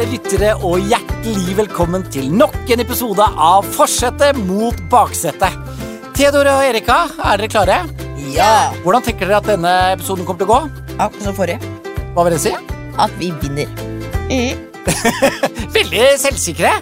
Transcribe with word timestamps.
kjære 0.00 0.14
lyttere, 0.14 0.50
og 0.64 0.80
hjertelig 0.88 1.54
velkommen 1.58 2.04
til 2.08 2.30
nok 2.32 2.54
en 2.72 2.80
episode 2.80 3.20
av 3.20 3.66
Forsetet 3.74 4.38
mot 4.48 4.76
baksetet. 4.88 5.52
Theodor 6.16 6.48
og 6.48 6.62
Erika, 6.64 7.02
er 7.20 7.42
dere 7.42 7.50
klare? 7.52 7.76
Ja! 8.32 8.70
Hvordan 8.80 9.04
tenker 9.04 9.28
dere 9.28 9.40
at 9.42 9.50
denne 9.50 9.72
episoden 9.98 10.24
kommer 10.24 10.40
til 10.40 10.48
å 10.48 10.54
gå? 10.54 10.94
Akkurat 10.96 11.26
som 11.26 11.36
forrige. 11.36 11.60
Hva 12.14 12.24
vil 12.24 12.32
dere 12.32 12.44
si? 12.46 12.54
At 12.96 13.12
vi 13.20 13.28
vinner. 13.42 13.68
Veldig 15.76 16.08
selvsikre. 16.22 16.72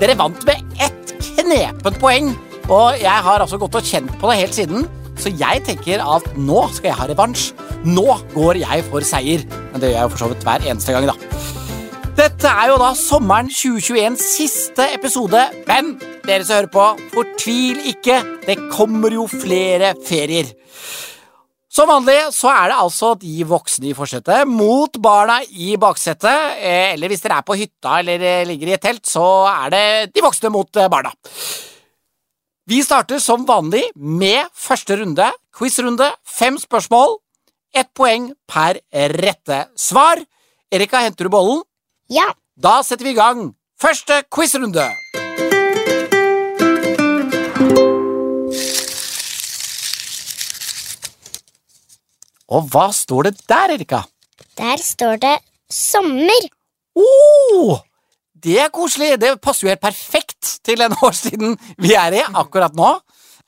Dere 0.00 0.16
vant 0.22 0.48
med 0.48 0.80
ett 0.80 1.14
knepent 1.28 2.00
poeng, 2.00 2.32
og 2.70 2.96
jeg 3.02 3.28
har 3.28 3.44
altså 3.44 3.60
gått 3.60 3.76
og 3.82 3.92
kjent 3.92 4.16
på 4.16 4.32
det 4.32 4.40
helt 4.46 4.56
siden. 4.62 4.88
Så 5.20 5.34
jeg 5.36 5.60
tenker 5.68 6.00
at 6.00 6.24
nå 6.40 6.64
skal 6.72 6.94
jeg 6.94 7.00
ha 7.02 7.12
revansj. 7.12 7.50
Nå 7.84 8.16
går 8.32 8.64
jeg 8.64 8.88
for 8.88 9.04
seier. 9.04 9.44
Men 9.74 9.82
det 9.82 9.92
gjør 9.92 9.98
jeg 9.98 10.08
jo 10.08 10.14
for 10.16 10.24
så 10.24 10.32
vidt 10.32 10.48
hver 10.48 10.70
eneste 10.72 10.96
gang, 10.96 11.12
da. 11.12 11.41
Dette 12.12 12.44
er 12.50 12.68
jo 12.68 12.76
da 12.80 12.90
sommeren 12.98 13.48
2021 13.48 14.18
siste 14.20 14.84
episode, 14.94 15.40
men 15.68 15.94
dere 16.26 16.44
som 16.44 16.58
hører 16.58 16.68
på, 16.72 16.84
fortvil 17.14 17.80
ikke. 17.92 18.18
Det 18.44 18.58
kommer 18.72 19.14
jo 19.16 19.24
flere 19.30 19.94
ferier. 20.06 20.50
Som 21.72 21.88
vanlig 21.88 22.18
så 22.36 22.50
er 22.52 22.68
det 22.68 22.76
altså 22.82 23.14
de 23.16 23.46
voksne 23.48 23.88
i 23.88 23.94
forsetet 23.96 24.44
mot 24.48 24.98
barna 25.00 25.38
i 25.48 25.72
baksetet. 25.80 26.58
eh, 26.60 26.92
Eller 26.92 27.08
hvis 27.08 27.24
dere 27.24 27.38
er 27.40 27.46
på 27.48 27.56
hytta 27.56 27.94
eller 28.02 28.20
eh, 28.20 28.44
ligger 28.44 28.68
i 28.68 28.74
et 28.76 28.84
telt, 28.84 29.06
så 29.08 29.24
er 29.48 29.72
det 29.72 29.84
de 30.12 30.20
voksne 30.20 30.52
mot 30.52 30.68
eh, 30.76 30.90
barna. 30.92 31.14
Vi 32.68 32.82
starter 32.84 33.18
som 33.24 33.46
vanlig 33.48 33.86
med 33.96 34.52
første 34.52 35.00
runde, 35.00 35.32
quizrunde, 35.56 36.12
fem 36.28 36.60
spørsmål. 36.60 37.16
Ett 37.74 37.88
poeng 37.96 38.34
per 38.46 38.76
rette 38.92 39.64
svar. 39.80 40.20
Erika, 40.70 41.00
henter 41.00 41.24
du 41.24 41.32
bollen? 41.32 41.64
Ja. 42.10 42.26
Da 42.56 42.82
setter 42.82 43.04
vi 43.06 43.14
i 43.14 43.18
gang 43.18 43.52
første 43.80 44.22
quizrunde. 44.32 44.88
Og 52.52 52.66
hva 52.72 52.88
står 52.92 53.30
det 53.30 53.38
der, 53.48 53.72
Erika? 53.78 54.02
Der 54.58 54.80
står 54.82 55.16
det 55.22 55.36
sommer. 55.72 56.48
Oh, 56.98 57.78
det 58.36 58.58
er 58.60 58.68
koselig. 58.74 59.14
Det 59.20 59.38
passer 59.40 59.66
jo 59.66 59.72
helt 59.72 59.80
perfekt 59.80 60.58
til 60.66 60.82
den 60.82 60.92
årstiden 61.06 61.56
vi 61.80 61.94
er 61.96 62.18
i 62.18 62.24
akkurat 62.28 62.76
nå. 62.76 62.90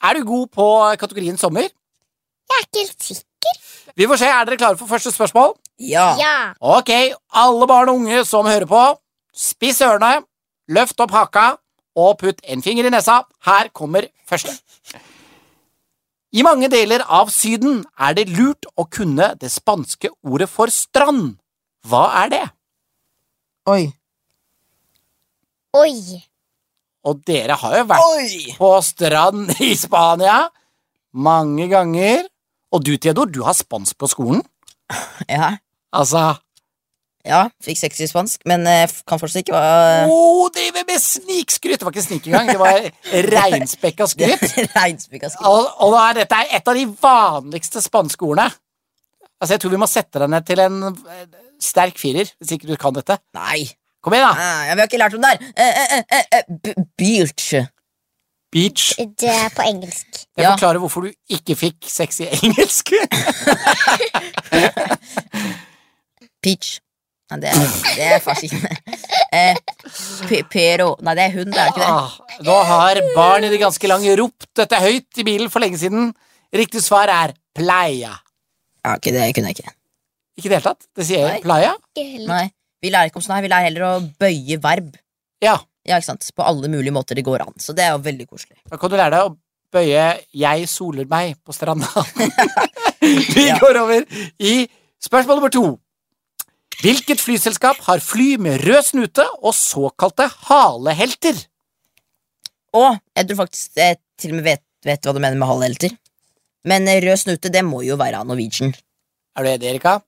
Er 0.04 0.16
du 0.16 0.24
god 0.28 0.48
på 0.54 0.68
kategorien 1.00 1.36
sommer? 1.40 1.68
Jeg 1.68 2.56
er 2.60 2.64
ikke 2.64 2.80
helt 2.86 3.06
sikker. 3.10 3.60
Vi 3.96 4.08
får 4.08 4.22
se. 4.22 4.30
Er 4.30 4.48
dere 4.48 4.60
klare 4.60 4.80
for 4.80 4.88
første 4.88 5.12
spørsmål? 5.12 5.52
Ja. 5.78 6.14
Ja. 6.20 6.36
Ok, 6.60 6.90
alle 7.34 7.66
barn 7.66 7.90
og 7.90 8.02
unge 8.02 8.22
som 8.28 8.46
hører 8.46 8.66
på, 8.70 8.82
spiss 9.34 9.82
ørene, 9.82 10.22
løft 10.70 11.00
opp 11.02 11.14
haka 11.14 11.46
og 11.98 12.18
putt 12.20 12.40
en 12.50 12.62
finger 12.62 12.86
i 12.88 12.92
nesa. 12.94 13.22
Her 13.46 13.70
kommer 13.74 14.06
første. 14.28 14.54
I 16.34 16.42
mange 16.42 16.66
deler 16.70 17.04
av 17.06 17.30
Syden 17.30 17.84
er 17.98 18.14
det 18.18 18.26
lurt 18.34 18.66
å 18.74 18.86
kunne 18.90 19.34
det 19.38 19.52
spanske 19.54 20.10
ordet 20.26 20.48
for 20.50 20.72
strand. 20.74 21.36
Hva 21.86 22.08
er 22.24 22.32
det? 22.32 22.44
Oi. 23.70 23.84
Oi. 25.78 25.94
Og 27.04 27.20
dere 27.28 27.54
har 27.60 27.76
jo 27.78 27.86
vært 27.90 28.16
Oi! 28.16 28.54
på 28.58 28.70
strand 28.82 29.52
i 29.62 29.74
Spania 29.78 30.44
mange 31.14 31.68
ganger. 31.70 32.26
Og 32.74 32.82
du, 32.82 32.96
Theodor, 32.98 33.30
du 33.30 33.44
har 33.46 33.54
spansk 33.54 33.98
på 34.00 34.10
skolen. 34.10 34.42
Ja. 35.30 35.54
Altså 35.94 36.34
ja. 37.24 37.46
Fikk 37.64 37.78
seks 37.80 38.02
i 38.04 38.06
spansk, 38.10 38.42
men 38.50 38.66
eh, 38.68 38.90
kan 39.08 39.16
fortsatt 39.20 39.46
ikke 39.46 39.56
Å, 39.56 40.08
oh, 40.12 40.42
driver 40.52 40.84
med 40.90 41.00
snikskryt! 41.00 41.78
Det 41.80 41.86
var 41.86 41.94
ikke 41.94 42.04
snik 42.04 42.26
engang, 42.28 42.50
det 42.52 42.58
var 42.60 42.82
reinspekka 43.32 44.04
skryt. 44.12 44.44
reinspekka 44.74 45.30
skryt. 45.32 45.46
Og, 45.48 45.70
og 45.86 45.94
da 45.96 46.02
er 46.10 46.18
dette 46.20 46.40
er 46.42 46.52
et 46.58 46.68
av 46.68 46.76
de 46.76 46.84
vanligste 47.00 47.80
spanske 47.80 48.28
ordene. 48.28 48.50
Altså, 49.40 49.54
Jeg 49.56 49.62
tror 49.64 49.72
vi 49.72 49.80
må 49.80 49.88
sette 49.88 50.20
deg 50.20 50.34
ned 50.36 50.44
til 50.50 50.60
en 50.66 50.76
eh, 50.90 51.24
sterk 51.64 51.96
firer, 52.02 52.28
hvis 52.36 52.52
ikke 52.58 52.68
du 52.68 52.76
kan 52.80 52.92
dette. 52.98 53.16
Nei. 53.40 53.64
Kom 54.04 54.12
igjen, 54.18 54.28
da! 54.28 54.36
Ah, 54.36 54.68
vi 54.74 54.82
har 54.84 54.90
ikke 54.90 55.00
lært 55.00 55.16
om 55.16 55.24
det 55.24 55.32
her. 55.32 55.48
Eh, 55.56 55.80
eh, 55.80 56.04
eh, 56.04 56.24
eh, 56.44 56.84
Beach. 57.00 57.48
Beach. 58.52 58.90
Det 59.00 59.32
er 59.32 59.48
på 59.56 59.64
engelsk. 59.64 60.20
Jeg 60.36 60.44
Ja. 60.44 60.52
forklarer 60.58 60.78
hvorfor 60.84 61.08
du 61.08 61.14
ikke 61.32 61.56
fikk 61.56 61.88
sex 61.88 62.20
i 62.20 62.28
engelsk. 62.36 62.92
Peach. 66.44 66.74
Nei, 67.32 67.38
det 67.40 67.50
er, 67.50 67.60
det 67.96 68.04
er 68.04 68.18
ikke 68.44 68.58
eh, 69.32 70.42
Pero 70.52 70.90
Nei, 71.00 71.14
det 71.16 71.22
er 71.24 71.32
hund, 71.38 71.54
det 71.54 71.62
er 71.62 71.70
ikke 71.72 71.80
det? 71.80 71.88
Ah, 71.88 72.18
nå 72.44 72.56
har 72.68 73.00
barn 73.16 73.46
i 73.46 73.50
det 73.52 73.60
ganske 73.62 73.88
lange 73.88 74.12
ropt 74.20 74.50
dette 74.60 74.80
høyt 74.84 75.22
i 75.22 75.24
bilen 75.26 75.48
for 75.52 75.64
lenge 75.64 75.80
siden. 75.80 76.12
Riktig 76.54 76.82
svar 76.84 77.08
er 77.10 77.32
playa. 77.56 78.12
Ja, 78.84 78.98
ikke 79.00 79.14
det 79.16 79.30
kunne 79.34 79.50
jeg 79.50 79.58
ikke. 79.58 79.72
Ikke 80.36 80.48
i 80.48 80.52
det 80.52 80.58
hele 80.58 80.68
tatt. 80.74 80.84
Det 80.94 81.06
sier 81.08 81.30
Nei. 81.30 81.40
playa. 81.42 81.72
Nei, 82.28 82.44
Vi 82.84 82.92
lærer 82.92 83.08
ikke 83.08 83.22
om 83.22 83.24
sånn 83.24 83.38
her, 83.38 83.46
vi 83.46 83.50
lærer 83.54 83.70
heller 83.70 83.86
å 83.88 83.94
bøye 84.20 84.60
verb. 84.62 84.92
Ja, 85.42 85.56
Ja, 85.84 85.98
ikke 86.00 86.06
sant? 86.12 86.28
På 86.36 86.44
alle 86.48 86.68
mulige 86.72 86.94
måter 86.96 87.16
det 87.16 87.24
går 87.26 87.42
an. 87.44 87.56
Så 87.60 87.74
det 87.76 87.84
er 87.84 87.90
jo 87.92 87.98
veldig 88.04 88.24
koselig. 88.28 88.56
da 88.70 88.78
kan 88.80 88.88
du 88.92 88.96
lære 88.96 89.12
deg 89.12 89.26
å 89.26 89.34
bøye 89.74 90.04
'jeg 90.32 90.68
soler 90.68 91.04
meg' 91.04 91.36
på 91.44 91.52
stranda. 91.52 91.88
Vi 93.36 93.44
går 93.60 93.76
over 93.82 94.04
i 94.40 94.68
spørsmål 95.02 95.36
nummer 95.36 95.52
to. 95.52 95.78
Hvilket 96.82 97.20
flyselskap 97.22 97.78
har 97.86 98.02
fly 98.02 98.34
med 98.42 98.62
rød 98.66 98.82
snute 98.90 99.24
og 99.42 99.54
såkalte 99.56 100.26
halehelter? 100.48 101.38
Å, 102.74 102.86
jeg 103.16 103.28
tror 103.28 103.40
faktisk 103.44 103.78
jeg 103.78 104.00
til 104.20 104.32
og 104.34 104.40
med 104.40 104.48
vet, 104.48 104.62
vet 104.84 105.06
hva 105.06 105.14
du 105.14 105.20
mener 105.22 105.38
med 105.38 105.48
halehelter. 105.48 105.94
Men 106.68 106.88
eh, 106.90 107.00
rød 107.04 107.20
snute, 107.22 107.52
det 107.52 107.62
må 107.66 107.82
jo 107.86 107.96
være 108.00 108.20
av 108.22 108.28
Norwegian. 108.28 108.72
Er 109.36 109.44
du 109.46 109.50
enig, 109.52 109.70
Erika? 109.74 109.98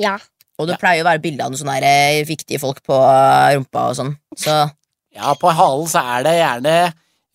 Ja. 0.00 0.16
Og 0.60 0.68
det 0.70 0.78
pleier 0.80 1.00
jo 1.02 1.04
å 1.06 1.08
være 1.10 1.22
bilde 1.24 1.44
av 1.44 1.52
noen 1.52 1.60
sånne 1.60 1.78
eh, 1.84 2.22
viktige 2.28 2.60
folk 2.62 2.82
på 2.86 2.96
eh, 2.96 3.56
rumpa 3.56 3.88
og 3.90 3.98
sånn. 3.98 4.14
Så 4.38 4.54
Ja, 5.16 5.32
på 5.40 5.48
halen 5.56 5.88
så 5.88 6.02
er 6.12 6.24
det 6.26 6.34
gjerne 6.36 6.76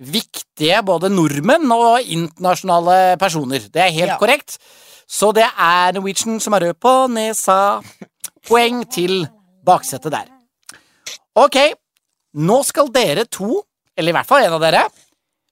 viktige 0.01 0.79
både 0.85 1.09
nordmenn 1.13 1.69
og 1.73 2.05
internasjonale 2.13 3.17
personer. 3.21 3.63
Det 3.73 3.81
er 3.87 3.93
helt 3.95 4.15
Ja. 4.15 4.17
korrekt. 4.21 4.57
Så 5.11 5.31
det 5.35 5.43
er 5.49 5.91
Norwegian 5.97 6.39
som 6.39 6.53
er 6.55 6.67
rød 6.69 6.77
på 6.81 6.93
nesa. 7.11 7.81
Poeng 8.47 8.83
til 8.89 9.25
baksetet 9.65 10.13
der. 10.13 10.29
Ok, 11.37 11.57
nå 12.41 12.61
skal 12.67 12.89
dere 12.93 13.25
to, 13.29 13.61
eller 13.97 14.11
i 14.11 14.15
hvert 14.17 14.29
fall 14.29 14.45
en 14.45 14.55
av 14.57 14.63
dere, 14.63 14.85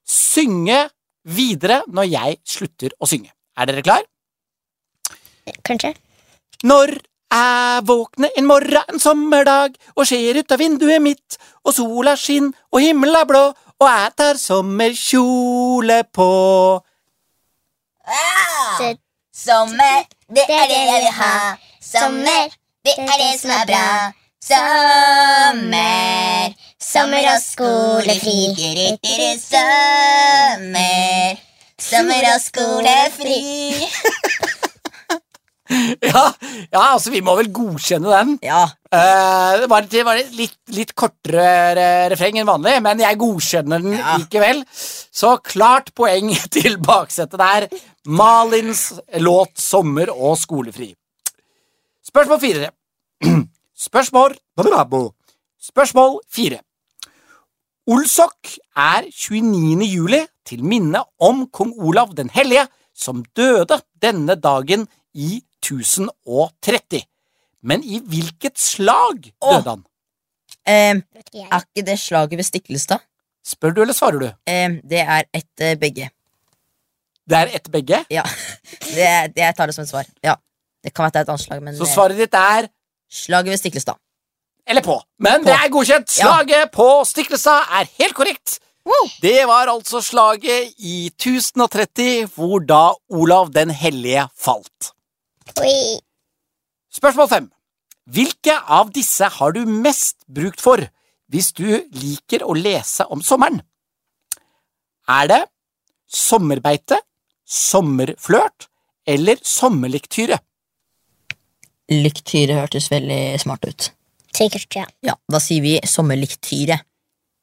synge 0.10 0.88
videre 1.30 1.84
når 1.88 2.10
jeg 2.10 2.40
slutter 2.48 2.96
å 3.00 3.10
synge. 3.10 3.32
Er 3.60 3.70
dere 3.70 3.86
klar? 3.86 4.04
Kanskje. 5.66 5.94
Når 6.64 6.98
jeg 7.30 7.82
våkner 7.88 8.32
en 8.38 8.48
morgen 8.50 8.94
en 8.94 9.02
sommerdag 9.02 9.76
og 9.96 10.08
ser 10.10 10.40
ut 10.40 10.52
av 10.52 10.62
vinduet 10.62 11.02
mitt, 11.04 11.38
og 11.64 11.76
sola 11.78 12.16
skinner 12.18 12.56
og 12.74 12.84
himmelen 12.84 13.20
er 13.20 13.28
blå, 13.30 13.44
og 13.80 13.88
jeg 13.88 14.16
tar 14.20 14.40
sommerkjole 14.40 16.02
på. 16.12 16.32
Det, 18.80 18.96
Sommer, 19.40 20.08
det 20.28 20.44
er 20.50 20.66
det 20.68 20.80
jeg 20.80 21.04
vil 21.06 21.14
ha. 21.16 21.36
Sommer, 21.80 22.50
det 22.98 23.06
er 23.14 23.22
det 23.22 23.34
som 23.42 23.54
er 23.56 23.66
bra. 23.70 23.86
Sommer, 25.60 26.56
sommer 26.82 27.28
og 27.36 27.42
skolefri. 27.44 28.40
Sommer, 29.44 31.38
sommer 31.90 32.30
og 32.34 32.42
skolefri. 32.48 33.40
Ja, 36.02 36.24
ja, 36.74 36.80
altså, 36.96 37.12
vi 37.14 37.20
må 37.22 37.36
vel 37.38 37.52
godkjenne 37.54 38.10
den. 38.10 38.38
Ja, 38.46 38.64
Uh, 38.90 39.54
det 39.62 39.68
var, 39.70 39.86
det 39.86 40.00
var 40.02 40.18
litt, 40.34 40.56
litt 40.74 40.96
kortere 40.98 41.44
re- 41.78 42.08
refreng 42.10 42.40
enn 42.42 42.48
vanlig, 42.50 42.72
men 42.82 42.98
jeg 43.04 43.20
godkjenner 43.22 43.84
den 43.84 43.94
Ja. 44.00 44.16
likevel. 44.18 44.64
Så 44.74 45.36
klart 45.46 45.92
poeng 45.94 46.32
til 46.56 46.80
baksetet 46.82 47.38
der. 47.38 47.68
Malins 48.10 48.88
låt 49.22 49.62
'Sommer 49.62 50.10
og 50.10 50.40
skolefri'. 50.42 50.90
Spørsmål 52.10 52.42
fire. 52.42 52.72
Spørsmål 53.88 54.36
Spørsmål 55.60 56.20
fire. 56.32 56.60
Olsok 57.90 58.52
er 58.78 59.08
29. 59.10 59.86
juli 59.90 60.20
til 60.46 60.64
minne 60.64 61.02
om 61.20 61.48
kong 61.54 61.74
Olav 61.82 62.14
den 62.18 62.30
hellige, 62.30 62.68
som 62.96 63.24
døde 63.36 63.80
denne 64.02 64.36
dagen 64.36 64.88
i 65.14 65.42
1030. 65.64 67.02
Men 67.64 67.84
i 67.84 68.00
hvilket 68.00 68.60
slag 68.60 69.32
døde 69.42 69.70
han? 69.70 69.84
eh, 70.68 70.96
er 71.50 71.64
ikke 71.66 71.86
det 71.86 72.00
slaget 72.00 72.38
ved 72.38 72.44
Stiklestad? 72.48 73.00
Spør 73.46 73.74
du, 73.74 73.82
eller 73.82 73.94
svarer 73.98 74.20
du? 74.20 74.28
Eh, 74.48 74.78
det 74.90 75.02
er 75.02 75.24
et 75.34 75.64
eh, 75.66 75.76
begge. 75.80 76.10
Det 77.30 77.38
er 77.38 77.56
ett 77.56 77.72
begge. 77.72 78.04
Ja, 78.10 78.24
det, 78.96 79.10
det 79.36 79.44
jeg 79.44 79.56
tar 79.58 79.66
det 79.70 79.76
som 79.76 79.84
et 79.84 79.90
svar. 79.92 80.06
Ja, 80.24 80.36
Det 80.84 80.94
kan 80.94 81.04
være 81.10 81.22
et 81.26 81.30
annet 81.30 81.42
slag, 81.44 81.64
men 81.64 81.76
Så 81.76 81.84
eh, 81.84 81.94
svaret 81.94 82.18
ditt 82.18 82.34
er 82.34 82.70
slaget 83.10 83.52
ved 83.52 83.62
Stiklestad. 83.62 84.00
Eller 84.70 84.86
på. 84.86 85.00
Men 85.20 85.44
det 85.46 85.56
er 85.56 85.70
godkjent. 85.74 86.18
Ja. 86.20 86.30
Slaget 86.30 86.72
på 86.72 86.88
Stiklestad 87.10 87.70
er 87.80 87.90
helt 88.00 88.18
korrekt. 88.18 88.60
Det 89.22 89.46
var 89.48 89.70
altså 89.70 90.02
slaget 90.02 90.74
i 90.78 91.10
1030 91.12 92.30
hvor 92.34 92.64
da 92.64 92.94
Olav 93.10 93.52
den 93.54 93.70
hellige 93.70 94.26
falt. 94.38 94.94
Oi. 95.62 96.00
Spørsmål 96.94 97.30
fem. 97.30 97.50
Hvilke 98.10 98.56
av 98.66 98.90
disse 98.94 99.28
har 99.30 99.54
du 99.54 99.66
mest 99.70 100.24
brukt 100.26 100.62
for 100.62 100.82
hvis 101.30 101.52
du 101.54 101.68
liker 101.94 102.42
å 102.46 102.56
lese 102.58 103.06
om 103.14 103.22
sommeren? 103.22 103.62
Er 105.10 105.30
det 105.30 105.44
sommerbeite, 106.10 106.98
sommerflørt 107.46 108.70
eller 109.06 109.38
sommerlektyre? 109.46 110.40
Lektyre 111.90 112.60
hørtes 112.62 112.90
veldig 112.92 113.40
smart 113.42 113.66
ut. 113.66 113.90
Sikkert, 114.36 114.68
ja. 114.78 114.86
Ja, 115.04 115.16
Da 115.30 115.40
sier 115.42 115.62
vi 115.64 115.80
sommerlyktyre. 115.90 116.80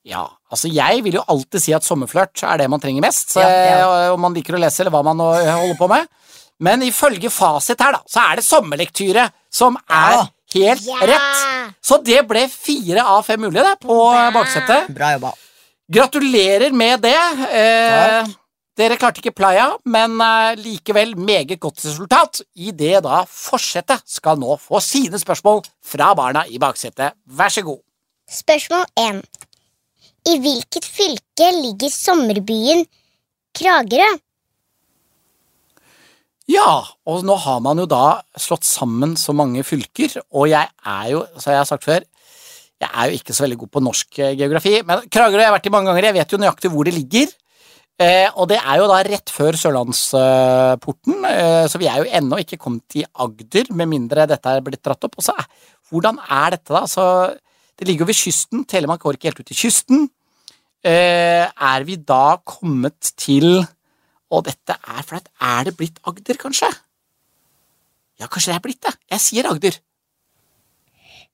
Ja, 0.07 0.23
altså 0.53 0.71
jeg 0.71 1.03
vil 1.03 1.17
jo 1.19 1.25
alltid 1.27 1.61
si 1.65 1.73
at 1.75 1.83
sommerflørt 1.83 2.43
er 2.47 2.59
det 2.63 2.69
man 2.71 2.79
trenger 2.81 3.03
mest, 3.03 3.35
Ja, 3.35 3.49
ja. 3.49 4.13
om 4.15 4.21
man 4.23 4.35
liker 4.35 4.55
å 4.55 4.61
lese 4.63 4.85
eller 4.85 4.93
hva 4.95 5.03
man 5.03 5.19
holder 5.19 5.75
på 5.81 5.89
med. 5.91 6.07
Men 6.63 6.81
ifølge 6.87 7.29
fasit 7.29 7.81
her, 7.83 7.93
da, 7.99 8.01
så 8.09 8.23
er 8.31 8.37
det 8.39 8.45
sommerlektyre 8.47 9.27
som 9.51 9.77
er 9.91 10.13
Ja. 10.15 10.27
helt 10.55 10.87
Ja. 10.87 11.01
rett. 11.11 11.75
Så 11.83 11.99
det 12.05 12.23
ble 12.29 12.47
fire 12.49 13.03
av 13.03 13.25
fem 13.27 13.41
mulige 13.41 13.65
det, 13.67 13.81
på 13.81 13.89
Bra. 14.13 14.31
baksetet. 14.31 14.95
Bra 14.95 15.11
jobba. 15.19 15.33
Gratulerer 15.91 16.73
med 16.73 17.03
det. 17.03 17.15
Eh, 17.51 18.23
Takk. 18.25 18.37
Dere 18.77 18.99
klarte 19.01 19.23
ikke 19.23 19.33
playa, 19.37 19.71
men 19.89 20.19
eh, 20.21 20.59
likevel 20.61 21.15
meget 21.17 21.57
godt 21.61 21.81
resultat. 21.87 22.43
I 22.61 22.75
det 22.77 23.01
da 23.07 23.23
forsetet 23.31 24.05
skal 24.05 24.37
nå 24.41 24.59
få 24.61 24.83
sine 24.85 25.21
spørsmål 25.21 25.63
fra 25.85 26.13
barna 26.19 26.45
i 26.49 26.61
baksetet. 26.61 27.17
Vær 27.25 27.53
så 27.53 27.65
god. 27.65 27.81
Spørsmål 28.29 28.85
1. 29.01 29.23
I 30.27 30.37
hvilket 30.43 30.85
fylke 30.85 31.49
ligger 31.63 31.93
sommerbyen 31.95 32.85
Kragerø? 33.57 34.09
Ja, 36.51 36.83
og 37.09 37.25
nå 37.27 37.35
har 37.43 37.63
man 37.65 37.81
jo 37.81 37.89
da 37.91 38.21
slått 38.39 38.67
sammen 38.69 39.17
så 39.19 39.33
mange 39.35 39.65
fylker, 39.67 40.21
og 40.31 40.51
jeg 40.51 40.69
er 40.69 41.09
jo, 41.11 41.25
som 41.41 41.55
jeg 41.55 41.63
har 41.63 41.67
sagt 41.67 41.87
før, 41.87 42.05
jeg 42.77 42.91
er 42.93 43.09
jo 43.09 43.19
ikke 43.19 43.35
så 43.35 43.47
veldig 43.47 43.59
god 43.65 43.73
på 43.73 43.83
norsk 43.83 44.21
geografi, 44.21 44.77
men 44.87 45.09
Kragerø 45.11 45.41
har 45.41 45.49
jeg 45.49 45.57
vært 45.57 45.67
i 45.67 45.75
mange 45.75 45.91
ganger, 45.91 46.11
jeg 46.11 46.19
vet 46.21 46.35
jo 46.35 46.43
nøyaktig 46.43 46.71
hvor 46.75 46.87
det 46.87 46.95
ligger. 46.95 47.33
Eh, 47.97 48.29
og 48.37 48.51
det 48.51 48.59
er 48.61 48.77
jo 48.77 48.89
da 48.91 48.99
rett 49.07 49.33
før 49.33 49.57
Sørlandsporten, 49.57 51.23
eh, 51.31 51.65
så 51.65 51.81
vi 51.81 51.89
er 51.89 52.03
jo 52.03 52.11
ennå 52.19 52.43
ikke 52.43 52.59
kommet 52.61 52.99
i 53.01 53.07
Agder, 53.25 53.71
med 53.73 53.89
mindre 53.89 54.27
dette 54.29 54.53
er 54.53 54.65
blitt 54.65 54.83
dratt 54.85 55.07
opp. 55.09 55.17
Og 55.17 55.25
så 55.25 55.33
hvordan 55.89 56.19
er 56.21 56.57
dette, 56.59 56.75
da? 56.75 56.83
Så 56.91 57.07
det 57.79 57.89
ligger 57.89 58.05
jo 58.05 58.11
ved 58.11 58.19
kysten, 58.21 58.67
Telemark 58.69 59.01
går 59.01 59.17
ikke 59.17 59.31
helt 59.31 59.41
ut 59.41 59.49
til 59.49 59.61
kysten. 59.63 60.05
Eh, 60.85 61.47
er 61.49 61.87
vi 61.89 61.97
da 61.97 62.37
kommet 62.45 63.15
til 63.17 63.65
Og 64.27 64.43
dette 64.43 64.75
er 64.75 65.05
flaut. 65.07 65.29
Er 65.39 65.69
det 65.69 65.77
blitt 65.79 66.01
Agder, 66.03 66.35
kanskje? 66.35 66.67
Ja, 68.19 68.27
kanskje 68.27 68.51
det 68.51 68.57
er 68.57 68.65
blitt 68.65 68.83
det. 68.83 68.95
Jeg 69.15 69.23
sier 69.23 69.47
Agder. 69.47 69.79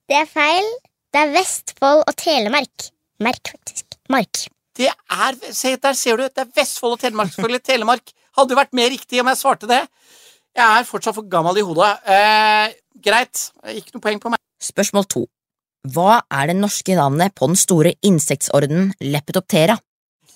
Det 0.05 0.19
er 0.19 0.29
feil. 0.29 0.69
Det 1.09 1.23
er 1.25 1.33
Vestfold 1.33 2.05
og 2.05 2.15
Telemark. 2.21 2.91
Merk, 3.17 3.55
faktisk. 3.55 3.97
Mark. 4.13 4.45
Det 4.77 4.89
er, 4.89 5.37
se, 5.53 5.75
Der 5.77 5.93
ser 5.97 6.17
du, 6.17 6.23
det 6.27 6.43
er 6.43 6.49
Vestfold 6.55 6.97
og 6.97 7.03
Telemark. 7.03 7.33
selvfølgelig. 7.33 7.63
Telemark 7.69 8.13
hadde 8.37 8.51
jo 8.55 8.59
vært 8.59 8.73
mer 8.73 8.89
riktig 8.93 9.21
om 9.21 9.29
jeg 9.29 9.37
svarte 9.41 9.69
det. 9.69 9.83
Jeg 10.53 10.65
er 10.65 10.85
fortsatt 10.85 11.17
for 11.17 11.25
gammel 11.29 11.57
i 11.57 11.65
hodet. 11.65 11.91
Eh, 12.09 12.73
greit. 13.05 13.47
Ikke 13.73 13.95
noe 13.95 14.03
poeng 14.05 14.19
på 14.21 14.29
meg. 14.33 14.41
Spørsmål 14.61 15.05
to. 15.09 15.25
Hva 15.93 16.21
er 16.31 16.47
det 16.51 16.57
norske 16.57 16.95
navnet 16.95 17.33
på 17.35 17.49
den 17.49 17.57
store 17.59 17.91
insektordenen 18.07 18.93
Lepetoptera? 19.03 19.75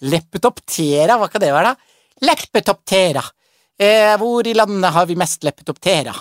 Lepetoptera, 0.04 1.16
hva 1.18 1.30
kan 1.32 1.42
det 1.42 1.54
være, 1.56 1.72
da? 1.72 1.76
Lepetoptera. 2.28 3.24
Eh, 3.78 4.18
hvor 4.20 4.48
i 4.50 4.54
landet 4.58 4.94
har 4.94 5.06
vi 5.08 5.16
mest 5.18 5.46
lepetoptera? 5.46 6.14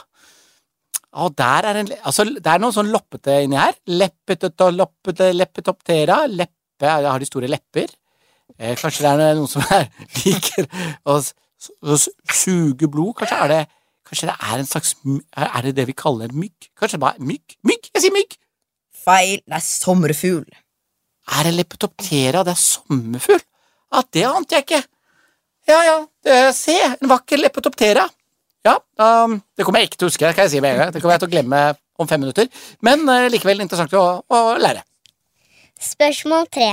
Å, 1.17 1.31
der 1.33 1.65
er 1.71 1.77
en 1.81 1.89
Altså, 2.05 2.27
det 2.29 2.51
er 2.53 2.61
noe 2.61 2.73
sånn 2.77 2.93
loppete 2.93 3.41
inni 3.45 3.57
her. 3.59 3.75
Lepetoptera. 3.89 6.19
Leppe 6.29 6.93
Har 6.93 7.19
de 7.19 7.27
store 7.29 7.49
lepper? 7.49 7.89
Eh, 8.59 8.77
kanskje 8.79 9.03
det 9.05 9.11
er 9.13 9.35
noen 9.37 9.51
som 9.51 9.65
er, 9.75 9.89
liker 10.23 10.69
å 11.09 11.19
s- 11.21 11.33
suge 12.33 12.89
blod? 12.89 13.15
Kanskje 13.19 13.41
er 13.45 13.53
det 13.53 13.63
Kanskje 14.07 14.29
det 14.31 14.37
er 14.39 14.61
en 14.63 14.69
slags 14.71 14.93
Er 15.35 15.65
det 15.67 15.73
det 15.81 15.87
vi 15.89 15.95
kaller 15.99 16.31
mygg? 16.31 16.69
Kanskje 16.79 16.95
det 16.95 17.03
bare 17.03 17.19
er 17.19 17.27
mygg? 17.27 17.57
Mygg! 17.67 17.89
Jeg 17.91 18.05
sier 18.05 18.15
mygg! 18.15 18.37
Feil, 19.07 19.41
det 19.43 19.57
er 19.59 19.65
sommerfugl. 19.67 20.45
Er 21.35 21.49
det 21.49 21.53
lepetoptera? 21.57 22.45
Det 22.47 22.53
er 22.55 22.61
sommerfugl? 22.63 23.43
Ja, 23.91 24.03
det 24.15 24.23
ante 24.29 24.55
jeg 24.57 24.65
ikke. 24.67 24.81
Ja, 25.67 25.81
ja, 25.83 25.97
det, 26.23 26.37
se, 26.55 26.77
en 26.87 27.11
vakker 27.11 27.43
lepetoptera. 27.43 28.05
Ja, 28.67 28.77
um, 29.27 29.37
det 29.59 29.67
kommer 29.67 29.83
jeg 29.83 29.91
ikke 29.91 29.99
til 30.01 30.07
å 30.09 30.11
huske, 30.13 30.31
kan 30.39 30.47
jeg 30.47 30.55
si 30.55 30.63
med 30.63 30.75
en 30.77 30.81
gang. 30.85 30.95
Det 30.95 31.03
kommer 31.03 31.15
jeg 31.19 31.25
til 31.25 31.31
å 31.31 31.35
glemme 31.35 31.61
om 32.03 32.11
fem 32.11 32.23
minutter. 32.23 32.47
Men 32.87 33.03
uh, 33.11 33.27
likevel 33.31 33.63
interessant 33.67 33.95
å, 33.99 34.05
å 34.23 34.41
lære. 34.63 34.83
Spørsmål 35.83 36.47
3. 36.55 36.71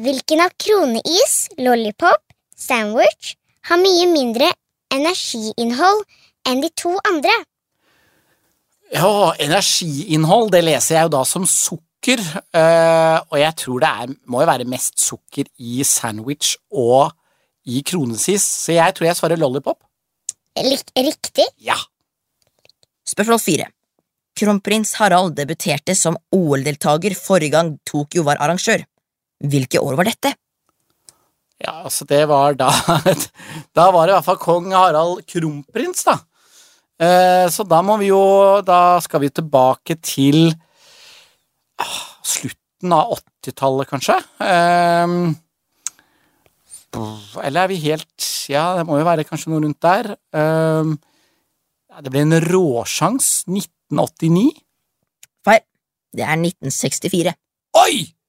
Hvilken 0.00 0.40
av 0.40 0.52
kroneis, 0.56 1.50
lollipop, 1.60 2.22
sandwich 2.56 3.34
har 3.68 3.80
mye 3.82 4.06
mindre 4.08 4.46
energiinnhold 4.94 6.06
enn 6.48 6.62
de 6.62 6.70
to 6.72 6.94
andre? 7.10 7.34
Ja, 8.94 9.34
energiinnhold, 9.36 10.54
det 10.54 10.62
leser 10.64 10.96
jeg 10.96 11.08
jo 11.08 11.12
da 11.18 11.20
som 11.28 11.44
sukker. 11.44 12.22
eh, 12.56 13.18
og 13.28 13.36
jeg 13.36 13.54
tror 13.60 13.82
det 13.82 13.90
er, 14.02 14.14
må 14.24 14.40
jo 14.40 14.48
være 14.48 14.64
mest 14.64 14.96
sukker 15.04 15.44
i 15.58 15.84
sandwich 15.84 16.54
og 16.72 17.12
i 17.68 17.82
kronesis, 17.84 18.40
så 18.40 18.78
jeg 18.78 18.94
tror 18.96 19.10
jeg 19.10 19.18
svarer 19.18 19.36
lollipop. 19.36 19.82
Lik 20.56 20.88
riktig. 20.96 21.44
Ja. 21.60 21.76
Spørsmål 23.04 23.42
fire. 23.42 23.68
Kronprins 24.32 24.94
Harald 24.96 25.36
debuterte 25.36 25.92
som 25.94 26.16
OL-deltaker 26.32 27.12
forrige 27.18 27.52
gang 27.52 27.74
Tokyo 27.84 28.24
var 28.24 28.40
arrangør. 28.40 28.86
Hvilke 29.40 29.80
år 29.80 29.96
var 29.96 30.08
dette? 30.10 30.34
Ja, 31.60 31.82
altså 31.84 32.06
det 32.08 32.22
var 32.28 32.56
da 32.56 32.70
Da 33.76 33.90
var 33.92 34.06
det 34.06 34.14
i 34.14 34.16
hvert 34.16 34.28
fall 34.28 34.40
kong 34.40 34.72
Harald 34.72 35.24
kronprins, 35.28 36.04
da. 36.08 36.16
Eh, 37.00 37.46
så 37.52 37.64
da 37.68 37.80
må 37.84 37.96
vi 38.00 38.10
jo 38.10 38.20
Da 38.64 39.00
skal 39.04 39.22
vi 39.24 39.32
tilbake 39.32 39.96
til 40.04 40.50
ah, 41.80 42.00
slutten 42.24 42.92
av 42.96 43.14
80-tallet, 43.16 43.88
kanskje. 43.88 44.16
Eh, 44.44 45.14
eller 47.44 47.62
er 47.62 47.70
vi 47.70 47.80
helt 47.84 48.28
Ja, 48.50 48.74
det 48.78 48.86
må 48.88 48.98
jo 49.00 49.08
være 49.08 49.24
kanskje 49.28 49.52
noe 49.52 49.64
rundt 49.64 49.80
der. 49.84 50.14
Eh, 50.36 50.94
det 52.00 52.12
ble 52.12 52.24
en 52.24 52.40
råsjans 52.44 53.28
1989. 53.48 54.48
Feil. 55.44 55.64
Det 56.16 56.24
er 56.24 56.40
1964. 56.40 57.36
Oi! 57.80 58.19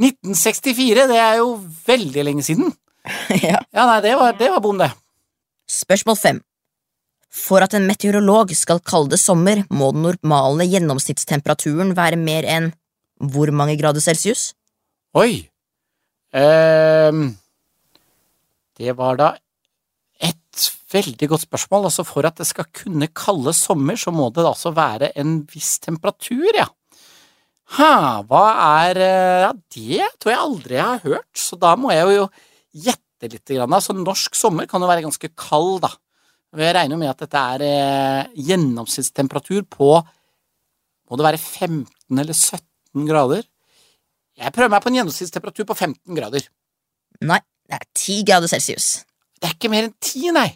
1964, 0.00 1.08
det 1.10 1.18
er 1.20 1.40
jo 1.42 1.56
veldig 1.86 2.24
lenge 2.24 2.44
siden. 2.46 2.72
ja. 3.42 3.60
Ja, 3.60 3.84
nei, 3.88 4.00
det 4.04 4.14
var, 4.18 4.36
det 4.38 4.48
var 4.52 4.62
bom, 4.64 4.80
det. 4.80 4.92
Spørsmål 5.70 6.18
fem. 6.20 6.40
For 7.32 7.64
at 7.64 7.72
en 7.76 7.86
meteorolog 7.88 8.52
skal 8.56 8.82
kalle 8.84 9.14
det 9.14 9.20
sommer, 9.20 9.62
må 9.72 9.90
den 9.94 10.04
normale 10.04 10.66
gjennomsnittstemperaturen 10.68 11.94
være 11.96 12.20
mer 12.20 12.48
enn 12.48 12.72
hvor 13.22 13.52
mange 13.54 13.78
grader 13.80 14.04
celsius? 14.04 14.50
Oi. 15.16 15.46
Um, 16.32 17.32
det 18.80 18.92
var 18.98 19.18
da 19.20 19.30
et 20.22 20.68
veldig 20.92 21.28
godt 21.30 21.46
spørsmål. 21.46 21.88
Altså 21.88 22.04
For 22.08 22.26
at 22.28 22.40
det 22.40 22.48
skal 22.48 22.68
kunne 22.74 23.08
kalles 23.16 23.64
sommer, 23.64 23.96
så 23.96 24.12
må 24.14 24.28
det 24.34 24.44
altså 24.48 24.74
være 24.76 25.12
en 25.20 25.40
viss 25.52 25.78
temperatur, 25.82 26.48
ja. 26.56 26.68
Ha, 27.78 28.20
hva 28.28 28.44
er 28.84 29.00
eh, 29.00 29.44
Ja, 29.46 29.52
det 29.52 30.08
tror 30.20 30.32
jeg 30.32 30.42
aldri 30.44 30.76
jeg 30.76 30.84
har 30.88 31.04
hørt, 31.06 31.30
så 31.38 31.56
da 31.60 31.72
må 31.80 31.92
jeg 31.94 32.18
jo 32.18 32.26
gjette 32.88 33.30
litt. 33.30 33.44
Grann. 33.48 33.72
Altså, 33.72 33.94
norsk 33.96 34.34
sommer 34.36 34.66
kan 34.68 34.82
jo 34.82 34.90
være 34.90 35.04
ganske 35.04 35.30
kald, 35.38 35.78
da. 35.84 35.92
Jeg 36.58 36.74
regner 36.76 37.00
med 37.00 37.08
at 37.08 37.22
dette 37.22 37.44
er 37.54 37.64
eh, 37.64 38.32
gjennomsnittstemperatur 38.50 39.64
på 39.72 39.94
Må 40.02 41.16
det 41.16 41.24
være 41.24 41.40
15 41.40 42.20
eller 42.20 42.36
17 42.36 43.06
grader? 43.08 43.46
Jeg 44.36 44.52
prøver 44.52 44.72
meg 44.72 44.82
på 44.84 44.90
en 44.90 44.98
gjennomsnittstemperatur 44.98 45.68
på 45.68 45.76
15 45.76 46.16
grader. 46.16 46.44
Nei, 47.24 47.40
det 47.68 47.78
er 47.78 47.88
10 47.88 48.26
grader 48.28 48.52
celsius. 48.52 49.04
Det 49.40 49.48
er 49.48 49.56
ikke 49.56 49.72
mer 49.72 49.88
enn 49.88 49.96
10, 49.96 50.32
nei. 50.36 50.50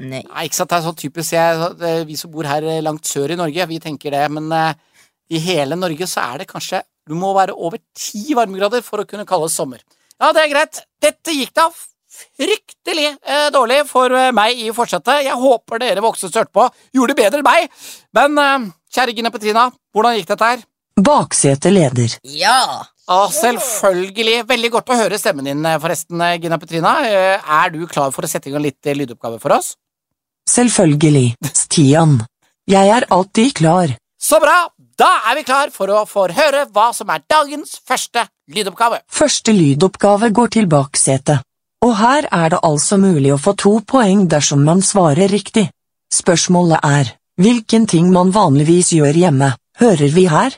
Nei. 0.00 0.22
Nei, 0.24 0.44
ikke 0.44 0.58
sant, 0.58 0.72
det 0.72 0.76
er 0.76 0.84
sånn 0.84 0.98
typisk 1.00 1.32
jeg, 1.32 2.02
Vi 2.08 2.16
som 2.20 2.32
bor 2.32 2.48
her 2.48 2.64
eh, 2.68 2.82
langt 2.84 3.08
sør 3.08 3.32
i 3.32 3.38
Norge, 3.40 3.68
vi 3.68 3.80
tenker 3.80 4.12
det, 4.12 4.24
men 4.32 4.48
eh, 4.52 4.76
i 5.30 5.40
hele 5.42 5.78
Norge 5.78 6.06
så 6.08 6.22
er 6.32 6.42
det 6.42 6.50
kanskje 6.50 6.82
Du 7.06 7.14
må 7.14 7.32
være 7.36 7.54
over 7.54 7.78
ti 7.94 8.34
varmegrader 8.34 8.82
for 8.82 8.98
å 8.98 9.06
kunne 9.06 9.26
kalles 9.26 9.54
sommer. 9.54 9.78
Ja, 10.18 10.32
det 10.34 10.42
er 10.42 10.50
greit. 10.50 10.80
Dette 11.02 11.34
gikk 11.36 11.52
da 11.54 11.68
fryktelig 12.36 13.06
eh, 13.12 13.48
dårlig 13.54 13.82
for 13.86 14.10
eh, 14.10 14.32
meg 14.34 14.58
i 14.58 14.72
fortsettet. 14.74 15.26
Jeg 15.26 15.38
håper 15.38 15.82
dere 15.82 16.02
voksne 16.04 16.30
som 16.30 16.40
hørte 16.40 16.54
på, 16.56 16.66
gjorde 16.96 17.14
det 17.14 17.20
bedre 17.20 17.42
enn 17.42 17.46
meg. 17.46 17.68
Men 18.16 18.40
eh, 18.42 18.66
kjære 18.96 19.14
Gina 19.16 19.32
Petrina, 19.34 19.68
hvordan 19.94 20.16
gikk 20.18 20.30
dette 20.32 20.50
her? 20.52 20.66
Baksete 20.96 21.72
leder. 21.72 22.18
Ja! 22.32 22.58
Ah, 23.06 23.28
selvfølgelig. 23.30 24.40
Veldig 24.48 24.70
godt 24.74 24.88
å 24.90 24.96
høre 24.98 25.18
stemmen 25.20 25.46
din, 25.46 25.60
eh, 25.68 25.78
forresten, 25.82 26.20
eh, 26.24 26.38
Gina 26.42 26.58
Petrina. 26.58 26.96
Er 27.06 27.70
du 27.74 27.84
klar 27.86 28.10
for 28.14 28.26
å 28.26 28.30
sette 28.30 28.50
i 28.50 28.54
gang 28.54 28.64
litt 28.64 28.82
lydoppgave 28.82 29.38
for 29.42 29.54
oss? 29.58 29.76
Selvfølgelig. 30.50 31.36
Stian. 31.52 32.18
Jeg 32.66 32.90
er 32.90 33.06
alltid 33.14 33.54
klar. 33.60 33.94
Så 34.18 34.40
bra! 34.42 34.64
Da 34.96 35.08
er 35.28 35.36
vi 35.36 35.42
klar 35.44 35.68
for 35.74 35.92
å 35.92 36.06
få 36.08 36.22
høre 36.32 36.62
hva 36.72 36.86
som 36.96 37.10
er 37.12 37.20
dagens 37.28 37.74
første 37.84 38.22
lydoppgave. 38.48 39.02
Første 39.12 39.52
lydoppgave 39.52 40.30
går 40.32 40.54
til 40.54 40.68
baksetet. 40.72 41.44
Og 41.84 41.92
her 41.98 42.24
er 42.32 42.54
det 42.54 42.62
altså 42.64 42.96
mulig 42.96 43.34
å 43.34 43.36
få 43.36 43.52
to 43.60 43.74
poeng 43.84 44.24
dersom 44.32 44.64
man 44.64 44.80
svarer 44.80 45.28
riktig. 45.28 45.66
Spørsmålet 46.08 46.80
er, 46.80 47.12
hvilken 47.36 47.84
ting 47.84 48.08
man 48.14 48.32
vanligvis 48.32 48.94
gjør 48.96 49.20
hjemme, 49.20 49.50
hører 49.82 50.14
vi 50.16 50.24
her? 50.32 50.56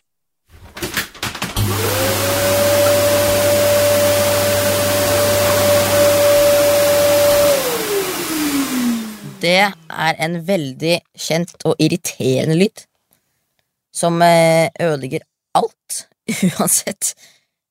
Det 9.43 9.65
er 9.67 10.23
en 10.23 10.39
veldig 10.47 11.01
kjent 11.27 11.67
og 11.67 11.75
irriterende 11.83 12.55
lyd. 12.63 12.88
Som 13.99 14.23
eh, 14.23 14.69
ødelegger 14.81 15.25
alt, 15.59 16.05
uansett. 16.59 17.15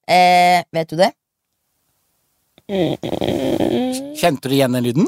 Eh, 0.08 0.64
vet 0.76 0.92
du 0.92 0.98
det? 1.00 1.12
Kjente 4.20 4.50
du 4.50 4.56
igjen 4.58 4.76
den 4.76 4.84
lyden? 4.84 5.08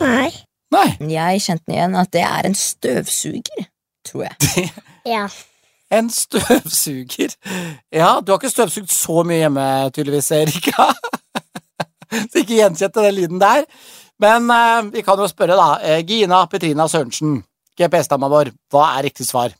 Nei. 0.00 0.30
Nei. 0.72 0.86
Jeg 1.12 1.42
kjente 1.44 1.68
den 1.68 1.76
igjen 1.76 1.98
at 2.00 2.12
det 2.14 2.22
er 2.26 2.48
en 2.48 2.56
støvsuger, 2.58 3.68
tror 4.06 4.28
jeg. 4.30 4.70
Ja. 5.06 5.28
En 5.94 6.08
støvsuger. 6.10 7.36
Ja, 7.94 8.16
du 8.18 8.32
har 8.32 8.40
ikke 8.40 8.50
støvsugd 8.50 8.90
så 8.90 9.20
mye 9.22 9.44
hjemme, 9.44 9.66
tydeligvis, 9.94 10.32
Erika. 10.34 10.88
Så 12.32 12.40
ikke 12.40 12.56
gjenkjente 12.56 13.04
den 13.04 13.14
lyden 13.14 13.38
der. 13.38 13.62
Men 14.18 14.50
eh, 14.50 14.88
vi 14.96 15.04
kan 15.06 15.22
jo 15.22 15.28
spørre, 15.30 15.54
da. 15.58 15.68
Eh, 15.86 16.02
Gina 16.06 16.40
Petrina 16.50 16.88
Sørensen, 16.90 17.38
GPS-dama 17.78 18.30
vår, 18.32 18.52
hva 18.72 18.86
er 18.96 19.08
riktig 19.08 19.26
svar? 19.28 19.54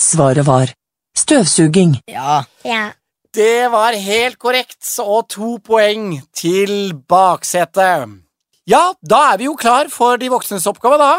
Svaret 0.00 0.46
var 0.46 0.72
støvsuging. 1.16 1.98
Ja. 2.10 2.44
Ja. 2.64 2.92
Det 3.34 3.66
var 3.72 3.96
helt 3.98 4.38
korrekt, 4.38 4.84
og 5.02 5.26
to 5.28 5.56
poeng 5.58 6.20
til 6.36 6.92
baksetet. 7.08 8.12
Ja, 8.70 8.92
da 9.02 9.32
er 9.32 9.40
vi 9.40 9.48
jo 9.48 9.56
klar 9.58 9.90
for 9.90 10.20
de 10.22 10.30
voksnes 10.30 10.68
oppgave, 10.70 11.00
da. 11.02 11.16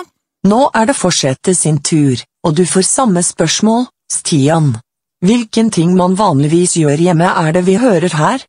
Nå 0.48 0.70
er 0.78 0.88
det 0.88 0.96
forsetet 0.96 1.58
sin 1.58 1.82
tur, 1.84 2.22
og 2.46 2.56
du 2.56 2.64
får 2.70 2.88
samme 2.88 3.24
spørsmål, 3.26 3.90
Stian. 4.12 4.78
Hvilken 5.26 5.72
ting 5.74 5.96
man 5.98 6.16
vanligvis 6.16 6.78
gjør 6.80 7.02
hjemme 7.02 7.28
er 7.28 7.52
det 7.56 7.66
vi 7.68 7.76
hører 7.82 8.16
her? 8.16 8.46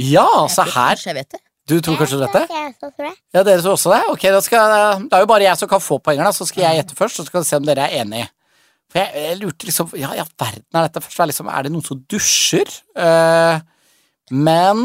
Ja, 0.00 0.26
så 0.48 0.64
her 0.64 1.00
jeg 1.04 1.16
vet 1.18 1.36
det. 1.36 1.42
Du 1.70 1.76
tror 1.84 1.98
kanskje 2.00 2.18
du 2.18 2.24
vet 2.24 2.34
det? 2.34 2.46
Tror 2.80 3.06
jeg. 3.06 3.16
Ja, 3.34 3.42
dere 3.46 3.60
tror 3.62 3.76
også 3.76 3.92
det? 3.92 4.00
Ok, 4.10 4.24
da 4.32 4.40
skal, 4.42 4.72
Det 5.04 5.16
er 5.16 5.22
jo 5.22 5.28
bare 5.30 5.46
jeg 5.46 5.60
som 5.60 5.70
kan 5.70 5.82
få 5.82 6.00
poenger, 6.02 6.26
da, 6.26 6.32
så 6.34 6.46
skal 6.48 6.64
jeg 6.64 6.80
gjette 6.80 6.96
først, 6.98 7.20
så 7.20 7.26
skal 7.28 7.44
vi 7.44 7.50
se 7.50 7.60
om 7.60 7.68
dere 7.68 7.86
er 7.86 8.02
enige. 8.02 8.30
For 8.90 9.02
jeg, 9.02 9.26
jeg 9.28 9.38
lurte 9.38 9.68
liksom 9.68 9.92
Ja, 10.00 10.10
i 10.16 10.22
all 10.22 10.32
verden 10.40 10.80
er 10.80 10.88
dette 10.88 11.04
først? 11.04 11.20
Liksom, 11.30 11.50
er 11.52 11.66
det 11.66 11.72
noen 11.74 11.86
som 11.86 12.00
dusjer? 12.10 12.72
Uh, 12.98 13.60
men 14.34 14.82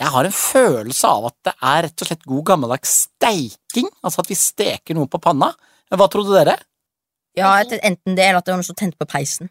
jeg 0.00 0.12
har 0.14 0.26
en 0.26 0.34
følelse 0.34 1.08
av 1.08 1.30
at 1.30 1.36
det 1.48 1.54
er 1.54 1.82
rett 1.86 2.04
og 2.04 2.08
slett 2.08 2.28
god 2.34 2.44
gammeldags 2.52 2.92
steiking. 3.06 3.88
Altså 4.00 4.24
at 4.24 4.30
vi 4.32 4.38
steker 4.38 4.96
noe 4.96 5.08
på 5.12 5.20
panna. 5.20 5.50
Hva 5.92 6.08
trodde 6.08 6.36
dere? 6.36 6.56
Ja, 7.36 7.52
enten 7.60 8.16
det, 8.16 8.24
eller 8.24 8.40
at 8.40 8.46
det 8.46 8.54
var 8.54 8.62
noe 8.62 8.66
som 8.66 8.78
tente 8.78 8.98
på 9.00 9.08
peisen. 9.08 9.50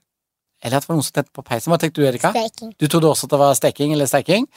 Eller 0.63 0.77
at 0.77 0.83
det 0.83 0.89
var 0.91 0.97
noen 0.99 1.05
som 1.07 1.15
tente 1.15 1.31
på 1.35 1.43
peisen. 1.47 1.71
Hva 1.71 1.77
tenkte 1.79 2.01
du, 2.01 2.07
Erika? 2.09 2.31
Steking. 2.35 2.73
Du 2.79 2.87
trodde 2.91 3.07
også 3.13 3.29
at 3.29 3.33
det 3.33 3.39
var 3.39 3.53
steking 3.55 3.93
eller 3.95 4.09
steiking? 4.11 4.47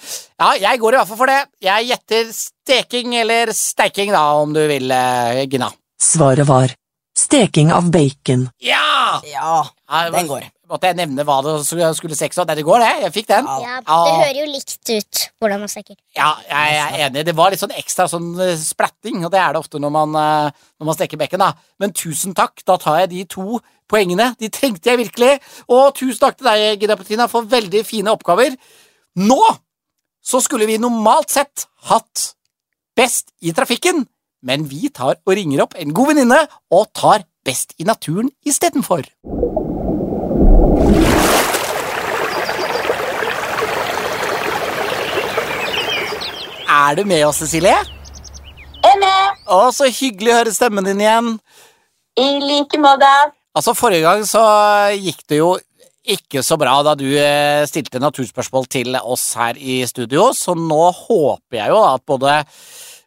Ja, 0.41 0.49
jeg 0.59 0.81
går 0.83 0.97
i 0.97 0.99
hvert 0.99 1.11
fall 1.13 1.21
for 1.21 1.31
det. 1.31 1.41
Jeg 1.63 1.87
gjetter 1.93 2.33
steking 2.35 3.15
eller 3.21 3.53
steiking, 3.55 4.11
da, 4.15 4.25
om 4.43 4.55
du 4.57 4.61
vil, 4.67 4.91
eh, 4.91 5.45
Gina. 5.47 5.71
Svaret 6.03 6.49
var 6.49 6.75
steking 7.15 7.71
av 7.73 7.91
bacon. 7.95 8.49
Ja! 8.61 9.21
Ja, 9.31 9.63
Ja, 9.93 10.11
den 10.11 10.27
går. 10.27 10.49
Måtte 10.73 10.89
jeg 10.89 10.97
nevne 10.97 11.25
hva 11.29 11.35
det 11.45 11.55
skulle 11.67 11.91
skulle 11.99 12.17
sekse 12.17 12.41
av? 12.41 12.49
Nei, 12.49 12.57
det 12.57 12.65
går, 12.65 12.81
det. 12.81 12.93
Jeg 13.05 13.13
fikk 13.13 13.27
den. 13.29 13.49
Ja. 13.61 13.81
Det 13.85 14.13
hører 14.23 14.39
jo 14.39 14.47
likt 14.49 14.93
ut 14.93 15.25
hvordan 15.43 15.61
man 15.61 15.69
steker. 15.69 15.97
Ja, 16.17 16.31
jeg 16.49 16.79
er 16.79 17.03
enig. 17.07 17.25
Det 17.29 17.35
var 17.37 17.53
litt 17.53 17.61
sånn 17.61 17.75
ekstra 17.77 18.07
sånn 18.09 18.31
eh, 18.41 18.55
splatting, 18.57 19.21
og 19.21 19.35
det 19.35 19.43
er 19.43 19.53
det 19.53 19.61
ofte 19.61 19.81
når 19.83 19.93
man, 19.93 20.17
eh, 20.17 20.63
når 20.81 20.89
man 20.89 20.97
steker 20.97 21.21
bacon, 21.21 21.45
da. 21.45 21.51
Men 21.83 21.93
tusen 21.93 22.33
takk, 22.39 22.65
da 22.65 22.79
tar 22.81 23.03
jeg 23.03 23.13
de 23.13 23.27
to 23.37 23.61
poengene. 23.93 24.31
De 24.41 24.49
trengte 24.53 24.95
jeg 24.95 25.03
virkelig. 25.03 25.35
Og 25.69 25.93
tusen 25.99 26.23
takk 26.25 26.41
til 26.41 26.49
deg, 26.49 26.81
Gina 26.81 26.97
Petrina, 26.97 27.29
for 27.29 27.45
veldig 27.53 27.85
fine 27.85 28.17
oppgaver. 28.17 28.57
Nå 29.21 29.43
så 30.23 30.41
skulle 30.41 30.69
vi 30.71 30.81
normalt 30.81 31.35
sett 31.35 31.67
hatt 31.91 32.33
Best 32.97 33.31
i 33.41 33.55
trafikken, 33.57 34.03
men 34.45 34.67
vi 34.69 34.91
tar 34.93 35.17
og 35.25 35.33
ringer 35.39 35.63
opp 35.65 35.79
en 35.81 35.95
god 35.97 36.13
venninne 36.13 36.43
og 36.73 36.91
tar 36.93 37.25
Best 37.43 37.73
i 37.81 37.89
naturen 37.89 38.29
istedenfor. 38.47 39.09
Er 46.73 46.97
du 46.97 47.05
med 47.05 47.25
oss, 47.27 47.43
Cecilie? 47.43 47.75
Jeg 48.83 48.93
Er 48.93 48.99
med 49.01 49.43
Å, 49.53 49.67
så 49.75 49.87
hyggelig 49.93 50.33
å 50.33 50.39
høre 50.41 50.55
stemmen 50.55 50.87
din 50.87 51.03
igjen. 51.03 51.35
i 52.17 52.29
like 52.41 52.79
måte. 52.81 53.11
Altså, 53.57 53.75
Forrige 53.77 54.07
gang 54.07 54.25
så 54.29 54.43
gikk 54.97 55.21
det 55.29 55.39
jo 55.43 55.51
ikke 56.03 56.43
så 56.43 56.57
bra 56.59 56.79
da 56.83 56.95
du 56.99 57.07
eh, 57.15 57.63
stilte 57.69 58.01
naturspørsmål 58.03 58.67
til 58.73 58.97
oss 58.99 59.35
her 59.39 59.59
i 59.61 59.83
studio, 59.87 60.33
så 60.35 60.57
nå 60.59 60.81
håper 60.97 61.61
jeg 61.61 61.71
jo 61.71 61.79
at 61.87 62.03
både, 62.09 62.41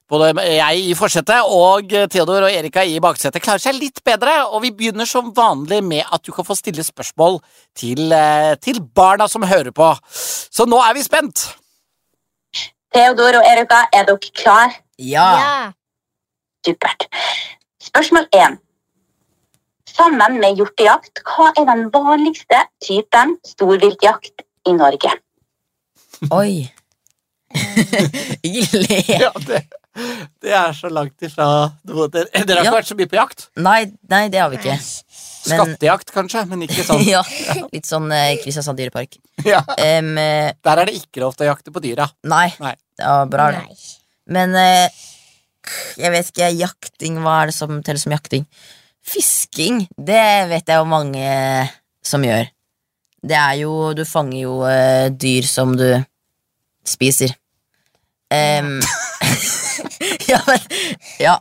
både 0.09 0.29
jeg 0.45 0.85
i 0.85 0.95
forsetet 0.95 1.49
og 1.57 1.91
Theodor 2.13 2.45
og 2.47 2.53
Erika 2.53 2.85
i 2.87 3.01
baksetet 3.03 3.43
klarer 3.43 3.65
seg 3.65 3.75
litt 3.81 3.99
bedre, 4.05 4.45
og 4.47 4.63
vi 4.63 4.71
begynner 4.77 5.09
som 5.09 5.33
vanlig 5.35 5.81
med 5.83 6.05
at 6.05 6.23
du 6.23 6.31
kan 6.31 6.47
få 6.47 6.55
stille 6.55 6.85
spørsmål 6.87 7.41
til, 7.75 8.07
eh, 8.13 8.55
til 8.61 8.79
barna 8.95 9.27
som 9.27 9.43
hører 9.43 9.75
på. 9.75 9.91
Så 10.07 10.69
nå 10.69 10.79
er 10.85 10.95
vi 10.95 11.03
spent. 11.03 11.49
Theodor 12.95 13.41
og 13.41 13.43
Erika, 13.43 13.81
er 13.91 14.05
dere 14.07 14.31
klar? 14.39 14.75
Ja. 14.99 15.25
Ja. 15.39 15.71
Supert. 16.65 17.07
Spørsmål 17.83 18.27
1. 18.33 18.55
Sammen 19.97 20.39
med 20.39 20.55
hjortejakt, 20.55 21.19
hva 21.27 21.49
er 21.59 21.67
den 21.67 21.89
vanligste 21.91 22.61
typen 22.83 23.35
storviltjakt 23.47 24.45
i 24.67 24.75
Norge? 24.79 25.11
Oi. 26.31 26.71
Jeg 28.55 28.71
le. 28.71 29.01
Ja, 29.11 29.31
det, 29.47 29.61
det 30.43 30.51
er 30.51 30.73
så 30.75 30.89
langt 30.91 31.21
ifra 31.23 31.45
Dere, 31.87 32.25
har 32.33 32.43
ikke 32.43 32.63
Ja. 32.65 32.71
vært 32.75 32.89
så 32.89 32.97
mye 32.99 33.07
på 33.11 33.15
jakt? 33.19 33.45
Nei, 33.55 33.85
nei, 34.11 34.27
det 34.29 34.39
har 34.41 34.49
vi 34.51 34.57
ikke. 34.59 34.75
Men- 34.75 35.59
Skattejakt, 35.59 36.09
kanskje, 36.11 36.41
men 36.49 36.63
ikke 36.65 36.83
sånn. 36.83 37.03
ja, 37.15 37.21
litt 37.71 37.85
sånn 37.85 38.09
eh, 38.11 38.35
Kristiansand 38.43 38.77
dyrepark. 38.81 39.17
Ja. 39.45 39.59
Eh, 39.77 40.01
Der 40.63 40.81
er 40.81 40.85
det 40.89 40.95
ikke 40.97 41.21
lov 41.21 41.35
til 41.37 41.45
å 41.47 41.51
jakte 41.53 41.71
på 41.71 41.81
dyra. 41.83 42.09
nei. 42.25 42.47
Nei. 42.59 42.73
Ja, 42.99 43.25
bra. 43.29 43.51
det. 43.51 43.61
Nei. 43.67 43.75
Men 44.27 44.55
eh, 44.55 44.89
jeg 45.97 46.11
vet 46.11 46.31
ikke, 46.31 46.49
jakting, 46.57 47.19
hva 47.21 47.41
er 47.43 47.51
det 47.51 47.55
som 47.57 47.77
teller 47.83 47.99
som 48.01 48.11
jakting? 48.15 48.45
Fisking, 49.05 49.83
det 49.97 50.49
vet 50.49 50.65
jeg 50.71 50.79
jo 50.81 50.85
mange 50.89 51.69
som 52.05 52.23
gjør. 52.25 52.47
Det 53.25 53.37
er 53.37 53.55
jo 53.63 53.93
Du 53.97 54.03
fanger 54.05 54.39
jo 54.43 54.55
eh, 54.69 55.09
dyr 55.09 55.45
som 55.49 55.75
du 55.77 55.87
spiser. 56.85 57.35
Em, 58.33 58.79
ja, 60.33 60.39
men 60.47 60.59
Ja. 61.19 61.35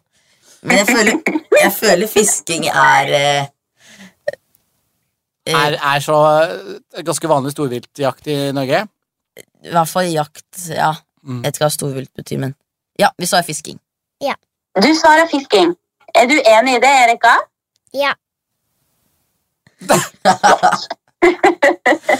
Men 0.65 0.81
jeg 0.81 0.87
føler, 0.89 1.19
jeg 1.61 1.73
føler 1.77 2.09
fisking 2.09 2.65
er 2.71 3.11
eh, 3.13 3.47
eh, 5.47 5.53
Er, 5.53 5.77
er 5.77 6.01
så 6.01 6.17
eh, 6.41 7.03
ganske 7.05 7.29
vanlig 7.29 7.53
storviltjakt 7.53 8.31
i 8.33 8.37
Norge. 8.57 8.87
I 9.65 9.73
hvert 9.75 9.91
fall 9.91 10.09
jakt, 10.09 10.69
ja. 10.71 10.95
Mm. 11.23 11.43
Jeg 11.43 11.45
vet 11.45 11.57
ikke 11.57 11.65
hva 11.67 11.71
storvilt 11.75 12.13
betyr, 12.17 12.41
men 12.47 12.55
Ja, 12.99 13.11
vi 13.19 13.27
svarer 13.27 13.45
fisking. 13.45 13.81
Ja. 14.23 14.35
Du 14.81 14.89
svarer 14.97 15.29
fisking. 15.31 15.75
Er 16.15 16.27
du 16.31 16.37
enig 16.39 16.79
i 16.79 16.81
det, 16.81 16.93
Erika? 17.05 17.35
Ja. 17.95 18.15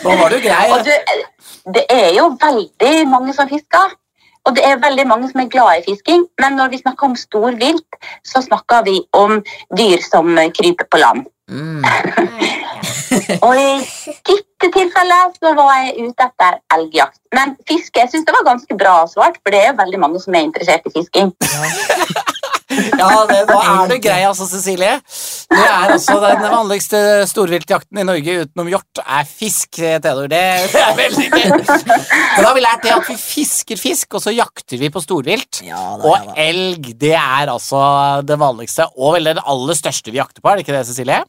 Nå 0.05 0.17
var 0.21 0.29
du 0.35 0.41
grei. 0.43 0.65
Og 0.75 0.85
du, 0.85 0.93
det 1.75 1.85
er 1.91 2.11
jo 2.17 2.29
veldig 2.41 3.09
mange 3.09 3.35
som 3.37 3.49
fisker. 3.49 3.95
Og 4.45 4.57
det 4.57 4.65
er 4.69 4.81
veldig 4.83 5.07
mange 5.09 5.29
som 5.31 5.41
er 5.41 5.53
glad 5.53 5.79
i 5.79 5.85
fisking, 5.87 6.27
men 6.43 6.59
når 6.59 6.75
vi 6.75 6.83
snakker 6.83 7.09
om 7.09 7.17
storvilt, 7.17 7.97
så 8.27 8.43
snakker 8.45 8.85
vi 8.85 8.99
om 9.17 9.39
dyr 9.79 10.05
som 10.05 10.37
kryper 10.59 10.89
på 10.91 11.01
land. 11.01 11.25
Mm. 11.49 11.85
Og 13.47 13.57
i 13.57 13.71
dette 14.29 14.71
tilfellet 14.73 15.37
så 15.41 15.53
var 15.57 15.73
jeg 15.83 16.07
ute 16.09 16.29
etter 16.29 16.57
elgjakt. 16.77 17.21
Men 17.37 17.57
fiske 17.69 18.01
jeg 18.01 18.13
synes 18.13 18.27
det 18.29 18.37
var 18.37 18.47
ganske 18.49 18.79
bra 18.81 18.95
svart, 19.11 19.41
for 19.43 19.55
det 19.55 19.61
er 19.65 19.77
veldig 19.81 20.01
mange 20.01 20.23
som 20.23 20.37
er 20.37 20.47
interessert 20.47 20.89
i 20.89 20.95
fisking. 20.95 21.33
Ja, 23.01 23.09
det, 23.29 23.41
Nå 23.49 23.59
er 23.61 23.91
du 23.91 23.97
grei, 24.03 24.21
altså, 24.27 24.47
Cecilie. 24.49 24.97
Det 25.51 25.61
er 25.61 25.95
altså 25.95 26.17
Den 26.23 26.45
vanligste 26.45 27.01
storviltjakten 27.31 28.01
i 28.01 28.07
Norge 28.07 28.39
utenom 28.45 28.71
hjort 28.73 29.03
er 29.05 29.29
fisk, 29.29 29.79
Theodor. 29.79 30.29
Det, 30.33 30.43
det 30.73 30.83
er 30.83 30.97
veldig 30.99 31.29
gøy. 31.33 31.53
Men 31.55 32.41
da 32.41 32.47
har 32.49 32.57
vi 32.57 32.65
lært 32.65 32.87
det 32.87 32.95
at 32.97 33.11
vi 33.11 33.19
fisker 33.21 33.81
fisk, 33.81 34.17
og 34.19 34.25
så 34.25 34.35
jakter 34.35 34.81
vi 34.81 34.91
på 34.95 35.03
storvilt. 35.05 35.63
Ja, 35.67 35.83
da, 36.01 36.11
Og 36.11 36.35
elg, 36.41 36.91
det 37.01 37.15
er 37.19 37.53
altså 37.53 37.85
det 38.27 38.39
vanligste, 38.41 38.89
og 38.97 39.19
vel 39.19 39.33
det 39.35 39.45
aller 39.45 39.79
største 39.79 40.13
vi 40.13 40.21
jakter 40.21 40.43
på, 40.43 40.51
er 40.51 40.59
det 40.59 40.67
ikke 40.67 40.77
det, 40.79 40.87
Cecilie? 40.91 41.23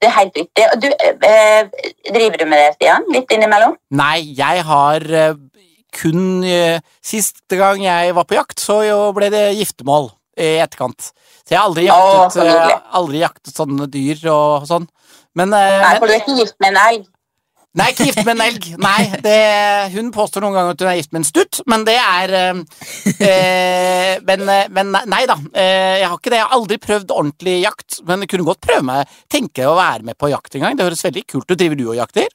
Det 0.00 0.08
er 0.08 0.16
helt 0.16 0.38
riktig. 0.38 0.64
Du, 0.80 0.86
øh, 0.88 1.62
driver 2.14 2.36
du 2.40 2.46
med 2.48 2.62
det, 2.62 2.68
Stian? 2.78 3.04
Litt 3.12 3.34
innimellom? 3.36 3.74
Nei, 3.92 4.22
jeg 4.38 4.62
har 4.64 5.04
eh, 5.04 5.34
kun 5.92 6.46
eh, 6.46 6.80
Siste 7.04 7.58
gang 7.60 7.82
jeg 7.84 8.14
var 8.16 8.24
på 8.28 8.38
jakt, 8.38 8.62
så 8.62 8.80
ble 9.16 9.28
det 9.32 9.50
giftermål 9.58 10.08
i 10.40 10.50
etterkant. 10.64 11.12
Så 11.44 11.54
jeg 11.54 11.60
har 11.60 11.68
aldri 11.68 11.86
jaktet, 11.88 12.34
så 12.36 12.44
eh, 12.46 12.74
aldri 13.00 13.22
jaktet 13.22 13.56
sånne 13.56 13.88
dyr 13.90 14.26
og 14.32 14.68
sånn. 14.68 14.86
Men, 15.38 15.54
eh, 15.54 15.80
Nei, 15.84 15.96
for 15.98 16.10
du 16.10 16.14
er 16.14 16.22
ikke 16.22 16.36
gift 16.40 16.56
med 16.62 16.72
en 16.74 16.80
elg. 16.82 17.08
Nei, 17.78 17.86
ikke 17.92 18.08
gift 18.08 18.24
med 18.26 18.32
en 18.34 18.42
elg. 18.48 18.64
Nei, 18.82 19.02
det, 19.22 19.34
Hun 19.94 20.08
påstår 20.14 20.42
noen 20.42 20.56
ganger 20.56 20.74
at 20.74 20.82
hun 20.82 20.90
er 20.90 20.98
gift 20.98 21.12
med 21.14 21.20
en 21.20 21.28
stutt, 21.28 21.60
men 21.70 21.84
det 21.86 21.94
er 22.02 22.34
eh, 22.34 22.62
eh, 23.28 24.14
men, 24.26 24.42
men 24.74 24.90
nei 25.06 25.22
da, 25.30 25.36
jeg 25.54 26.08
har 26.08 26.16
ikke 26.18 26.32
det. 26.32 26.40
Jeg 26.40 26.48
har 26.48 26.58
aldri 26.58 26.80
prøvd 26.82 27.14
ordentlig 27.14 27.56
jakt, 27.60 28.00
men 28.08 28.24
jeg 28.24 28.34
kunne 28.34 28.48
godt 28.50 28.62
prøve 28.66 28.86
meg 28.90 29.16
tenke 29.30 29.70
å 29.70 29.78
være 29.78 30.08
med 30.10 30.18
på 30.18 30.32
jakt 30.32 30.58
en 30.58 30.66
gang. 30.66 30.78
Det 30.78 30.88
høres 30.88 31.06
veldig 31.06 31.24
kult 31.30 31.46
ut. 31.46 31.58
Driver 31.60 31.78
du 31.78 31.86
og 31.92 31.98
jakter? 32.00 32.30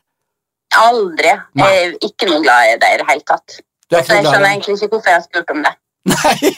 Aldri. 0.75 1.35
Nei. 1.59 1.71
Jeg 1.71 1.83
er 1.83 1.97
ikke 2.09 2.31
noe 2.31 2.43
glad 2.43 2.71
i 2.71 2.77
det 2.79 2.93
i 2.95 3.01
det 3.01 3.09
hele 3.11 3.27
tatt. 3.27 3.59
Så 3.85 3.99
jeg 4.01 4.25
skjønner 4.25 4.49
egentlig 4.49 4.79
ikke 4.79 4.95
hvorfor 4.95 5.11
jeg 5.11 5.19
har 5.19 5.27
spurt 5.27 5.51
om 5.53 5.61
det. 5.67 5.75
Nei. 6.11 6.51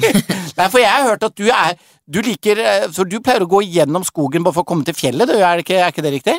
nei, 0.58 0.66
for 0.68 0.80
jeg 0.82 0.90
har 0.92 1.06
hørt 1.08 1.24
at 1.24 1.36
du 1.40 1.46
er 1.48 1.78
Du 2.12 2.18
liker 2.26 2.60
eh, 2.60 2.88
For 2.92 3.08
du 3.08 3.16
pleier 3.24 3.46
å 3.46 3.48
gå 3.48 3.62
gjennom 3.64 4.04
skogen 4.04 4.44
bare 4.44 4.58
for 4.58 4.66
å 4.66 4.68
komme 4.68 4.84
til 4.88 4.96
fjellet, 4.98 5.30
du, 5.30 5.38
er, 5.40 5.60
det 5.62 5.64
ikke, 5.64 5.78
er 5.80 5.94
ikke 5.94 6.04
det 6.04 6.12
riktig? 6.18 6.36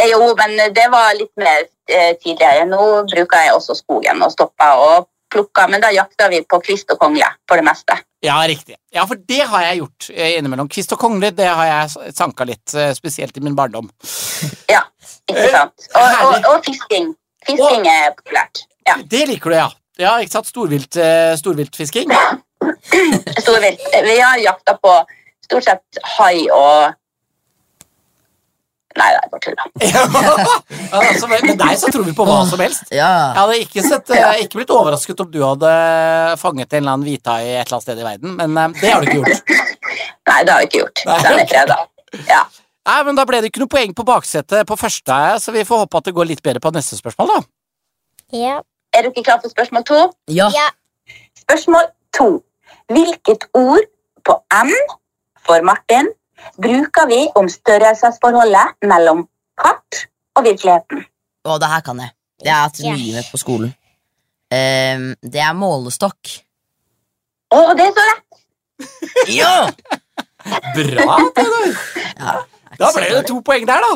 Eh, 0.00 0.08
Jo, 0.14 0.30
men 0.38 0.56
det 0.72 0.86
var 0.92 1.12
litt 1.18 1.32
mer 1.40 1.66
eh, 1.92 2.14
tidligere. 2.22 2.64
Nå 2.70 2.80
bruker 3.10 3.44
jeg 3.44 3.52
også 3.56 3.76
skogen 3.82 4.24
og 4.24 4.32
stopper 4.32 4.80
og 4.80 5.08
plukker, 5.32 5.68
men 5.72 5.80
da 5.84 5.88
jakter 5.92 6.28
vi 6.32 6.40
på 6.44 6.58
kvist 6.64 6.90
og 6.92 6.98
kongle 7.00 7.28
for 7.48 7.60
det 7.60 7.64
meste. 7.68 7.96
Ja, 8.24 8.38
riktig. 8.48 8.76
Ja, 8.94 9.04
for 9.08 9.16
det 9.16 9.40
har 9.52 9.64
jeg 9.68 9.80
gjort 9.82 10.08
eh, 10.12 10.34
innimellom. 10.38 10.68
Kvist 10.72 10.92
og 10.96 11.00
kongle, 11.00 11.30
det 11.36 11.48
har 11.48 11.68
jeg 11.68 12.12
sanka 12.16 12.44
litt, 12.48 12.72
eh, 12.76 12.92
spesielt 12.96 13.36
i 13.40 13.44
min 13.44 13.56
barndom. 13.58 13.88
Ja, 14.72 14.82
ikke 15.28 15.46
Eh, 15.48 15.52
sant? 15.54 15.88
Og, 15.96 16.18
og, 16.28 16.50
og 16.52 16.64
fisking. 16.68 17.12
Fisking 17.48 17.88
er 17.92 18.12
populært. 18.16 18.64
Ja, 18.88 18.96
Det 19.08 19.24
liker 19.30 19.52
du, 19.52 19.56
ja. 19.60 19.68
Ja, 20.00 20.16
ikke 20.22 20.38
sant? 20.38 20.48
Storvilt, 20.48 20.96
eh, 20.96 21.34
storviltfisking. 21.36 22.10
storvilt. 23.42 23.84
Vi 23.92 24.18
har 24.20 24.40
jakta 24.40 24.76
på 24.80 24.96
stort 25.44 25.64
sett 25.68 26.02
hai 26.16 26.48
og 26.50 26.98
Nei, 28.92 29.06
det 29.08 29.20
er 29.22 29.28
bare 29.32 29.40
tull. 29.40 29.54
da. 29.56 30.98
altså, 30.98 31.28
med 31.30 31.54
deg 31.56 31.78
så 31.80 31.88
tror 31.88 32.02
vi 32.04 32.12
på 32.12 32.26
hva 32.28 32.42
som 32.44 32.60
helst. 32.60 32.90
Ja. 32.92 33.06
Jeg 33.32 33.38
hadde 33.38 33.60
ikke, 33.64 33.84
sett, 33.86 34.10
eh, 34.12 34.42
ikke 34.44 34.58
blitt 34.58 34.72
overrasket 34.74 35.22
om 35.24 35.30
du 35.32 35.38
hadde 35.40 35.70
fanget 36.36 36.74
en 36.76 36.82
eller 36.82 36.98
annen 36.98 37.06
hvithai 37.06 37.38
et 37.40 37.62
eller 37.62 37.78
annet 37.78 37.86
sted 37.86 38.02
i 38.02 38.04
verden, 38.04 38.34
men 38.36 38.58
eh, 38.60 38.74
det 38.82 38.90
har 38.92 39.00
du 39.00 39.08
ikke 39.08 39.22
gjort. 39.22 39.54
Nei, 40.28 40.36
det 40.44 40.52
har 40.52 40.60
vi 40.60 40.68
ikke 40.68 40.82
gjort. 40.82 41.04
Nei, 41.08 41.16
Den 41.24 41.40
er 41.40 41.48
freda. 41.54 41.78
Ja. 42.28 42.42
Nei, 42.90 42.98
men 43.08 43.16
Da 43.16 43.24
ble 43.30 43.40
det 43.40 43.48
ikke 43.48 43.62
noe 43.64 43.72
poeng 43.72 43.96
på 43.96 44.04
baksetet 44.12 44.68
på 44.68 44.76
første, 44.76 45.18
så 45.40 45.56
vi 45.56 45.64
får 45.64 45.86
håpe 45.86 46.02
at 46.02 46.10
det 46.10 46.14
går 46.18 46.28
litt 46.28 46.44
bedre 46.44 46.60
på 46.60 46.74
neste 46.76 47.00
spørsmål, 47.00 47.32
da. 47.32 47.40
Ja. 48.42 48.58
Er 48.92 49.06
dere 49.06 49.24
klare 49.24 49.40
for 49.42 49.52
spørsmål 49.52 49.84
to? 49.88 50.00
ja. 50.28 50.48
ja. 50.52 50.68
Spørsmål 51.42 51.88
to. 52.14 52.28
Hvilket 52.92 53.48
ord 53.54 53.84
på 54.24 54.34
M 54.54 54.70
for 55.46 55.64
Martin 55.66 56.10
bruker 56.62 57.08
vi 57.10 57.20
om 57.34 57.48
størrelsesforholdet 57.50 58.76
mellom 58.86 59.24
kart 59.58 60.04
og 60.36 60.44
virkeligheten? 60.46 61.02
Å, 61.44 61.58
det 61.58 61.70
her 61.72 61.82
kan 61.86 62.02
jeg. 62.04 62.12
Det 62.42 62.50
har 62.52 62.60
jeg 62.60 62.68
hatt 62.68 62.80
mye 63.00 63.16
med 63.16 63.30
på 63.32 63.40
skolen. 63.40 63.74
Um, 64.52 65.06
det 65.24 65.42
er 65.42 65.52
målestokk. 65.56 66.34
Å, 67.52 67.60
det 67.78 67.88
er 67.88 67.94
så 67.98 68.08
lett! 68.10 68.40
Ja! 69.40 69.54
Bra, 70.74 71.16
Peder. 71.36 71.76
ja. 72.18 72.32
Da 72.80 72.88
ble 72.96 73.04
det 73.12 73.26
to 73.28 73.36
poeng 73.46 73.66
der, 73.68 73.84
da. 73.84 73.92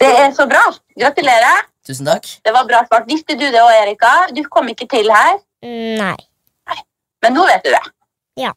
Det 0.00 0.08
er 0.10 0.32
så 0.34 0.46
bra. 0.50 0.62
Gratulerer. 0.98 1.66
Tusen 1.84 2.06
takk. 2.08 2.28
Det 2.44 2.52
var 2.54 2.64
bra 2.68 2.80
svart. 2.88 3.04
Visste 3.10 3.36
du 3.36 3.44
det 3.52 3.60
òg, 3.60 3.72
Erika? 3.82 4.12
Du 4.34 4.42
kom 4.48 4.68
ikke 4.72 4.86
til 4.88 5.10
her, 5.12 5.38
Nei. 5.62 6.16
men 7.22 7.34
nå 7.36 7.44
vet 7.46 7.64
du 7.64 7.70
det. 7.74 7.82
Ja. 8.40 8.52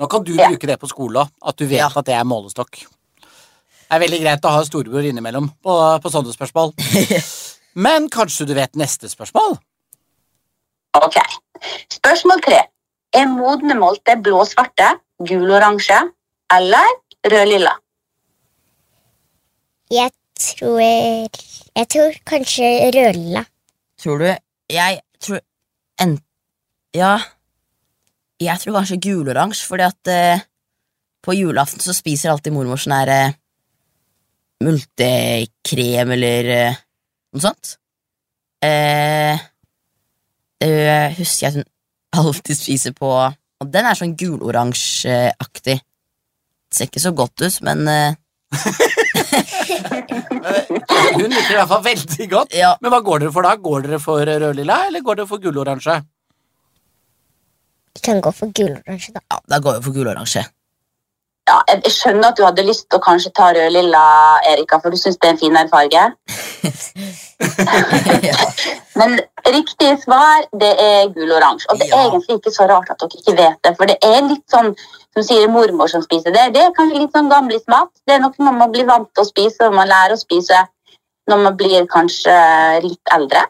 Nå 0.00 0.08
kan 0.10 0.24
du 0.24 0.34
Ja. 0.34 0.48
bruke 0.48 0.66
det 0.66 0.78
på 0.80 0.88
skolen 0.90 1.28
at 1.46 1.56
du 1.56 1.64
vet 1.66 1.78
Ja. 1.78 1.88
at 1.94 2.04
det 2.04 2.14
er 2.14 2.24
målestokk. 2.24 2.82
Det 3.86 3.94
er 3.94 4.00
veldig 4.02 4.20
greit 4.20 4.42
å 4.44 4.50
ha 4.50 4.64
storebror 4.64 5.04
innimellom 5.06 5.48
på, 5.62 5.72
på 6.02 6.10
sånne 6.10 6.34
spørsmål. 6.34 6.74
Men 7.76 8.08
kanskje 8.10 8.46
du 8.46 8.54
vet 8.54 8.74
neste 8.74 9.06
spørsmål? 9.08 9.58
Ok. 10.96 11.16
Spørsmål 11.92 12.40
tre. 12.42 12.62
Er 13.14 13.26
modne 13.30 13.74
molte 13.78 14.16
blå-svarte, 14.20 14.98
gul-oransje 15.22 16.00
eller 16.52 16.86
rød-lilla? 17.24 17.76
Jeg 19.90 20.10
tror 20.38 20.80
Jeg 20.80 21.88
tror 21.92 22.18
kanskje 22.28 22.68
rødlilla. 22.94 23.44
Tror 24.00 24.18
du 24.18 24.28
Jeg 24.72 25.00
tror 25.20 25.40
en, 26.02 26.18
Ja. 26.94 27.18
Jeg 28.40 28.60
tror 28.60 28.76
kanskje 28.76 29.00
guloransje, 29.00 29.64
fordi 29.64 29.84
at 29.86 30.08
eh, 30.12 30.40
på 31.24 31.32
julaften 31.32 31.80
så 31.80 31.94
spiser 31.96 32.30
alltid 32.30 32.52
mormor 32.52 32.76
sånn 32.76 32.92
her 32.92 33.08
eh, 33.14 33.36
multekrem 34.60 36.12
eller 36.12 36.50
eh, 36.52 36.76
noe 37.32 37.44
sånt. 37.44 37.78
Eh, 38.60 39.40
det 40.60 41.16
husker 41.16 41.46
jeg 41.46 41.52
at 41.52 41.58
hun 41.60 41.66
alltid 42.20 42.56
spiser 42.56 42.94
på 42.96 43.08
Og 43.56 43.68
den 43.72 43.88
er 43.88 43.96
sånn 43.96 44.12
guloransjeaktig. 44.20 45.78
Ser 46.72 46.88
ikke 46.90 47.00
så 47.00 47.12
godt 47.16 47.40
ut, 47.40 47.60
men 47.64 47.86
eh, 47.88 48.16
Hun 51.16 51.30
liker 51.30 51.48
det 51.48 51.54
i 51.54 51.58
hvert 51.58 51.70
fall 51.72 51.84
veldig 51.86 52.28
godt. 52.30 52.54
ja. 52.56 52.74
Men 52.82 52.92
hva 52.94 53.00
går 53.04 53.24
dere 53.24 53.32
for 53.34 53.42
da? 53.46 53.54
Går 53.68 53.86
dere 53.86 53.98
for 54.02 54.22
rød-lilla, 54.26 54.76
eller 54.90 55.00
går 55.06 55.14
dere 55.20 55.30
for 55.30 55.42
gulloransje? 55.42 55.96
Vi 57.96 58.00
kan 58.04 58.20
gå 58.20 58.30
for 58.36 58.52
guloransje, 58.54 59.10
da. 59.16 59.20
ja, 59.32 59.40
da 59.54 59.58
går 59.64 59.78
vi 59.78 59.86
for 59.88 59.96
guloransje. 59.96 60.42
Ja, 61.46 61.60
jeg 61.70 61.92
skjønner 61.94 62.32
at 62.32 62.38
du 62.38 62.42
hadde 62.42 62.64
lyst 62.66 62.88
til 62.90 62.98
å 62.98 63.04
kanskje 63.04 63.30
ta 63.36 63.52
rød-lilla, 63.54 64.00
Erika, 64.50 64.80
for 64.82 64.90
du 64.90 64.98
syns 64.98 65.14
det 65.22 65.28
er 65.28 65.34
en 65.36 65.38
finere 65.38 65.70
farge. 65.70 66.02
Men 68.98 69.14
riktig 69.54 69.92
svar 70.02 70.48
det 70.58 70.72
er 70.82 71.12
gul-oransje. 71.14 71.68
Og 71.70 71.78
det 71.78 71.86
er 71.86 71.96
Ja. 71.96 72.02
egentlig 72.08 72.36
ikke 72.40 72.54
så 72.56 72.66
rart 72.70 72.90
at 72.90 72.98
dere 72.98 73.20
ikke 73.20 73.36
vet 73.38 73.58
det. 73.62 73.74
For 73.78 73.86
det 73.86 73.98
er 74.02 74.26
litt 74.26 74.42
sånn 74.50 74.72
som 75.14 75.22
sier 75.22 75.48
mormor 75.48 75.88
som 75.88 76.02
spiser 76.02 76.32
det. 76.34 76.48
Det 76.54 76.62
er 76.64 76.74
kanskje 76.76 76.98
litt 77.04 77.14
sånn 77.14 77.30
gamlismat. 77.30 77.90
Det 78.06 78.14
er 78.16 78.20
noe 78.24 78.34
man 78.38 78.58
må 78.58 78.66
bli 78.72 78.84
vant 78.84 79.08
til 79.14 79.22
å 79.24 79.28
spise, 79.28 79.68
og 79.68 79.74
man 79.74 79.88
lærer 79.88 80.16
å 80.16 80.20
spise 80.20 80.66
når 81.30 81.38
man 81.44 81.56
blir 81.56 81.86
kanskje 81.86 82.34
litt 82.82 83.06
eldre. 83.14 83.46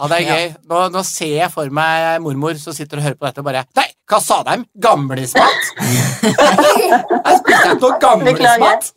Ja, 0.00 0.06
det 0.08 0.16
er 0.16 0.28
gøy. 0.30 0.44
Nå, 0.70 0.76
nå 0.94 1.00
ser 1.04 1.32
jeg 1.34 1.52
for 1.52 1.68
meg 1.76 2.22
mormor 2.24 2.56
som 2.56 2.72
sitter 2.72 3.00
og 3.00 3.04
hører 3.04 3.16
på 3.20 3.26
dette 3.26 3.42
og 3.42 3.48
bare 3.50 3.64
Nei, 3.76 3.84
hva 4.08 4.20
sa 4.24 4.38
de? 4.46 4.54
Gamlismat? 4.80 5.66
Jeg 5.80 7.40
spiste 7.42 7.58
ikke 7.58 7.74
noe 7.82 7.98
gamlismat. 8.00 8.88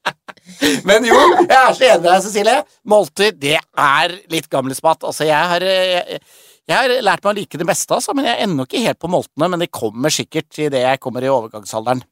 Men 0.88 1.04
jo, 1.08 1.16
jeg 1.48 1.56
er 1.56 1.76
så 1.76 1.84
enig 1.86 2.00
med 2.02 2.08
deg, 2.08 2.24
Cecilie. 2.24 2.56
Måltid, 2.88 3.36
det 3.40 3.56
er 3.58 4.14
litt 4.32 4.48
gamlismat. 4.52 5.06
Altså, 5.08 5.24
jeg 5.26 5.50
har, 5.50 5.64
jeg, 5.64 6.20
jeg 6.68 6.76
har 6.76 6.92
lært 7.06 7.24
meg 7.24 7.30
å 7.32 7.36
like 7.38 7.60
det 7.60 7.66
beste, 7.68 7.96
altså, 7.96 8.12
men 8.14 8.28
jeg 8.28 8.36
er 8.36 8.44
ennå 8.44 8.66
ikke 8.68 8.82
helt 8.84 9.00
på 9.00 9.10
moltene. 9.10 9.48
Men 9.50 9.64
det 9.64 9.70
kommer 9.74 10.12
sikkert 10.14 10.60
idet 10.60 10.84
jeg 10.84 11.00
kommer 11.02 11.24
i 11.24 11.32
overgangsalderen. 11.32 12.04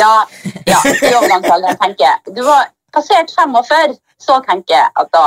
Ja, 0.00 0.24
ja 0.64 0.80
i 0.88 1.12
overgangsalderen 1.12 1.80
tenker 1.84 2.08
jeg. 2.08 2.34
Du 2.38 2.42
var 2.48 2.72
passert 2.96 3.32
45, 3.36 3.98
så 4.20 4.40
tenker 4.48 4.78
jeg 4.78 4.90
at 5.04 5.12
da 5.14 5.26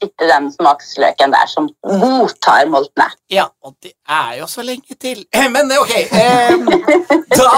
sitter 0.00 0.26
den 0.30 0.48
smaksløken 0.52 1.32
der 1.34 1.46
som 1.50 1.68
godtar 1.84 2.66
moltene. 2.72 3.06
Ja, 3.30 3.46
og 3.62 3.76
det 3.82 3.92
er 4.08 4.40
jo 4.40 4.48
så 4.50 4.64
lenge 4.66 4.96
til. 5.00 5.24
Men 5.54 5.70
ok, 5.78 5.94
eh, 5.94 6.56
da 7.36 7.52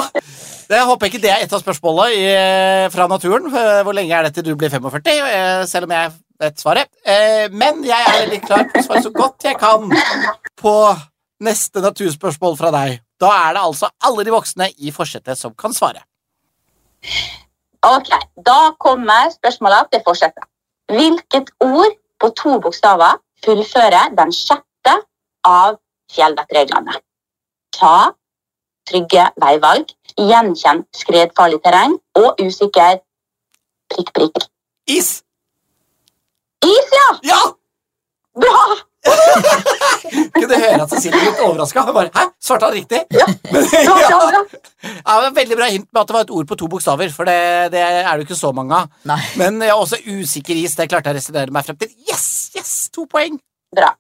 det 0.67 0.81
håper 0.83 1.07
jeg 1.07 1.13
ikke 1.15 1.23
det 1.23 1.31
er 1.31 1.43
et 1.45 1.53
av 1.55 1.61
spørsmålene 1.63 2.15
i, 2.19 2.23
fra 2.91 3.05
naturen. 3.07 3.45
Eh, 3.55 3.83
Hvor 3.87 3.95
lenge 3.95 4.17
er 4.19 4.27
det 4.27 4.33
til 4.35 4.49
du 4.49 4.57
blir 4.59 4.73
45? 4.73 5.07
Eh, 5.07 5.61
Selv 5.71 5.87
om 5.87 5.93
jeg 5.95 6.11
vet 6.43 6.59
svaret. 6.59 6.89
Eh, 7.07 7.47
Men 7.55 7.85
jeg 7.87 7.95
er 8.09 8.17
veldig 8.25 8.41
klar 8.49 8.65
til 8.73 8.81
å 8.83 8.87
svare 8.89 9.03
så 9.05 9.13
godt 9.15 9.47
jeg 9.47 9.61
kan 9.63 9.87
på 10.59 10.73
neste 11.47 11.85
naturspørsmål 11.85 12.59
fra 12.59 12.73
deg. 12.75 12.99
Da 13.23 13.31
er 13.47 13.55
det 13.55 13.63
altså 13.63 13.93
alle 14.05 14.25
de 14.27 14.35
voksne 14.35 14.67
i 14.83 14.91
forsetet 14.93 15.39
som 15.39 15.55
kan 15.55 15.73
svare. 15.77 16.03
Ok, 17.87 18.11
Da 18.43 18.73
kommer 18.83 19.31
spørsmålet 19.37 19.93
til 19.93 20.03
forsetet. 20.07 20.45
Hvilket 20.91 21.53
ord 21.63 21.95
på 22.21 22.31
to 22.39 22.57
bokstaver 22.63 23.19
fullføre 23.45 24.07
den 24.19 24.33
sjette 24.35 24.95
av 25.47 25.77
fjellvettreglene? 26.15 26.97
Ta 27.77 28.13
trygge 28.87 29.29
veivalg, 29.43 29.91
gjenkjenn 30.17 30.85
skredfarlig 30.95 31.61
terreng 31.65 31.99
og 32.19 32.43
usikker 32.43 33.01
prikk, 33.93 34.13
prikk. 34.15 34.51
Is 34.87 35.23
ja! 36.97 37.19
Ja! 37.23 37.41
Bra! 38.41 38.63
Kunne 40.35 40.59
høre 40.59 40.76
at 40.87 40.93
Cecilie 40.95 41.19
ble 41.19 41.31
litt 41.31 41.43
overraska. 41.45 41.85
Hæ, 42.15 42.27
svarte 42.43 42.69
han 42.69 42.77
riktig? 42.77 43.03
Ja. 43.15 43.27
Men, 43.53 43.67
ja. 43.73 43.95
Ja, 44.07 45.17
det 45.19 45.25
var 45.27 45.35
Veldig 45.37 45.59
bra 45.59 45.71
hint 45.71 45.89
med 45.91 46.01
at 46.03 46.11
det 46.11 46.17
var 46.17 46.27
et 46.27 46.35
ord 46.39 46.49
på 46.49 46.59
to 46.59 46.69
bokstaver, 46.73 47.11
for 47.15 47.29
det, 47.29 47.39
det 47.75 47.83
er 47.83 48.07
det 48.07 48.23
jo 48.23 48.29
ikke 48.31 48.39
så 48.39 48.53
mange 48.57 48.79
av. 48.79 48.93
Nei. 49.09 49.19
Men 49.41 49.59
ja, 49.67 49.75
også 49.77 49.99
usikker 50.07 50.57
is, 50.59 50.77
det 50.79 50.89
klarte 50.93 51.11
jeg 51.11 51.19
å 51.19 51.21
resonnere 51.21 51.55
meg 51.55 51.67
frem 51.67 51.79
til. 51.83 51.93
Yes, 52.09 52.29
yes, 52.57 52.77
to 52.95 53.05
poeng! 53.11 53.37
Bra. 53.77 53.93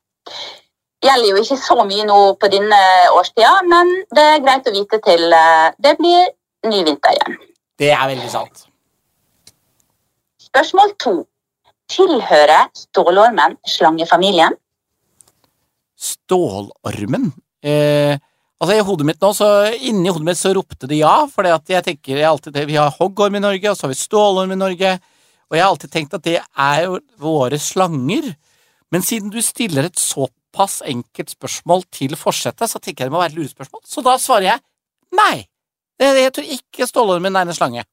Gjelder 1.04 1.28
jo 1.28 1.42
ikke 1.42 1.58
så 1.60 1.76
mye 1.86 2.06
nå 2.08 2.20
på 2.40 2.50
denne 2.50 2.78
årstida, 3.14 3.52
men 3.68 3.92
det 4.16 4.24
er 4.32 4.42
greit 4.44 4.68
å 4.70 4.74
vite 4.74 5.00
til 5.04 5.26
eh, 5.36 5.68
det 5.82 5.96
blir 6.00 6.30
ny 6.70 6.82
vinter 6.86 7.18
igjen. 7.18 7.36
Det 7.76 7.92
er 7.92 8.06
veldig 8.08 8.30
sant. 8.32 8.66
Spørsmål 10.48 10.94
to. 11.02 11.16
Tilhører 11.92 12.70
stålormen 12.74 13.58
slangefamilien? 13.68 14.56
Stålormen? 15.96 17.30
Eh, 17.64 18.18
altså 18.60 18.76
I 18.76 18.84
hodet 18.84 19.08
mitt 19.08 19.22
nå, 19.22 19.32
så 19.36 19.48
inni 19.74 20.12
hodet 20.12 20.28
mitt 20.28 20.40
så 20.40 20.52
ropte 20.56 20.88
det 20.90 21.00
ja, 21.00 21.14
for 21.32 21.48
jeg 21.48 21.84
tenker 21.86 22.20
jeg 22.20 22.28
alltid, 22.28 22.58
vi 22.68 22.78
har 22.78 22.94
hoggorm 22.98 23.38
i 23.38 23.42
Norge, 23.42 23.70
og 23.70 23.78
så 23.78 23.86
har 23.86 23.94
vi 23.94 24.00
stålorm 24.00 24.52
i 24.52 24.60
Norge, 24.60 24.96
og 25.46 25.56
jeg 25.56 25.64
har 25.64 25.72
alltid 25.72 25.94
tenkt 25.94 26.16
at 26.18 26.26
det 26.26 26.38
er 26.42 26.84
jo 26.84 27.00
våre 27.22 27.58
slanger. 27.62 28.32
Men 28.92 29.04
siden 29.06 29.32
du 29.34 29.40
stiller 29.42 29.88
et 29.88 29.98
såpass 29.98 30.80
enkelt 30.86 31.32
spørsmål 31.32 31.84
til 31.94 32.16
forsetet, 32.18 32.68
så 32.70 32.80
tenker 32.80 33.04
jeg 33.04 33.10
det 33.10 33.16
må 33.16 33.22
være 33.22 33.34
et 33.34 33.40
lurespørsmål, 33.40 33.82
så 33.86 34.04
da 34.04 34.16
svarer 34.20 34.50
jeg 34.50 34.64
nei. 35.16 35.46
Jeg 36.02 36.32
tror 36.36 36.56
ikke 36.58 36.88
stålormen 36.88 37.38
er 37.38 37.48
en 37.48 37.56
slange. 37.56 37.86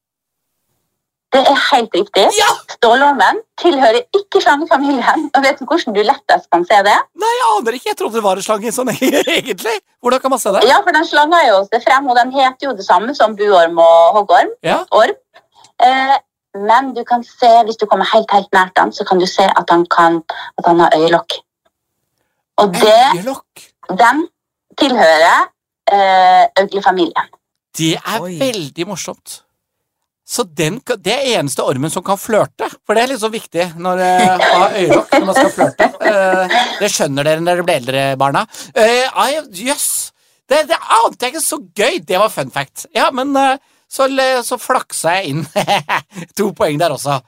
Det 1.34 1.40
er 1.50 1.56
helt 1.72 1.94
riktig. 1.96 2.24
Ja! 2.38 2.50
Stålormen 2.76 3.40
tilhører 3.58 4.04
ikke 4.14 4.40
slangefamilien. 4.44 5.24
Og 5.34 5.42
vet 5.42 5.58
du 5.58 5.64
hvordan 5.66 5.96
du 5.96 6.02
lettest 6.06 6.46
kan 6.52 6.62
se 6.68 6.78
det? 6.86 6.94
Nei, 7.18 7.30
jeg 7.40 7.48
aner 7.56 7.78
ikke. 7.78 7.88
Jeg 7.90 7.98
trodde 7.98 8.20
det 8.20 8.22
var 8.26 8.38
en 8.38 8.46
slange 8.46 8.72
sånn 8.76 8.92
egentlig. 8.94 9.74
Hvordan 10.04 10.22
kan 10.22 10.34
man 10.34 10.42
se 10.42 10.52
det? 10.54 10.62
Ja, 10.70 10.78
for 10.86 10.94
den 10.94 11.08
slanga 11.10 11.40
jo 11.48 11.56
seg 11.66 11.82
frem, 11.82 12.06
og 12.06 12.18
den 12.20 12.30
heter 12.36 12.68
jo 12.70 12.76
det 12.78 12.86
samme 12.86 13.16
som 13.18 13.34
buorm 13.38 13.80
og 13.82 14.20
hoggorm. 14.20 14.52
Ja. 14.62 14.78
Orm. 14.94 15.16
Eh, 15.82 16.14
men 16.54 16.92
du 16.94 17.02
kan 17.08 17.24
se, 17.26 17.50
hvis 17.66 17.80
du 17.82 17.86
kommer 17.90 18.06
helt 18.14 18.30
helt 18.30 18.52
nært 18.54 18.76
den, 18.78 18.92
så 18.94 19.02
kan 19.08 19.18
du 19.18 19.26
se 19.26 19.42
at 19.50 19.70
han, 19.74 19.82
kan, 19.90 20.20
at 20.58 20.68
han 20.70 20.84
har 20.84 20.94
øyelokk. 20.94 21.40
Og 22.62 22.74
det, 22.78 23.00
Øyelokk. 23.18 23.64
den 23.90 24.28
tilhører 24.78 25.48
eh, 25.90 26.44
øglefamilien. 26.62 27.26
Det 27.74 27.96
er 27.98 28.20
Oi. 28.22 28.36
veldig 28.38 28.86
morsomt. 28.86 29.40
Så 30.24 30.46
den, 30.48 30.78
det 31.04 31.12
er 31.12 31.38
eneste 31.38 31.64
ormen 31.68 31.92
som 31.92 32.02
kan 32.04 32.16
flørte, 32.16 32.70
for 32.86 32.96
det 32.96 33.02
er 33.02 33.10
litt 33.12 33.20
så 33.20 33.28
viktig 33.28 33.66
når 33.76 34.00
uh, 34.00 34.40
har 34.40 34.76
øyelokk 34.80 35.12
når 35.18 35.26
man 35.28 35.36
skal 35.36 35.52
flørte. 35.52 35.88
Eh, 36.00 36.54
det 36.80 36.88
skjønner 36.92 37.28
dere 37.28 37.42
når 37.42 37.60
dere 37.60 37.66
blir 37.68 37.80
eldre, 37.82 38.04
barna. 38.20 38.46
Eh, 38.72 39.36
Jøss! 39.60 39.90
det, 40.48 40.62
det 40.70 40.78
ante 40.80 41.26
jeg 41.26 41.34
ikke. 41.34 41.44
Så 41.44 41.60
gøy! 41.76 42.00
Det 42.08 42.20
var 42.20 42.32
fun 42.32 42.52
fact. 42.54 42.86
Ja, 42.96 43.10
men 43.12 43.36
eh, 43.36 43.60
så, 43.88 44.08
så 44.44 44.58
flaksa 44.60 45.18
jeg 45.18 45.34
inn 45.34 45.44
to 46.38 46.50
poeng 46.56 46.80
der 46.80 46.96
også. 46.96 47.20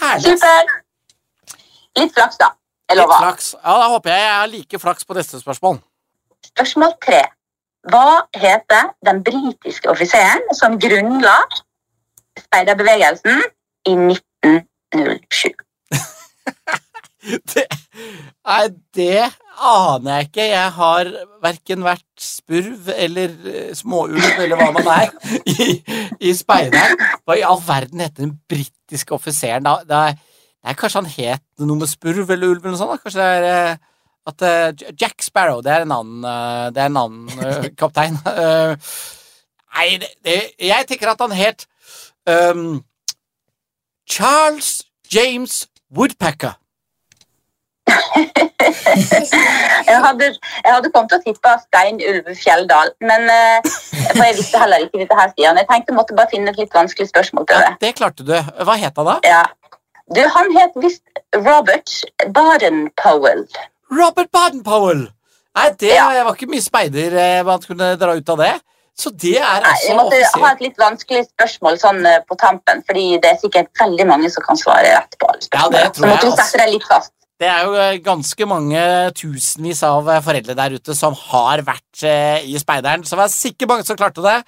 Herlig. 0.00 0.36
Super! 0.36 0.74
Litt 1.96 2.12
flaks, 2.18 2.38
da. 2.42 2.50
Jeg 2.90 3.00
Litt 3.00 3.14
flaks. 3.14 3.52
Ja, 3.62 3.78
Da 3.82 3.86
håper 3.94 4.12
jeg 4.12 4.24
jeg 4.24 4.34
har 4.34 4.50
like 4.52 4.82
flaks 4.82 5.06
på 5.06 5.16
neste 5.16 5.40
spørsmål. 5.42 5.80
Spørsmål 6.50 6.98
tre. 7.02 7.22
Hva 7.86 8.26
heter 8.34 8.90
den 9.06 9.22
britiske 9.26 9.90
offiseren 9.90 10.42
som 10.58 10.74
grunnla 10.82 11.36
speiderbevegelsen 12.44 13.42
i 13.86 13.94
1907? 13.94 15.54
Det, 17.26 17.64
nei, 18.46 18.66
det 18.94 19.24
aner 19.66 20.12
jeg 20.12 20.28
ikke. 20.28 20.44
Jeg 20.46 20.72
har 20.76 21.08
verken 21.42 21.82
vært 21.82 22.22
spurv 22.22 22.90
eller 22.94 23.34
eh, 23.50 23.72
småulv 23.74 24.20
eller 24.36 24.54
hva 24.60 24.68
man 24.76 24.90
er 24.92 25.10
i, 25.56 25.68
i 26.20 26.34
speideren. 26.36 27.02
Hva 27.26 27.38
i 27.38 27.44
all 27.46 27.60
verden 27.66 28.04
heter 28.04 28.28
den 28.28 28.36
britiske 28.46 29.16
offiseren? 29.16 29.66
Da, 29.66 29.80
da, 29.88 30.04
det 30.14 30.70
er 30.70 30.78
kanskje 30.78 31.02
han 31.02 31.12
het 31.16 31.66
noe 31.66 31.82
med 31.82 31.90
spurv 31.90 32.30
eller 32.30 32.54
ulv 32.54 32.62
eller 32.62 32.76
noe 32.76 32.82
sånt? 32.82 32.94
Da. 32.94 33.02
Kanskje 33.02 33.26
det 33.26 33.50
er 33.50 33.50
eh, 33.50 33.92
at 34.26 34.46
eh, 34.46 34.88
Jack 34.94 35.22
Sparrow, 35.22 35.62
det 35.62 35.74
er 35.74 35.86
en 35.86 35.94
annen, 35.94 36.26
det 36.74 36.82
er 36.82 36.90
en 36.90 37.02
annen 37.02 37.74
kaptein. 37.78 38.18
Nei, 39.76 39.90
det, 40.00 40.08
det, 40.24 40.36
jeg 40.62 40.86
tenker 40.88 41.10
at 41.12 41.20
han 41.22 41.34
het 41.36 41.66
ehm, 42.26 42.80
Charles 44.08 44.84
James 45.12 45.66
Woodpecker. 45.90 46.54
Jeg 49.86 49.98
hadde, 50.02 50.26
jeg 50.64 50.72
hadde 50.74 50.90
kommet 50.94 51.10
til 51.12 51.18
å 51.20 51.24
tippe 51.24 51.50
Stein 51.62 51.98
Ulve 52.02 52.34
Fjelldal, 52.38 52.90
men 53.06 53.26
uh, 53.30 53.68
for 54.10 54.22
jeg 54.24 54.36
visste 54.38 54.58
heller 54.60 54.82
ikke 54.86 55.00
dette 55.02 55.18
her, 55.18 55.30
Stian. 55.34 55.58
Jeg 55.60 55.68
tenkte 55.70 55.92
jeg 55.92 55.98
måtte 55.98 56.16
bare 56.18 56.30
finne 56.32 56.50
et 56.52 56.58
litt 56.60 56.74
vanskelig 56.74 57.08
spørsmål 57.12 57.46
til 57.50 57.60
Ja, 57.62 57.72
det 57.82 57.92
klarte 57.98 58.26
du. 58.26 58.32
Hva 58.66 58.76
het 58.80 58.98
han 58.98 59.08
da? 59.10 59.16
Ja. 59.26 59.42
Du, 60.16 60.20
han 60.34 60.50
het 60.56 60.74
visst 60.82 61.02
Robert 61.36 61.92
Baden-Powell. 62.34 63.44
Robert 63.94 64.30
Baden-Powell! 64.34 65.06
Nei, 65.56 65.68
det 65.80 65.92
Ja. 65.94 66.08
var 66.26 66.34
ikke 66.34 66.50
mye 66.52 66.64
speider 66.64 67.14
eh, 67.16 67.40
man 67.46 67.62
kunne 67.64 67.92
dra 68.00 68.16
ut 68.18 68.34
av 68.34 68.42
det. 68.42 68.52
Så 68.96 69.12
det 69.12 69.36
er 69.36 69.60
altså 69.60 69.90
jeg 69.90 69.96
måtte 69.98 70.20
ha 70.40 70.52
et 70.54 70.62
litt 70.64 70.78
vanskelig 70.80 71.26
spørsmål 71.26 71.76
sånn 71.82 72.00
eh, 72.08 72.22
på 72.24 72.38
tampen, 72.40 72.80
fordi 72.88 73.18
det 73.20 73.34
er 73.34 73.42
sikkert 73.42 73.68
veldig 73.76 74.06
mange 74.08 74.30
som 74.32 74.44
kan 74.46 74.56
svare 74.56 74.94
rett 74.94 75.18
på 75.20 75.28
alle 75.28 75.44
Ja, 75.44 75.66
det 75.68 75.82
spørsmålene. 75.84 75.92
tror 75.92 76.00
Så 76.00 76.12
måtte 76.14 76.30
du 76.30 76.40
sette 76.40 76.62
deg 76.62 76.72
litt 76.72 76.88
fast. 76.88 77.12
Det 77.36 77.48
er 77.52 77.66
jo 77.68 77.76
eh, 77.76 77.98
ganske 78.00 78.48
mange 78.48 78.82
tusenvis 79.18 79.82
av 79.84 80.08
eh, 80.08 80.22
foreldre 80.24 80.56
der 80.56 80.78
ute 80.78 80.96
som 80.96 81.16
har 81.26 81.60
vært 81.66 82.06
i 82.06 82.56
speideren, 82.60 83.04
så 83.04 83.16
det 83.16 83.20
var 83.20 83.32
sikkert 83.32 83.72
mange 83.74 83.84
som 83.88 83.98
klarte 84.00 84.24
det. 84.24 84.40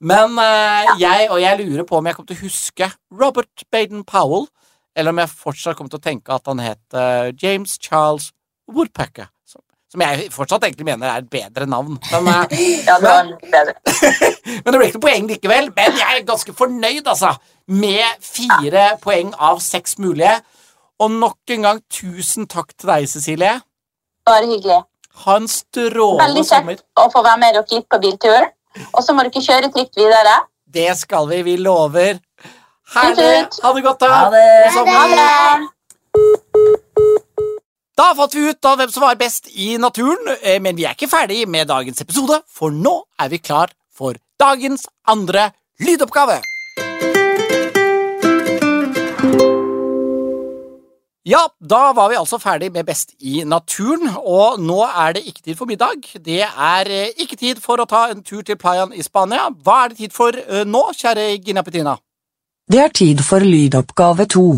Men 0.00 0.38
eh, 0.40 0.94
jeg, 1.02 1.28
og 1.28 1.42
jeg 1.42 1.60
lurer 1.60 1.84
på 1.84 1.98
om 1.98 2.08
jeg 2.08 2.16
kommer 2.16 2.30
til 2.30 2.38
å 2.38 2.46
huske 2.46 2.88
Robert 3.12 3.66
Baden-Powell, 3.72 4.48
eller 4.96 5.12
om 5.12 5.20
jeg 5.20 5.32
fortsatt 5.42 5.76
kommer 5.76 5.92
til 5.92 6.00
å 6.00 6.06
tenke 6.08 6.32
at 6.34 6.48
han 6.48 6.62
het 6.64 6.96
uh, 6.96 7.28
James 7.38 7.76
Charles 7.78 8.32
Woodpecker. 8.70 9.28
Som, 9.90 10.02
jeg 10.06 10.28
fortsatt 10.30 10.62
egentlig 10.68 10.86
mener 10.86 11.10
er 11.10 11.24
et 11.24 11.30
bedre 11.30 11.66
navn. 11.66 11.96
Men, 12.12 12.28
eh, 12.54 12.84
Ja, 12.86 12.98
det 13.02 13.08
var 13.10 13.30
bedre. 13.42 13.74
Men 14.64 14.68
det 14.70 14.78
ble 14.78 14.86
ikke 14.86 15.00
noe 15.00 15.06
poeng 15.06 15.26
likevel. 15.30 15.70
Men 15.76 15.98
jeg 15.98 16.20
er 16.20 16.28
ganske 16.28 16.54
fornøyd, 16.54 17.02
altså. 17.10 17.32
Med 17.70 18.22
fire 18.22 18.84
poeng 19.02 19.32
av 19.38 19.58
seks 19.64 19.98
mulige. 20.02 20.36
Og 21.00 21.10
nok 21.16 21.54
en 21.56 21.66
gang 21.66 21.82
tusen 21.90 22.46
takk 22.50 22.70
til 22.76 22.90
deg, 22.92 23.08
Cecilie. 23.10 23.56
Bare 24.28 24.46
hyggelig. 24.46 24.82
Ha 25.24 25.36
en 25.40 25.48
strålende 25.50 26.22
Veldig 26.22 26.44
sommer. 26.46 26.76
kjekt 26.78 27.02
å 27.02 27.08
få 27.10 27.22
være 27.26 27.40
med 27.42 27.56
dere 27.56 27.76
litt 27.78 27.88
på 27.90 27.98
biltur. 28.04 28.46
Og 28.94 29.00
så 29.02 29.14
må 29.16 29.24
dere 29.26 29.42
kjøre 29.42 29.72
trygt 29.74 29.98
videre. 29.98 30.36
Det 30.70 30.90
skal 31.00 31.26
vi. 31.32 31.40
Vi 31.48 31.56
lover. 31.58 32.20
Herlig. 32.94 33.48
Ha 33.64 33.72
det 33.74 33.82
godt, 33.88 34.04
da. 34.04 34.12
Ha 34.14 34.30
det. 34.36 34.46
God 34.68 34.78
sommer. 34.78 34.94
Ha 35.00 35.58
det! 35.58 36.86
Da 38.00 38.14
fant 38.16 38.32
vi 38.32 38.46
ut 38.48 38.64
av 38.64 38.78
hvem 38.80 38.88
som 38.88 39.02
var 39.04 39.18
best 39.20 39.50
i 39.52 39.74
naturen, 39.76 40.30
eh, 40.40 40.56
men 40.62 40.76
vi 40.76 40.86
er 40.88 40.94
ikke 40.96 41.10
ferdig 41.10 41.42
med 41.44 41.68
dagens 41.68 42.00
episode, 42.00 42.38
for 42.48 42.72
nå 42.72 42.94
er 43.20 43.28
vi 43.28 43.40
klar 43.44 43.74
for 43.92 44.16
dagens 44.40 44.86
andre 45.04 45.50
lydoppgave. 45.84 46.38
Ja, 51.28 51.42
da 51.60 51.82
var 51.92 52.08
vi 52.08 52.16
altså 52.16 52.40
ferdig 52.40 52.72
med 52.72 52.86
Best 52.88 53.12
i 53.20 53.44
naturen, 53.44 54.08
og 54.16 54.56
nå 54.64 54.80
er 54.88 55.18
det 55.18 55.26
ikke 55.28 55.44
tid 55.50 55.58
for 55.60 55.68
middag. 55.68 56.08
Det 56.24 56.40
er 56.48 56.88
eh, 56.88 57.12
ikke 57.20 57.36
tid 57.36 57.60
for 57.60 57.84
å 57.84 57.88
ta 57.90 58.06
en 58.08 58.24
tur 58.24 58.40
til 58.40 58.56
playaen 58.56 58.96
i 58.96 59.04
Spania. 59.04 59.50
Hva 59.52 59.84
er 59.84 59.92
det 59.92 60.00
tid 60.00 60.16
for 60.16 60.32
eh, 60.32 60.64
nå, 60.64 60.86
kjære 60.96 61.34
Gina 61.44 61.62
Petrina? 61.62 61.98
Det 62.64 62.80
er 62.80 62.96
tid 62.96 63.20
for 63.20 63.44
lydoppgave 63.44 64.24
to. 64.32 64.54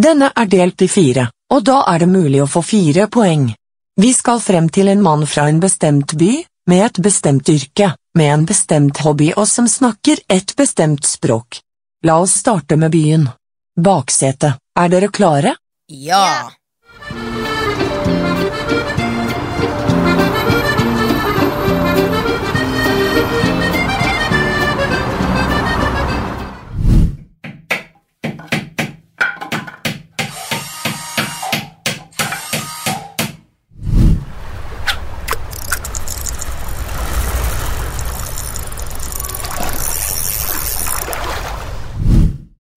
Denne 0.00 0.32
er 0.32 0.48
delt 0.48 0.80
i 0.80 0.88
fire, 0.88 1.28
og 1.52 1.62
da 1.64 1.82
er 1.92 2.02
det 2.02 2.10
mulig 2.10 2.42
å 2.42 2.50
få 2.50 2.62
fire 2.66 3.06
poeng. 3.12 3.48
Vi 3.96 4.12
skal 4.12 4.42
frem 4.44 4.68
til 4.68 4.90
en 4.92 5.02
mann 5.02 5.24
fra 5.26 5.46
en 5.48 5.60
bestemt 5.62 6.16
by, 6.18 6.42
med 6.66 6.84
et 6.88 6.98
bestemt 7.02 7.48
yrke, 7.48 7.92
med 8.18 8.32
en 8.32 8.44
bestemt 8.48 8.98
hobby 9.04 9.30
og 9.36 9.46
som 9.48 9.68
snakker 9.70 10.20
et 10.28 10.56
bestemt 10.58 11.06
språk. 11.06 11.60
La 12.04 12.18
oss 12.20 12.36
starte 12.42 12.76
med 12.76 12.92
byen. 12.92 13.28
Baksete, 13.76 14.56
er 14.76 14.92
dere 14.92 15.08
klare? 15.12 15.54
Ja. 15.88 16.50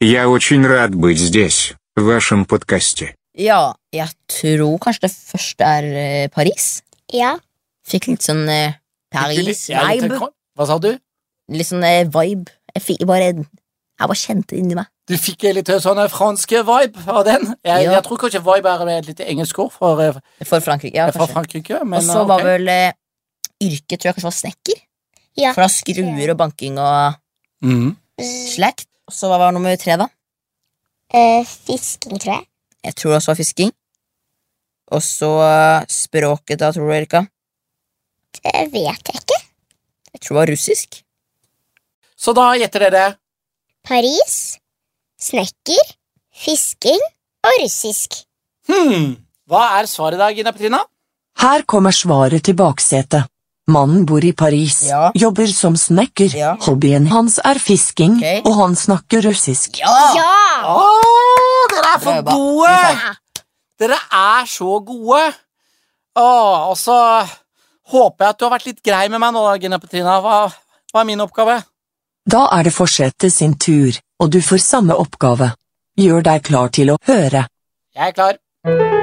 Я 0.01 0.29
очень 0.29 0.67
рад 0.67 0.95
быть 0.95 1.19
здесь, 1.19 1.75
в 1.97 2.03
вашем 2.03 2.45
подкасте. 2.45 3.15
Ja, 3.37 3.75
jeg 3.93 4.09
tror 4.29 4.79
kanskje 4.79 5.01
det 5.09 5.11
første 5.11 5.65
er 5.65 5.85
eh, 5.85 6.29
Paris. 6.31 6.83
Ja. 7.13 7.39
Fikk 7.87 8.07
litt 8.13 8.23
sånn 8.23 8.49
eh, 8.49 8.75
Ja, 9.15 9.27
litt- 9.29 9.45
Paris-vibe. 9.45 10.29
Hva 10.57 10.67
sa 10.67 10.79
du? 10.79 10.93
Litt 11.51 11.67
sånn 11.67 11.83
eh, 11.85 12.05
vibe. 12.07 12.51
Jeg 12.75 12.83
fikk 12.83 13.05
bare 13.07 13.33
Jeg 13.35 14.09
bare 14.11 14.19
kjente 14.19 14.55
det 14.55 14.59
inni 14.59 14.75
meg. 14.75 14.87
Du 15.07 15.15
fikk 15.19 15.43
litt 15.55 15.67
sånn 15.83 16.01
franske 16.11 16.63
vibe 16.67 17.03
av 17.09 17.25
den. 17.25 17.55
Jeg, 17.65 17.85
Ja. 17.85 17.93
jeg 17.99 18.03
tror 18.07 18.19
kanskje 18.19 18.41
vibe 18.43 18.67
er 18.71 18.89
et 18.99 19.07
lite 19.07 19.27
engelsk 19.27 19.59
ord 19.59 19.73
for, 19.73 20.01
eh, 20.01 20.15
For 20.45 20.61
Frankrike. 20.61 20.95
Ja, 20.95 21.11
fra 21.11 21.27
kanskje. 21.27 21.33
Frankrike. 21.35 21.85
Men, 21.85 21.99
Og 21.99 22.03
så 22.05 22.21
eh, 22.23 22.27
var 22.27 22.39
ok. 22.41 22.45
vel 22.45 22.69
eh, 22.69 22.93
yrket, 23.63 23.99
tror 24.01 24.09
jeg 24.11 24.15
kanskje 24.15 24.31
var 24.31 24.39
snekker. 24.43 24.79
Ja. 25.37 25.53
For 25.53 25.63
da 25.63 25.69
skruer 25.69 26.31
og 26.31 26.37
banking 26.39 26.79
og 26.79 27.15
Mhm. 27.63 27.97
slakt. 28.55 28.87
Så 29.12 29.30
hva 29.30 29.38
var 29.42 29.54
nummer 29.56 29.76
tre, 29.80 29.96
da? 30.00 30.08
Eh, 31.14 31.46
fisking, 31.48 32.20
tror 32.22 32.36
jeg. 32.38 32.46
Jeg 32.86 32.96
tror 32.96 33.12
det 33.12 33.18
også 33.20 33.32
var 33.34 33.40
fisking. 33.40 33.72
Og 34.94 35.02
så 35.06 35.30
eh, 35.46 35.86
språket, 35.92 36.60
da, 36.62 36.72
tror 36.74 36.90
du, 36.90 36.94
Erika? 36.96 37.24
Det 38.40 38.54
vet 38.74 39.10
jeg 39.12 39.22
ikke. 39.24 39.40
Jeg 40.14 40.22
tror 40.22 40.36
det 40.36 40.40
var 40.42 40.52
russisk. 40.54 41.00
Så 42.20 42.34
da 42.36 42.50
gjetter 42.60 42.84
dere 42.90 43.04
Paris, 43.88 44.36
snekker, 45.22 45.94
fisking 46.36 47.00
og 47.48 47.60
russisk. 47.64 48.20
hmm, 48.70 49.14
Hva 49.50 49.62
er 49.80 49.88
svaret 49.90 50.20
da, 50.20 50.28
Gina 50.36 50.52
Petrina? 50.54 50.82
Her 51.40 51.64
kommer 51.64 51.96
svaret 51.96 52.44
til 52.46 52.58
baksetet. 52.60 53.30
Mannen 53.70 54.06
bor 54.10 54.24
i 54.26 54.32
Paris, 54.34 54.82
Ja. 54.90 55.12
jobber 55.16 55.48
som 55.54 55.76
snekker. 55.78 56.34
Ja. 56.36 56.56
Hobbyen 56.66 57.08
hans 57.12 57.40
er 57.46 57.60
fisking, 57.62 58.18
okay. 58.18 58.42
og 58.46 58.56
han 58.60 58.76
snakker 58.76 59.22
russisk. 59.30 59.78
Ja! 59.80 59.94
Ja! 60.16 60.76
Åh, 60.76 61.68
dere 61.74 61.94
er 61.96 62.00
for 62.04 62.22
gode! 62.32 63.16
Dere 63.80 64.00
er 64.12 64.46
så 64.50 64.80
gode! 64.84 65.34
Åh, 66.20 66.70
og 66.70 66.76
så 66.78 66.98
håper 67.94 68.26
jeg 68.26 68.30
at 68.34 68.40
du 68.40 68.46
har 68.46 68.54
vært 68.58 68.66
litt 68.68 68.84
grei 68.84 69.06
med 69.10 69.22
meg 69.24 69.34
nå, 69.34 69.46
da, 69.46 69.56
Gina 69.62 69.80
Petrina. 69.80 70.20
Hva, 70.22 70.42
hva 70.92 71.02
er 71.04 71.08
min 71.08 71.24
oppgave? 71.24 71.62
Da 72.30 72.46
er 72.58 72.68
det 72.68 72.74
forsetet 72.76 73.34
sin 73.34 73.56
tur, 73.58 73.96
og 74.20 74.30
du 74.34 74.42
får 74.44 74.62
samme 74.66 74.98
oppgave. 75.00 75.54
Gjør 76.00 76.22
deg 76.28 76.44
klar 76.46 76.70
til 76.76 76.94
å 76.94 77.00
høre. 77.08 77.48
Jeg 77.96 78.12
er 78.12 78.18
klar. 78.18 78.99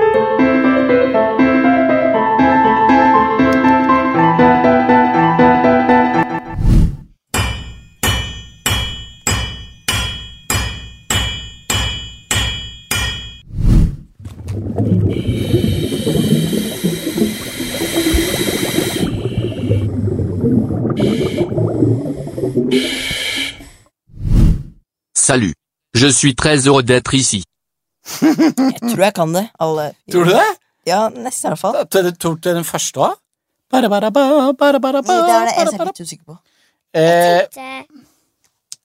Je 25.96 26.08
suis 26.12 26.34
très 26.34 26.66
heureux 26.66 26.82
d'être 26.84 27.14
ici. 27.16 27.42
Jeg 28.22 28.80
tror 28.82 29.02
jeg 29.06 29.14
kan 29.16 29.32
det. 29.34 29.46
Alle. 29.58 29.88
Tror 30.12 30.24
du 30.28 30.34
det? 30.36 30.48
Ja, 30.86 31.08
nesten 31.10 31.48
i 31.48 31.54
hvert 31.54 31.62
fall. 31.62 31.78
Du 31.90 32.10
tok 32.22 32.40
den 32.44 32.64
første 32.68 33.00
òg? 33.08 33.14
Det 33.72 33.80
er 33.82 33.88
det 33.98 34.02
eneste 34.06 35.72
jeg 35.74 35.80
er 35.80 35.88
litt 35.88 36.02
usikker 36.04 36.24
på. 36.30 36.36
Eh, 36.96 37.40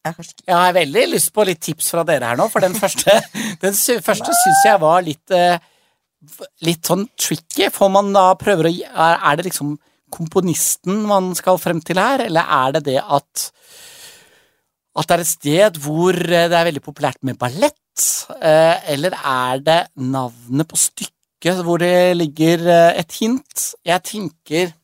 Jeg 0.02 0.15
ikke. 0.17 0.43
jeg 0.47 0.56
har 0.58 0.71
veldig 0.74 1.04
lyst 1.12 1.30
på 1.36 1.43
litt 1.45 1.60
tips 1.62 1.91
fra 1.93 2.02
dere 2.04 2.32
her 2.32 2.39
nå, 2.39 2.47
for 2.50 2.60
den 2.65 2.74
første 2.74 3.13
Den 3.62 3.76
første 4.02 4.34
syns 4.34 4.63
jeg 4.65 4.80
var 4.82 5.04
litt 5.06 5.30
eh, 5.38 5.60
Litt 6.65 6.89
sånn 6.89 7.06
tricky, 7.21 7.67
Får 7.69 7.91
man 7.93 8.10
da 8.15 8.32
prøver 8.41 8.65
å 8.65 8.74
gi- 8.74 8.89
er 8.89 9.36
det 9.38 9.45
liksom 9.52 9.76
komponisten 10.12 11.04
man 11.08 11.30
skal 11.38 11.58
frem 11.62 11.80
til 11.86 12.02
her, 12.02 12.26
eller 12.26 12.41
er 12.65 12.74
det 12.76 12.82
det 12.89 12.97
at 13.00 13.45
at 14.91 15.08
det 15.08 15.15
er 15.15 15.23
et 15.23 15.30
sted 15.30 15.80
hvor 15.84 16.17
eh, 16.17 16.47
det 16.51 16.58
er 16.58 16.67
veldig 16.67 16.84
populært 16.84 17.19
med 17.27 17.39
ballett, 17.39 18.06
eh, 18.38 18.77
eller 18.93 19.15
er 19.15 19.63
det 19.63 19.82
navnet 19.95 20.67
på 20.67 20.80
stykket 20.80 21.62
hvor 21.65 21.82
det 21.82 22.17
ligger 22.17 22.65
eh, 22.67 22.99
et 22.99 23.19
hint? 23.21 23.71
Jeg 23.86 24.04
tenker 24.04 24.77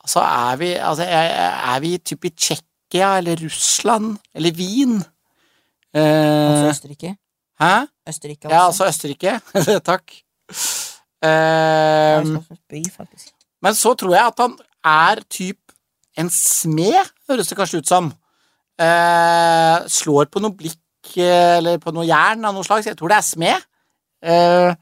Altså, 0.00 0.24
er 0.26 0.56
vi, 0.58 0.72
altså, 0.74 1.04
er, 1.06 1.76
vi 1.84 1.92
typ 2.02 2.24
i 2.26 2.32
Tsjekkia 2.34 3.12
eller 3.20 3.38
Russland 3.44 4.16
eller 4.34 4.56
Wien? 4.58 4.96
Altså 5.94 6.72
Østerrike. 6.72 7.12
hæ? 7.60 7.86
Østerrike 8.08 8.50
Ja, 8.50 8.64
altså 8.66 8.88
Østerrike. 8.90 9.36
Takk. 9.90 10.16
By, 12.74 12.82
men 13.62 13.74
så 13.74 13.94
tror 13.94 14.14
jeg 14.16 14.26
at 14.26 14.42
han 14.42 14.58
er 14.84 15.22
typ 15.30 15.59
en 16.18 16.30
smed, 16.32 16.98
høres 17.30 17.50
det 17.50 17.58
kanskje 17.58 17.82
ut 17.82 17.90
som. 17.90 18.10
Eh, 18.80 19.88
slår 19.92 20.30
på 20.32 20.40
noe 20.42 20.56
blikk 20.56 21.16
eh, 21.20 21.58
eller 21.58 21.80
på 21.82 21.92
noe 21.94 22.06
jern 22.08 22.46
av 22.48 22.56
noe 22.56 22.66
slag, 22.66 22.82
så 22.82 22.92
jeg 22.92 22.98
tror 22.98 23.12
det 23.12 23.18
er 23.20 23.26
smed. 23.26 23.66
Eh, 24.20 24.72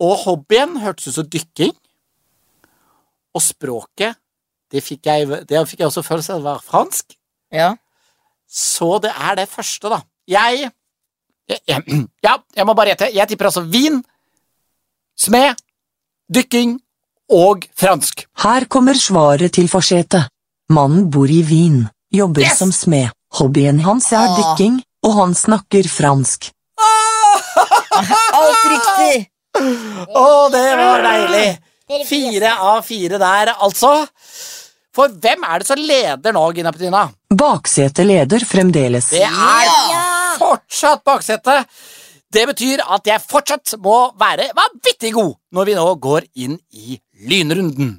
og 0.00 0.16
hobbyen 0.24 0.80
hørtes 0.82 1.10
ut 1.10 1.18
som 1.20 1.30
dykking. 1.30 1.72
Og 3.36 3.44
språket, 3.44 4.18
det 4.72 4.82
fikk 4.82 5.06
jeg, 5.06 5.28
det 5.46 5.62
fikk 5.70 5.82
jeg 5.82 5.90
også 5.90 6.02
følelse 6.02 6.34
av 6.34 6.40
det 6.40 6.48
var 6.48 6.66
fransk. 6.66 7.14
Ja. 7.54 7.70
Så 8.50 8.96
det 9.02 9.12
er 9.14 9.38
det 9.38 9.48
første, 9.50 9.92
da. 9.92 10.00
Jeg, 10.30 10.70
jeg, 11.50 11.60
jeg 11.70 12.06
Ja, 12.26 12.36
jeg 12.56 12.66
må 12.66 12.74
bare 12.74 12.94
gjette. 12.94 13.12
Jeg 13.14 13.30
tipper 13.30 13.50
altså 13.50 13.62
vin, 13.70 14.00
smed, 15.18 15.62
dykking 16.34 16.78
og 17.30 17.66
fransk. 17.78 18.26
Her 18.42 18.66
kommer 18.70 18.98
svaret 18.98 19.54
til 19.54 19.70
forsetet. 19.70 20.26
Mannen 20.70 21.08
bor 21.10 21.26
i 21.30 21.40
Wien, 21.42 21.88
jobber 22.14 22.42
Yes! 22.46 22.58
som 22.58 22.70
smed. 22.72 23.10
Hobbyen 23.38 23.80
hans 23.82 24.10
er 24.14 24.28
dykking, 24.36 24.80
og 25.06 25.14
han 25.16 25.34
snakker 25.34 25.86
fransk. 25.90 26.50
Alt 28.40 28.64
riktig! 28.70 29.16
Å, 30.14 30.26
det 30.54 30.66
var 30.78 31.02
deilig! 31.06 31.48
Fire 32.06 32.52
av 32.62 32.84
fire 32.86 33.18
der, 33.18 33.50
altså. 33.58 33.90
For 34.94 35.10
hvem 35.22 35.42
er 35.46 35.62
det 35.62 35.66
som 35.66 35.78
leder 35.82 36.34
nå, 36.34 36.44
Gina 36.54 36.70
Petina? 36.74 37.04
Baksetet 37.34 38.06
leder 38.06 38.46
fremdeles. 38.46 39.10
Det 39.10 39.24
er 39.26 39.72
fortsatt 40.38 41.02
baksetet. 41.06 41.66
Det 42.30 42.44
betyr 42.46 42.84
at 42.86 43.10
jeg 43.10 43.22
fortsatt 43.26 43.74
må 43.82 43.96
være 44.18 44.52
vanvittig 44.54 45.10
god 45.16 45.34
når 45.54 45.66
vi 45.66 45.74
nå 45.80 45.88
går 46.06 46.28
inn 46.46 46.54
i 46.78 46.94
lynrunden. 47.26 47.96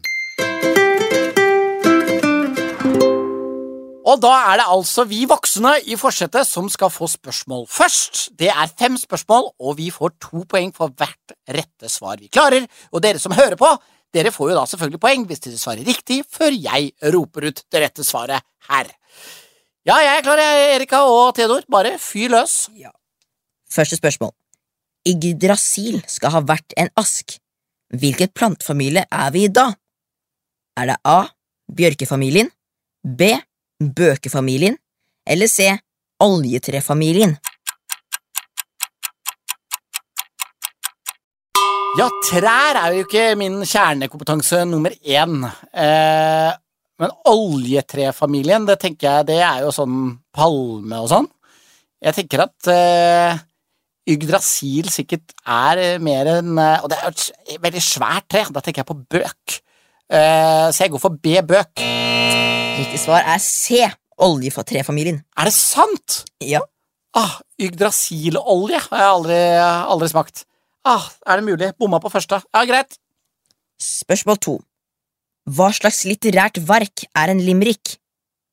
Og 4.01 4.17
da 4.17 4.31
er 4.49 4.61
det 4.61 4.67
altså 4.73 5.03
vi 5.05 5.25
voksne 5.29 5.75
i 5.85 5.97
forsetet 5.99 6.47
som 6.49 6.69
skal 6.73 6.89
få 6.89 7.05
spørsmål 7.11 7.67
først. 7.69 8.31
Det 8.37 8.49
er 8.49 8.71
fem 8.79 8.95
spørsmål, 8.97 9.51
og 9.61 9.77
vi 9.77 9.91
får 9.93 10.15
to 10.23 10.41
poeng 10.49 10.71
for 10.73 10.93
hvert 10.97 11.35
rette 11.45 11.89
svar 11.91 12.17
vi 12.17 12.31
klarer. 12.31 12.65
Og 12.91 13.03
dere 13.03 13.21
som 13.21 13.35
hører 13.37 13.57
på, 13.59 13.69
dere 14.13 14.33
får 14.33 14.51
jo 14.51 14.57
da 14.57 14.63
selvfølgelig 14.71 15.01
poeng 15.03 15.27
hvis 15.29 15.43
dere 15.45 15.59
svarer 15.61 15.85
riktig 15.85 16.23
før 16.25 16.55
jeg 16.55 16.91
roper 17.13 17.51
ut 17.51 17.61
det 17.71 17.83
rette 17.83 18.05
svaret 18.07 18.41
her. 18.71 18.89
Ja, 19.85 19.99
jeg 20.01 20.17
er 20.17 20.25
klar, 20.25 20.41
jeg, 20.41 20.65
Erika 20.75 21.03
og 21.09 21.35
Theodor. 21.37 21.63
Bare 21.69 21.95
fyr 22.01 22.33
løs. 22.33 22.69
Første 23.71 23.97
spørsmål. 23.97 24.33
Yggdrasil 25.09 26.01
skal 26.09 26.35
ha 26.35 26.41
vært 26.45 26.75
en 26.77 26.91
ask. 27.01 27.37
Hvilket 27.91 28.33
plantefamilie 28.37 29.05
er 29.09 29.31
vi 29.33 29.45
i 29.45 29.53
da? 29.53 29.71
Er 30.77 30.93
det 30.93 30.99
A. 31.05 31.21
Bjørkefamilien, 31.71 32.49
B. 33.05 33.31
Bøkefamilien 33.81 34.77
eller 35.25 35.49
C. 35.49 35.71
Oljetrefamilien? 36.21 37.33
Ja, 41.99 42.07
trær 42.23 42.77
er 42.79 42.93
jo 42.95 43.03
ikke 43.03 43.33
min 43.35 43.57
kjernekompetanse 43.67 44.61
nummer 44.69 44.93
én. 45.03 45.41
Eh, 45.73 46.51
men 47.01 47.13
oljetrefamilien, 47.27 48.67
det 48.69 48.77
tenker 48.79 49.07
jeg, 49.07 49.27
det 49.31 49.39
er 49.43 49.65
jo 49.65 49.73
sånn 49.75 49.97
palme 50.31 51.01
og 51.01 51.09
sånn. 51.11 51.27
Jeg 52.01 52.17
tenker 52.17 52.45
at 52.45 52.69
eh, 52.71 53.41
Yggdrasil 54.09 54.87
sikkert 54.93 55.35
er 55.45 55.99
mer 56.01 56.31
enn 56.39 56.55
eh, 56.57 56.79
Og 56.81 56.89
det 56.89 56.97
er 56.97 57.11
et 57.11 57.59
veldig 57.61 57.83
svært 57.85 58.29
tre, 58.31 58.45
da 58.49 58.63
tenker 58.63 58.81
jeg 58.81 58.89
på 58.89 59.01
bøk. 59.17 59.59
Eh, 60.11 60.67
så 60.71 60.85
jeg 60.85 60.95
går 60.95 61.03
for 61.03 61.19
B-bøk. 61.21 62.40
Riktig 62.81 62.97
svar 62.97 63.21
er 63.29 63.37
C. 63.37 63.83
Oljetrefamilien. 64.21 65.19
Er 65.37 65.49
det 65.49 65.53
sant? 65.53 66.23
Ja. 66.41 66.63
Ah, 67.13 67.35
Yggdrasilolje 67.61 68.79
har 68.87 69.03
jeg 69.03 69.11
aldri, 69.11 69.37
aldri 69.93 70.07
smakt. 70.09 70.45
Ah, 70.87 71.05
er 71.29 71.37
det 71.37 71.45
mulig? 71.45 71.67
Bomma 71.77 71.99
på 72.01 72.09
første. 72.09 72.39
Ja, 72.49 72.63
greit. 72.65 72.97
Spørsmål 73.77 74.39
to. 74.41 74.55
Hva 75.45 75.69
slags 75.77 76.01
litterært 76.09 76.57
verk 76.65 77.05
er 77.13 77.33
en 77.35 77.43
limerick? 77.45 77.99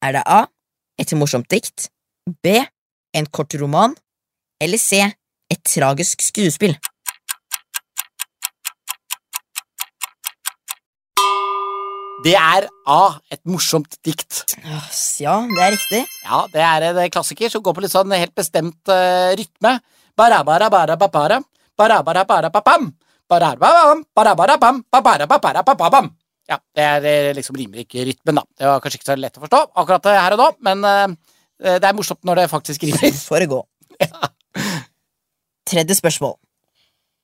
Er 0.05 0.19
det 0.19 0.25
A. 0.29 0.43
Et 1.01 1.17
morsomt 1.17 1.49
dikt, 1.49 1.89
B. 2.45 2.59
En 3.17 3.29
kort 3.33 3.57
roman. 3.57 3.97
Eller 4.61 4.77
C. 4.83 5.01
Et 5.49 5.65
tragisk 5.65 6.21
skuespill. 6.21 6.77
Det 12.25 12.35
er 12.35 12.67
A. 12.91 13.03
Et 13.31 13.41
morsomt 13.47 13.93
dikt. 14.03 14.41
Ja, 15.23 15.37
det 15.47 15.63
er 15.63 15.75
riktig. 15.77 16.01
Ja, 16.25 16.41
det 16.51 16.63
er 16.65 16.87
en 16.91 17.13
klassiker 17.15 17.53
som 17.53 17.63
går 17.63 17.77
på 17.77 17.85
litt 17.85 17.95
sånn 17.95 18.11
helt 18.11 18.35
bestemt 18.35 18.91
uh, 18.91 19.31
rytme. 19.39 19.77
Barabara-bara-babara, 20.19 21.39
barabara-bara-babam, 21.79 22.89
barabam, 23.31 24.03
barabara-bam. 24.91 26.11
Ja, 26.49 26.59
det 26.75 26.83
er 26.89 27.07
eh, 27.07 27.31
liksom 27.37 27.59
rimer 27.61 27.85
ikke 27.85 28.07
rytmen, 28.09 28.41
da. 28.41 28.45
Det 28.57 28.67
var 28.67 28.83
kanskje 28.83 28.99
ikke 28.99 29.11
så 29.13 29.19
lett 29.21 29.39
å 29.39 29.45
forstå 29.45 29.63
akkurat 29.79 30.11
her 30.17 30.35
og 30.35 30.43
nå, 30.43 30.51
men 30.67 30.83
uh, 30.89 31.15
det 31.63 31.87
er 31.87 31.95
morsomt 31.95 32.25
når 32.27 32.43
det 32.43 32.51
faktisk 32.51 32.89
rimer. 32.89 33.15
For 33.29 33.47
å 33.47 33.51
gå. 33.53 33.63
Tredje 35.69 36.01
spørsmål. 36.01 36.35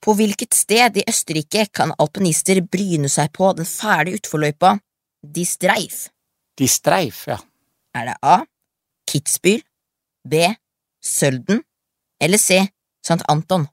På 0.04 0.14
hvilket 0.14 0.54
sted 0.54 1.00
i 1.00 1.06
Østerrike 1.08 1.66
kan 1.72 1.96
alpinister 1.98 2.60
bryne 2.62 3.08
seg 3.10 3.32
på 3.34 3.50
den 3.56 3.66
fæle 3.66 4.18
utforløypa 4.20 4.76
De 5.24 5.44
Streif? 5.48 6.10
De 6.58 6.66
streif, 6.68 7.24
ja. 7.26 7.38
Er 7.96 8.10
det 8.10 8.16
A. 8.20 8.42
Kitzbühel, 9.08 9.62
B. 10.28 10.42
Sølden 11.00 11.62
eller 12.20 12.38
C. 12.38 12.60
St. 13.04 13.24
Anton? 13.28 13.66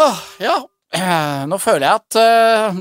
Åh, 0.00 0.22
ja, 0.40 0.54
eh, 0.96 1.42
nå 1.48 1.58
føler 1.60 1.86
jeg 1.86 1.98
at, 2.00 2.20
uh, 2.20 2.78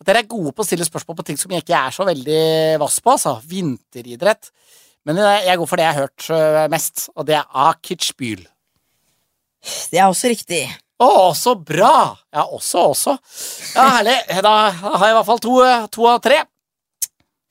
at 0.00 0.08
dere 0.08 0.22
er 0.24 0.30
gode 0.30 0.54
på 0.54 0.64
å 0.64 0.66
stille 0.66 0.86
spørsmål 0.86 1.20
på 1.20 1.28
ting 1.28 1.38
som 1.38 1.52
jeg 1.54 1.62
ikke 1.62 1.78
er 1.78 1.94
så 1.94 2.06
veldig 2.08 2.42
vass 2.82 2.98
på, 3.02 3.14
altså. 3.14 3.38
Vinteridrett. 3.46 4.50
Men 5.06 5.18
eh, 5.18 5.46
jeg 5.50 5.58
går 5.58 5.70
for 5.70 5.78
det 5.78 5.86
jeg 5.86 5.98
har 5.98 6.06
hørt 6.06 6.70
mest, 6.70 7.08
og 7.14 7.26
det 7.26 7.38
er 7.38 7.46
A. 7.54 7.72
Kitzbühel. 7.82 8.44
Det 9.90 9.98
er 9.98 10.06
også 10.06 10.30
riktig. 10.30 10.66
Å, 10.98 11.30
så 11.38 11.54
bra! 11.54 12.18
Ja, 12.34 12.42
også, 12.42 12.88
også. 12.90 13.14
Ja, 13.76 13.84
herlig. 14.00 14.16
Da 14.42 14.54
har 14.74 15.04
jeg 15.06 15.12
i 15.12 15.16
hvert 15.20 15.28
fall 15.28 15.42
to, 15.44 15.54
to 15.94 16.08
av 16.10 16.18
tre. 16.24 16.40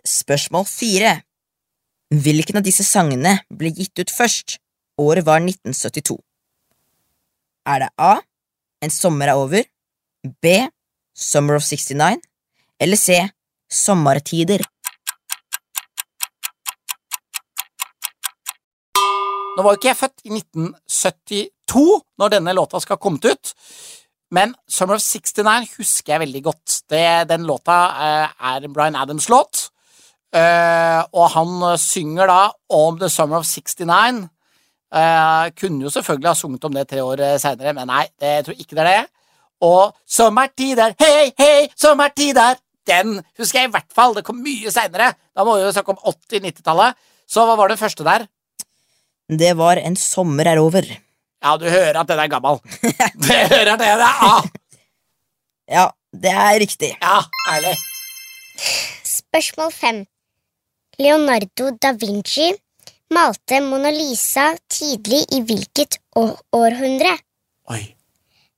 Spørsmål 0.07 0.67
fire. 0.67 1.13
Hvilken 2.11 2.59
av 2.59 2.65
disse 2.67 2.83
sangene 2.87 3.37
ble 3.47 3.71
gitt 3.75 4.03
ut 4.03 4.11
først? 4.11 4.57
Året 4.99 5.23
var 5.27 5.39
1972. 5.39 6.17
Er 7.67 7.85
det 7.85 7.89
A. 8.01 8.17
En 8.83 8.91
sommer 8.93 9.31
er 9.31 9.39
over, 9.39 9.63
B. 10.43 10.55
Summer 11.17 11.57
of 11.57 11.63
69, 11.65 12.19
eller 12.83 12.99
C. 12.99 13.23
Sommertider? 13.71 14.61
Nå 19.57 19.63
var 19.65 19.73
jo 19.73 19.79
ikke 19.79 19.89
jeg 19.89 19.97
født 20.03 20.27
i 20.27 20.33
1972 20.35 21.45
når 21.75 22.33
denne 22.37 22.55
låta 22.55 22.79
skal 22.79 22.97
ha 22.97 23.01
kommet 23.01 23.25
ut, 23.25 23.53
men 24.31 24.53
Summer 24.67 24.99
of 24.99 25.03
69 25.03 25.77
husker 25.77 26.13
jeg 26.13 26.23
veldig 26.25 26.41
godt. 26.43 26.81
Det, 26.91 27.29
den 27.29 27.45
låta 27.47 27.77
eh, 28.03 28.33
er 28.51 28.65
en 28.65 28.73
Bryan 28.75 28.97
Adams-låt, 28.99 29.69
eh, 30.35 31.01
og 31.13 31.29
han 31.35 31.77
synger 31.79 32.27
da 32.27 32.41
om 32.75 32.99
The 32.99 33.09
Summer 33.11 33.39
of 33.39 33.47
69. 33.47 34.27
Eh, 34.87 35.45
kunne 35.55 35.87
jo 35.87 35.91
selvfølgelig 35.91 36.31
ha 36.31 36.35
sunget 36.35 36.67
om 36.67 36.75
det 36.75 36.87
tre 36.91 37.03
år 37.03 37.23
seinere, 37.39 37.75
men 37.77 37.87
nei, 37.91 38.05
jeg 38.21 38.47
tror 38.47 38.59
ikke 38.59 38.75
det 38.75 38.83
er 38.83 38.91
det. 38.91 39.05
Og 39.67 39.95
Sommertider, 40.05 40.93
hei, 41.01 41.31
hei, 41.39 41.67
sommertider, 41.79 42.59
den 42.87 43.17
husker 43.39 43.63
jeg 43.63 43.71
i 43.71 43.73
hvert 43.73 43.91
fall. 43.95 44.13
Det 44.15 44.25
kom 44.27 44.39
mye 44.43 44.71
seinere. 44.71 45.11
Da 45.35 45.45
må 45.45 45.57
vi 45.57 45.65
jo 45.65 45.73
snakke 45.75 45.95
om 45.95 46.03
80-90-tallet. 46.13 46.99
Så 47.27 47.43
hva 47.43 47.57
var 47.59 47.71
det 47.71 47.79
første 47.79 48.05
der? 48.07 48.27
Det 49.27 49.51
var 49.59 49.81
En 49.81 49.97
sommer 49.99 50.47
er 50.47 50.61
over. 50.61 50.85
Ja, 51.43 51.53
du 51.61 51.65
hører 51.69 51.99
at 52.01 52.09
den 52.09 52.19
er 52.19 52.29
gammel. 52.31 52.59
Du 53.23 53.27
hører 53.29 53.73
at 53.73 53.81
den 53.81 53.89
er 53.91 54.03
A. 54.05 54.35
Ja, 55.69 55.85
det 56.15 56.31
er 56.33 56.59
riktig. 56.63 56.93
Ja, 57.01 57.19
ærlig. 57.53 57.75
Spørsmål 59.05 59.71
fem. 59.75 59.99
Leonardo 60.99 61.69
da 61.81 61.91
Vinci 61.93 62.47
malte 63.13 63.59
Mona 63.63 63.91
Lisa 63.93 64.49
tidlig 64.71 65.21
i 65.37 65.41
hvilket 65.45 65.99
århundre? 66.17 67.13
Oi. 67.69 67.83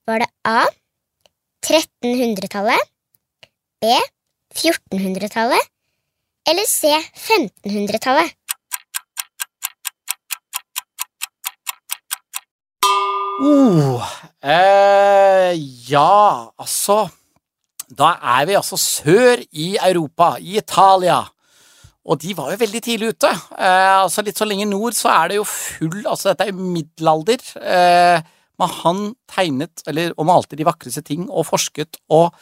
Var 0.08 0.24
det 0.24 0.30
A. 0.48 0.62
1300-tallet, 1.66 2.80
B. 3.84 3.92
1400-tallet 4.56 5.68
eller 6.50 6.66
C. 6.66 6.88
1500-tallet? 7.28 8.32
Uh, 13.40 14.04
eh, 14.44 15.54
ja, 15.88 16.52
altså 16.60 17.06
Da 17.88 18.10
er 18.38 18.48
vi 18.50 18.58
altså 18.60 18.78
sør 18.78 19.40
i 19.52 19.78
Europa, 19.80 20.36
i 20.40 20.58
Italia. 20.60 21.22
Og 22.10 22.20
de 22.22 22.34
var 22.38 22.52
jo 22.54 22.60
veldig 22.62 22.82
tidlig 22.84 23.14
ute. 23.14 23.30
Eh, 23.58 23.96
altså 24.04 24.24
Litt 24.26 24.40
så 24.40 24.48
lenge 24.48 24.68
nord 24.70 24.98
så 24.98 25.12
er 25.14 25.32
det 25.32 25.40
jo 25.40 25.46
full 25.48 26.02
Altså, 26.04 26.32
dette 26.32 26.48
er 26.48 26.52
jo 26.54 26.70
middelalder. 26.76 27.44
Eh, 27.60 28.30
men 28.60 28.74
han 28.82 29.04
tegnet 29.32 29.84
eller, 29.88 30.12
og 30.20 30.28
malte 30.28 30.58
de 30.60 30.68
vakreste 30.68 31.04
ting 31.08 31.30
og 31.30 31.48
forsket, 31.48 31.96
og 32.12 32.36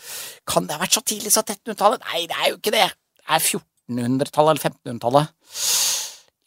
kan 0.49 0.65
det 0.65 0.73
ha 0.73 0.81
vært 0.81 0.97
så 0.97 1.03
tidlig 1.05 1.29
som 1.35 1.45
1300-tallet? 1.45 2.07
Nei, 2.09 2.23
det 2.29 2.39
er 2.39 2.49
jo 2.49 2.57
ikke 2.57 2.73
det. 2.73 2.87
Det 3.21 3.27
er 3.27 3.43
1400-tallet 3.43 4.55
eller 4.55 4.63
1500-tallet. 4.71 5.35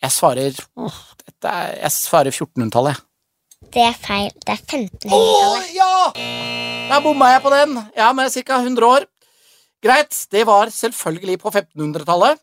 Jeg 0.00 0.16
svarer 0.16 0.58
uh, 0.80 0.98
dette 1.22 1.52
er, 1.52 1.76
Jeg 1.84 1.94
svarer 1.94 2.34
1400-tallet. 2.34 2.96
jeg. 2.96 3.09
Det 3.68 3.82
er 3.84 3.96
feil. 4.00 4.30
Det 4.40 4.54
er 4.54 4.62
1500-tallet. 4.64 5.72
ja! 5.76 5.94
Der 6.90 7.02
bomma 7.04 7.28
jeg 7.34 7.42
på 7.44 7.50
den. 7.52 7.76
Ja, 7.96 8.12
med 8.16 8.32
ca. 8.32 8.56
100 8.64 8.86
år. 8.88 9.04
Greit, 9.84 10.16
det 10.32 10.46
var 10.48 10.72
selvfølgelig 10.72 11.36
på 11.40 11.52
1500-tallet. 11.52 12.40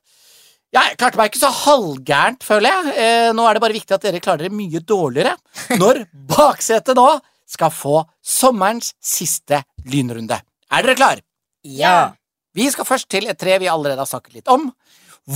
Jeg 0.73 0.97
klarte 0.99 1.17
meg 1.17 1.31
ikke 1.31 1.41
så 1.41 1.49
halvgærent, 1.63 2.43
føler 2.43 2.69
jeg. 2.69 2.93
Eh, 3.01 3.29
nå 3.35 3.45
er 3.47 3.55
det 3.57 3.63
bare 3.63 3.75
viktig 3.75 3.95
at 3.95 4.03
dere 4.03 4.21
klarer 4.23 4.45
dere 4.45 4.55
mye 4.55 4.81
dårligere 4.83 5.33
når 5.81 6.03
baksetet 6.27 6.97
nå 6.97 7.07
skal 7.47 7.71
få 7.71 8.01
sommerens 8.21 8.91
siste 9.03 9.61
lynrunde. 9.87 10.37
Er 10.71 10.83
dere 10.83 10.97
klar? 10.99 11.21
Ja. 11.63 12.11
Vi 12.55 12.67
skal 12.73 12.87
først 12.87 13.07
til 13.11 13.29
et 13.31 13.39
tre 13.39 13.55
vi 13.63 13.69
allerede 13.71 14.03
har 14.03 14.09
snakket 14.09 14.39
litt 14.41 14.51
om. 14.51 14.69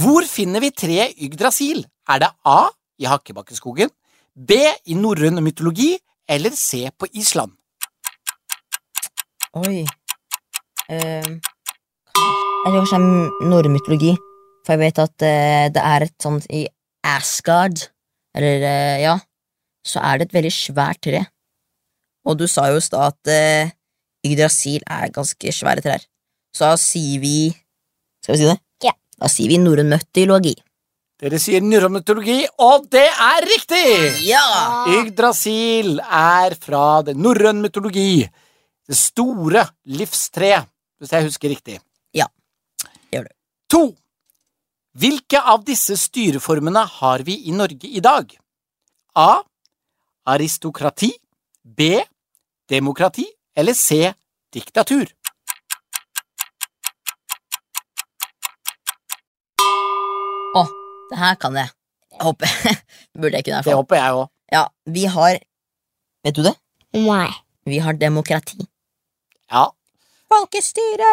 Hvor 0.01 0.27
finner 0.27 0.63
vi 0.63 0.71
tre 0.75 1.09
Yggdrasil? 1.15 1.85
Er 2.11 2.21
det 2.23 2.31
A 2.47 2.65
i 3.01 3.07
Hakkebakkeskogen, 3.09 3.91
B 4.35 4.55
i 4.87 4.95
norrøn 4.95 5.41
mytologi 5.43 5.91
eller 6.31 6.53
C 6.55 6.85
på 6.95 7.09
Island? 7.19 7.51
Oi. 9.59 9.81
Ehm, 10.87 11.41
jeg 12.15 12.69
tror 12.69 12.77
kanskje 12.77 12.99
det 13.01 13.09
er 13.43 13.49
norrøn 13.51 13.75
mytologi, 13.75 14.13
for 14.63 14.77
jeg 14.77 14.81
vet 14.85 15.01
at 15.03 15.25
eh, 15.27 15.65
det 15.75 15.83
er 15.83 16.05
et 16.05 16.15
sånt 16.23 16.47
i 16.47 16.63
Asgard, 17.03 17.83
eller 18.37 18.63
eh, 18.69 19.03
ja, 19.03 19.17
så 19.83 19.99
er 19.99 20.21
det 20.21 20.29
et 20.29 20.37
veldig 20.39 20.53
svært 20.55 21.03
tre. 21.03 21.25
Og 22.23 22.39
du 22.39 22.47
sa 22.47 22.69
jo 22.71 22.79
i 22.79 22.85
stad 22.85 23.11
at 23.11 23.33
eh, 23.35 23.75
Yggdrasil 24.23 24.83
er 24.87 25.11
ganske 25.11 25.51
svære 25.57 25.83
trær. 25.83 26.07
Så 26.55 26.69
da 26.69 26.77
sier 26.79 27.19
vi 27.23 27.51
Skal 28.21 28.35
vi 28.35 28.41
si 28.43 28.47
det? 28.47 28.59
Ja. 28.85 28.91
Da 29.17 29.27
sier 29.31 29.49
vi 29.49 29.57
norrøn 29.57 29.89
mytologi. 29.91 30.53
Dere 31.21 31.37
sier 31.37 31.61
norrøn 31.61 31.99
og 32.01 32.85
det 32.89 33.05
er 33.05 33.45
riktig! 33.45 33.81
Ja! 34.25 34.41
Yggdrasil 34.89 35.99
er 36.01 36.55
fra 36.57 37.03
den 37.05 37.21
norrøn 37.21 37.61
mytologi. 37.61 38.25
Det 38.89 38.97
store 38.97 39.67
livstreet, 39.85 40.65
hvis 40.97 41.13
jeg 41.13 41.27
husker 41.27 41.53
riktig. 41.53 41.77
Ja, 42.17 42.25
gjør 43.13 43.29
du. 43.29 43.33
To. 43.69 43.83
Hvilke 44.97 45.37
av 45.37 45.61
disse 45.63 45.93
styreformene 45.93 46.87
har 46.97 47.21
vi 47.21 47.37
i 47.45 47.53
Norge 47.53 47.85
i 47.85 48.01
dag? 48.01 48.33
A. 49.13 49.43
Aristokrati. 50.25 51.13
B. 51.61 52.01
Demokrati. 52.65 53.29
Eller 53.53 53.77
C. 53.77 54.09
Diktatur. 54.51 55.05
Å, 60.57 60.65
det 61.11 61.19
her 61.19 61.37
kan 61.39 61.55
jeg. 61.59 61.71
Jeg 62.11 62.25
håper 62.27 62.57
Burde 63.21 63.39
jeg 63.39 63.47
kunne 63.47 63.63
Det 63.67 63.77
håper 63.77 63.99
jeg 63.99 64.17
òg. 64.19 64.27
Ja, 64.51 64.65
vi 64.97 65.05
har 65.11 65.39
Vet 66.25 66.37
du 66.37 66.43
det? 66.45 66.53
Nei. 66.93 67.29
Vi 67.65 67.79
har 67.81 67.95
demokrati. 67.97 68.59
Ja. 69.51 69.67
Folkestyre! 70.31 71.11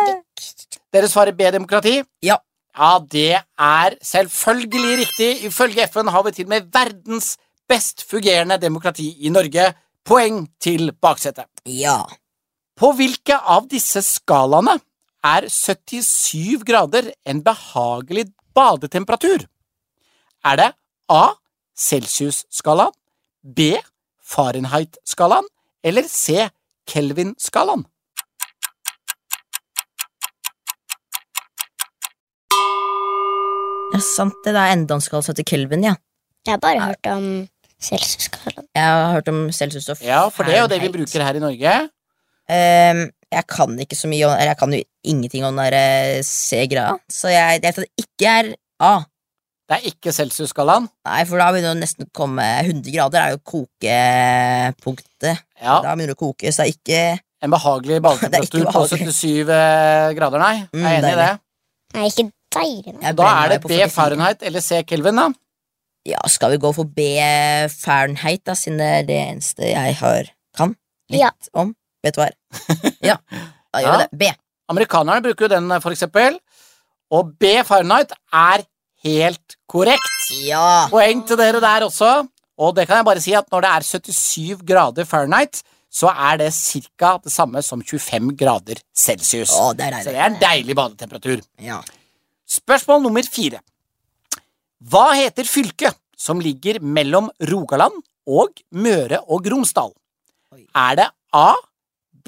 Dere 0.93 1.09
svarer 1.11 1.37
B-demokrati? 1.37 1.99
Ja. 2.25 2.37
Ja, 2.79 2.99
det 3.03 3.41
er 3.41 3.97
selvfølgelig 4.05 4.99
riktig. 5.01 5.31
Ifølge 5.49 5.89
FN 5.91 6.11
har 6.13 6.23
vi 6.27 6.35
til 6.37 6.47
og 6.47 6.53
med 6.53 6.69
verdens 6.75 7.33
best 7.69 8.05
fungerende 8.07 8.59
demokrati 8.61 9.09
i 9.27 9.33
Norge. 9.35 9.73
Poeng 10.07 10.45
til 10.63 10.93
baksetet. 10.93 11.49
Ja. 11.67 12.03
På 12.79 12.93
hvilke 12.95 13.35
av 13.35 13.67
disse 13.71 14.05
skalaene 14.07 14.77
er 15.27 15.49
77 15.51 16.63
grader 16.69 17.11
en 17.27 17.43
behagelig 17.45 18.29
badetemperatur? 18.55 19.49
Er 20.47 20.57
det 20.57 20.73
A. 21.11 21.35
Celsius-skalaen, 21.79 22.95
B. 23.43 23.75
Fahrenheit-skalaen 24.23 25.47
eller 25.83 26.07
C. 26.11 26.49
Kelvin-skalaen? 26.91 27.85
Ja, 33.95 34.01
sant 34.05 34.37
det. 34.45 34.53
Det 34.53 34.61
er 34.61 34.75
enda 34.75 34.99
en 34.99 35.03
skala 35.05 35.25
som 35.25 35.33
heter 35.33 35.47
Kelvin, 35.49 35.87
ja. 35.87 35.95
Jeg 36.47 36.55
har 36.55 36.63
bare 36.63 36.83
hørt 36.91 37.11
om 37.13 37.29
Celsius-skalaen. 37.83 38.67
Jeg 38.77 38.85
har 38.85 39.13
hørt 39.17 39.31
om 39.33 39.41
Celsius 39.53 39.89
og 39.89 40.03
Ja, 40.05 40.27
for 40.29 40.45
det 40.45 40.57
er 40.57 40.65
jo 40.67 40.71
det 40.71 40.83
vi 40.83 40.93
bruker 40.99 41.25
her 41.25 41.39
i 41.39 41.43
Norge. 41.43 41.77
Um, 42.49 43.05
jeg 43.29 43.45
kan 43.49 43.75
ikke 43.83 43.97
så 43.97 44.09
mye 44.09 44.25
om 44.25 44.33
Eller 44.33 44.55
jeg 44.55 44.57
kan 44.57 44.73
jo 44.73 44.79
ingenting 45.05 45.45
om 45.45 45.57
den 45.57 45.67
der 45.67 45.75
eh, 45.77 46.23
C-greia, 46.25 46.95
så 47.13 47.29
jeg, 47.29 47.61
jeg 47.63 47.75
tror 47.75 47.85
det 47.85 48.05
ikke 48.07 48.31
er 48.39 48.55
A. 48.81 48.93
Det 49.69 49.77
er 49.77 49.89
ikke 49.91 50.13
Celsius-skalaen. 50.17 50.87
Nei, 51.05 51.25
for 51.29 51.37
da 51.41 51.51
begynner 51.53 51.75
det 51.77 51.83
nesten 51.83 52.07
å 52.07 52.13
komme 52.17 52.45
100 52.65 52.89
grader 52.95 53.21
er 53.21 53.35
jo 53.35 53.41
kokepunktet. 53.53 55.43
Ja, 55.61 55.81
Da 55.85 55.93
begynner 55.93 56.15
det 56.15 56.17
å 56.17 56.21
koke, 56.23 56.53
så 56.53 56.63
det 56.65 56.69
er 56.69 56.77
ikke 56.77 57.03
En 57.45 57.53
behagelig 57.53 57.95
Det 57.95 57.99
er 58.01 58.07
badetemperatur 58.07 58.65
på 58.73 58.81
77 58.91 59.53
eh, 59.55 60.09
grader, 60.17 60.41
nei. 60.43 60.55
Jeg 60.63 60.71
Mm, 60.73 60.87
er 60.89 60.97
enig 60.99 61.13
i 61.13 61.19
det. 61.21 61.29
Nei, 61.95 62.07
ikke 62.11 62.25
deilig. 62.57 62.95
Da 63.21 63.29
er 63.45 63.53
det 63.53 63.59
B 63.69 63.79
Fahrenheit 63.93 64.43
eller 64.49 64.65
C 64.65 64.81
Kelvin, 64.89 65.21
da. 65.21 65.29
Ja, 66.09 66.23
skal 66.33 66.55
vi 66.55 66.59
gå 66.63 66.71
for 66.75 66.89
B 66.89 67.05
Fahrenheit, 67.75 68.43
da, 68.49 68.57
siden 68.57 68.81
det 68.81 68.89
er 68.89 69.07
det 69.09 69.19
eneste 69.29 69.69
jeg 69.71 69.95
har 70.01 70.31
kan 70.57 70.73
litt 71.13 71.21
Ja. 71.21 71.31
om? 71.55 71.75
Vet 72.03 72.17
du 72.17 72.23
hva? 72.25 72.31
Ja, 73.13 73.19
da 73.75 73.85
gjør 73.85 73.93
Ja. 73.93 73.97
vi 73.99 74.03
det. 74.07 74.19
B. 74.19 74.33
Amerikanerne 74.73 75.23
bruker 75.25 75.47
jo 75.47 75.53
den, 75.55 75.69
for 75.85 75.93
eksempel. 75.95 76.41
Og 77.13 77.37
B 77.41 77.55
Fahrenheit 77.69 78.13
er 78.33 78.65
helt 79.05 79.57
korrekt. 79.71 80.31
Ja. 80.45 80.89
Poeng 80.91 81.25
til 81.27 81.39
dere 81.41 81.61
der 81.63 81.87
også. 81.87 82.27
Og 82.59 82.75
det 82.75 82.89
kan 82.89 82.99
jeg 82.99 83.07
bare 83.07 83.23
si 83.23 83.35
at 83.39 83.47
når 83.53 83.65
det 83.65 83.71
er 83.71 83.87
77 83.87 84.65
grader 84.67 85.07
Fahrenheit, 85.07 85.63
så 85.89 86.11
er 86.11 86.41
det 86.43 86.51
ca. 86.53 87.15
det 87.23 87.33
samme 87.33 87.63
som 87.65 87.81
25 87.83 88.35
grader 88.37 88.81
celsius. 88.95 89.55
Å, 89.57 89.73
der 89.79 89.95
er 89.95 90.05
Så 90.05 90.13
det 90.13 90.21
er 90.21 90.33
en 90.33 90.41
deilig 90.43 90.77
badetemperatur. 90.77 91.41
Ja. 91.63 91.81
Spørsmål 92.49 93.03
nummer 93.07 93.25
fire. 93.29 93.63
Hva 94.79 95.13
heter 95.17 95.49
fylket 95.49 95.97
som 96.19 96.43
ligger 96.43 96.81
mellom 96.83 97.31
Rogaland 97.51 98.03
og 98.29 98.61
Møre 98.75 99.23
og 99.31 99.47
Romsdal? 99.51 99.95
Oi. 100.55 100.67
Er 100.77 100.99
det 100.99 101.09
A. 101.35 101.55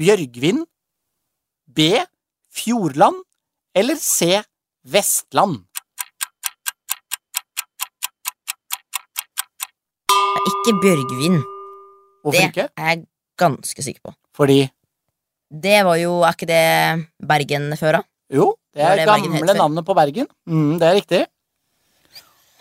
Bjørgvin, 0.00 0.62
B. 1.68 1.90
Fjordland 2.54 3.18
eller 3.76 3.98
C. 4.00 4.40
Vestland? 4.88 5.66
Det 10.10 10.16
er 10.16 10.39
ikke 10.51 10.76
Bjørgvin. 10.82 11.40
Hvorfor 12.22 12.36
Det 12.40 12.48
ikke? 12.53 12.68
er 12.76 12.88
jeg 12.94 13.05
ganske 13.40 13.82
sikker 13.86 14.01
på. 14.11 14.14
Fordi 14.36 14.61
Det 15.51 15.80
var 15.84 15.96
jo 15.98 16.20
Er 16.22 16.32
ikke 16.36 16.46
det 16.46 17.07
Bergen 17.26 17.72
før, 17.80 17.92
da? 17.98 18.03
Jo, 18.32 18.55
det 18.74 18.82
er 18.86 18.96
det 19.01 19.07
gamle 19.09 19.55
navnet 19.59 19.84
på 19.86 19.94
Bergen. 19.98 20.26
Mm, 20.46 20.78
det 20.78 20.86
er 20.88 20.94
riktig. 21.01 21.22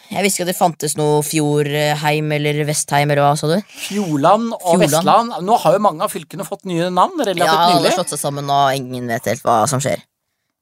Jeg 0.10 0.24
visste 0.26 0.40
ikke 0.42 0.48
at 0.48 0.54
det 0.56 0.58
fantes 0.58 0.96
noe 0.98 1.20
Fjordheim 1.22 2.32
eller 2.34 2.64
Vestheim, 2.66 3.12
eller 3.14 3.22
hva 3.28 3.36
sa 3.38 3.46
du? 3.52 3.60
Fjordland 3.70 4.48
og 4.56 4.64
Fjordland. 4.80 4.96
Vestland. 5.06 5.36
Nå 5.46 5.58
har 5.62 5.76
jo 5.76 5.82
mange 5.86 6.02
av 6.02 6.10
fylkene 6.10 6.48
fått 6.48 6.66
nye 6.66 6.88
navn 6.90 7.20
relativt 7.22 7.46
Ja, 7.46 7.58
alle 7.68 7.76
nylig. 7.78 7.92
har 7.92 7.98
slått 8.00 8.16
seg 8.16 8.22
sammen, 8.24 8.50
og 8.50 8.74
ingen 8.74 9.06
vet 9.12 9.30
helt 9.30 9.44
hva 9.46 9.60
som 9.70 9.80
skjer. 9.84 10.02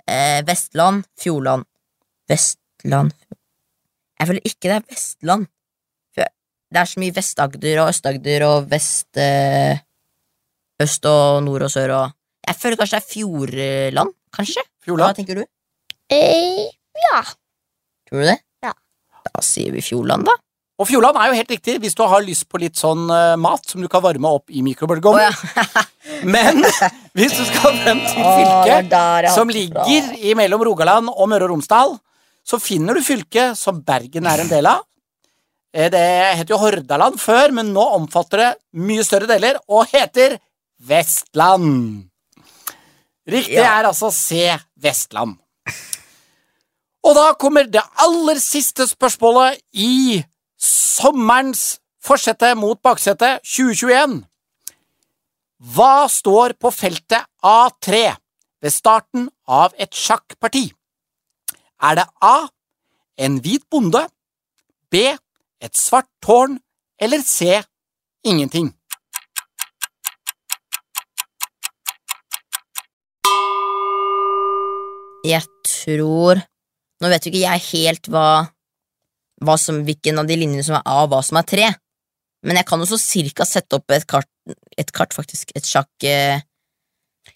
Eh, 0.08 0.42
Vestland, 0.48 1.06
Fjordland 1.20 1.64
Vestland 2.28 3.12
Jeg 4.20 4.28
føler 4.28 4.42
ikke 4.48 4.68
det 4.68 4.76
er 4.82 4.86
Vestland. 4.92 5.48
Det 6.68 6.82
er 6.82 6.90
så 6.90 7.00
mye 7.00 7.16
Vest-Agder 7.16 7.84
og 7.84 7.92
Øst-Agder 7.94 8.44
og 8.48 8.66
Vest 8.72 9.20
eh, 9.24 9.80
Øst 10.84 11.06
og 11.10 11.44
nord 11.46 11.66
og 11.66 11.72
sør 11.74 11.94
og 11.96 12.16
Jeg 12.48 12.56
føler 12.56 12.80
kanskje 12.80 12.98
det 12.98 13.04
er 13.04 13.14
Fjordland, 13.14 14.12
kanskje? 14.36 14.64
Hva 14.88 15.14
tenker 15.16 15.40
du? 15.42 15.46
Eh, 16.12 16.68
ja. 17.08 17.22
Tror 18.08 18.22
du 18.22 18.28
det? 18.30 18.38
Ja. 18.64 18.72
Da 19.28 19.44
sier 19.44 19.74
vi 19.76 19.84
Fjordland, 19.84 20.28
da. 20.28 20.36
Og 20.78 20.88
Fjordland 20.88 21.18
er 21.18 21.32
jo 21.32 21.38
helt 21.40 21.52
riktig 21.52 21.76
hvis 21.82 21.96
du 21.98 22.04
har 22.08 22.24
lyst 22.24 22.46
på 22.52 22.60
litt 22.62 22.78
sånn 22.78 23.08
uh, 23.10 23.36
mat 23.42 23.66
som 23.66 23.82
du 23.82 23.90
kan 23.92 24.04
varme 24.04 24.30
opp 24.30 24.54
i 24.54 24.62
mikrobølgeovnen. 24.64 25.34
Oh, 25.34 25.64
ja. 25.74 25.84
Men 26.36 26.62
hvis 27.18 27.34
du 27.36 27.44
skal 27.50 27.80
frem 27.82 28.04
til 28.06 28.22
fylket 28.22 28.94
oh, 28.96 29.32
som 29.34 29.50
ligger 29.52 30.38
mellom 30.38 30.64
Rogaland 30.70 31.12
og 31.12 31.32
Møre 31.32 31.50
og 31.50 31.56
Romsdal, 31.56 31.98
så 32.48 32.62
finner 32.62 32.96
du 32.96 33.04
fylket 33.04 33.58
som 33.60 33.82
Bergen 33.84 34.30
er 34.30 34.46
en 34.46 34.52
del 34.52 34.70
av. 34.70 34.86
Eh, 35.78 35.90
Det 35.94 36.38
het 36.40 36.50
jo 36.50 36.58
Hordaland 36.58 37.20
før, 37.22 37.52
men 37.54 37.70
nå 37.76 37.84
omfatter 38.00 38.42
det 38.42 38.52
mye 38.82 39.04
større 39.06 39.28
deler 39.30 39.60
og 39.70 39.86
heter 39.92 40.40
Vestland. 40.82 42.08
Riktig 43.28 43.58
Ja. 43.60 43.80
er 43.80 43.90
altså 43.92 44.10
C. 44.12 44.58
Vestland. 44.80 45.38
Og 47.04 47.16
da 47.16 47.34
kommer 47.40 47.70
det 47.70 47.82
aller 48.00 48.40
siste 48.40 48.88
spørsmålet 48.88 49.60
i 49.74 50.24
sommerens 50.58 51.80
forsette 52.04 52.56
mot 52.58 52.82
baksete 52.82 53.40
2021. 53.44 54.24
Hva 55.62 56.08
står 56.10 56.54
på 56.60 56.72
feltet 56.74 57.26
A3 57.44 58.16
ved 58.62 58.72
starten 58.72 59.30
av 59.48 59.74
et 59.78 59.92
sjakkparti? 59.92 60.72
Er 61.82 61.96
det 61.96 62.08
A. 62.22 62.48
En 63.18 63.40
hvit 63.42 63.64
bonde, 63.70 64.08
B. 64.92 65.18
Et 65.58 65.74
svart 65.74 66.10
tårn 66.22 66.60
eller 67.02 67.24
C. 67.26 67.62
Ingenting? 68.28 68.70
Jeg 75.26 75.44
tror 75.68 76.44
Nå 77.02 77.10
vet 77.12 77.26
jo 77.26 77.30
ikke 77.30 77.42
jeg 77.44 77.64
helt 77.68 78.08
hva, 78.10 78.28
hva 79.46 79.56
som, 79.62 79.84
hvilken 79.86 80.18
av 80.18 80.30
de 80.30 80.38
linjene 80.40 80.64
som 80.66 80.80
er 80.80 80.86
A, 80.90 81.04
og 81.04 81.12
hva 81.12 81.20
som 81.22 81.38
er 81.38 81.46
3. 81.46 81.68
Men 82.50 82.58
jeg 82.58 82.66
kan 82.72 82.82
jo 82.82 82.88
så 82.90 82.98
cirka 82.98 83.46
sette 83.46 83.78
opp 83.78 83.94
et 83.94 84.08
kart, 84.10 84.30
et 84.82 84.90
kart 84.90 85.14
faktisk, 85.14 85.54
et 85.58 85.66
sjakk 85.68 86.08
eh, 86.10 86.42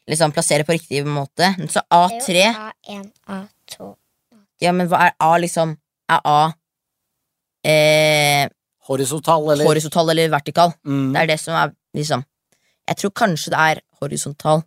Liksom 0.10 0.32
plassere 0.34 0.64
på 0.66 0.74
riktig 0.74 1.04
måte. 1.06 1.52
Så 1.70 1.84
A3 1.94 2.48
A1, 2.48 3.06
A2 3.28 3.92
Ja, 4.64 4.72
men 4.74 4.90
hva 4.90 5.04
er 5.10 5.14
A, 5.22 5.36
liksom? 5.44 5.76
Er 6.10 6.26
A 6.26 6.40
eh, 7.66 8.48
Horisontal 8.90 9.52
eller 9.54 9.66
horisontal 9.70 10.10
eller 10.10 10.30
vertikal? 10.34 10.74
Mm. 10.86 11.12
Det 11.14 11.22
er 11.22 11.28
det 11.28 11.40
som 11.40 11.54
er 11.56 11.74
liksom 11.96 12.24
Jeg 12.90 12.98
tror 12.98 13.12
kanskje 13.16 13.52
det 13.54 13.60
er 13.60 13.82
horisontal 14.02 14.64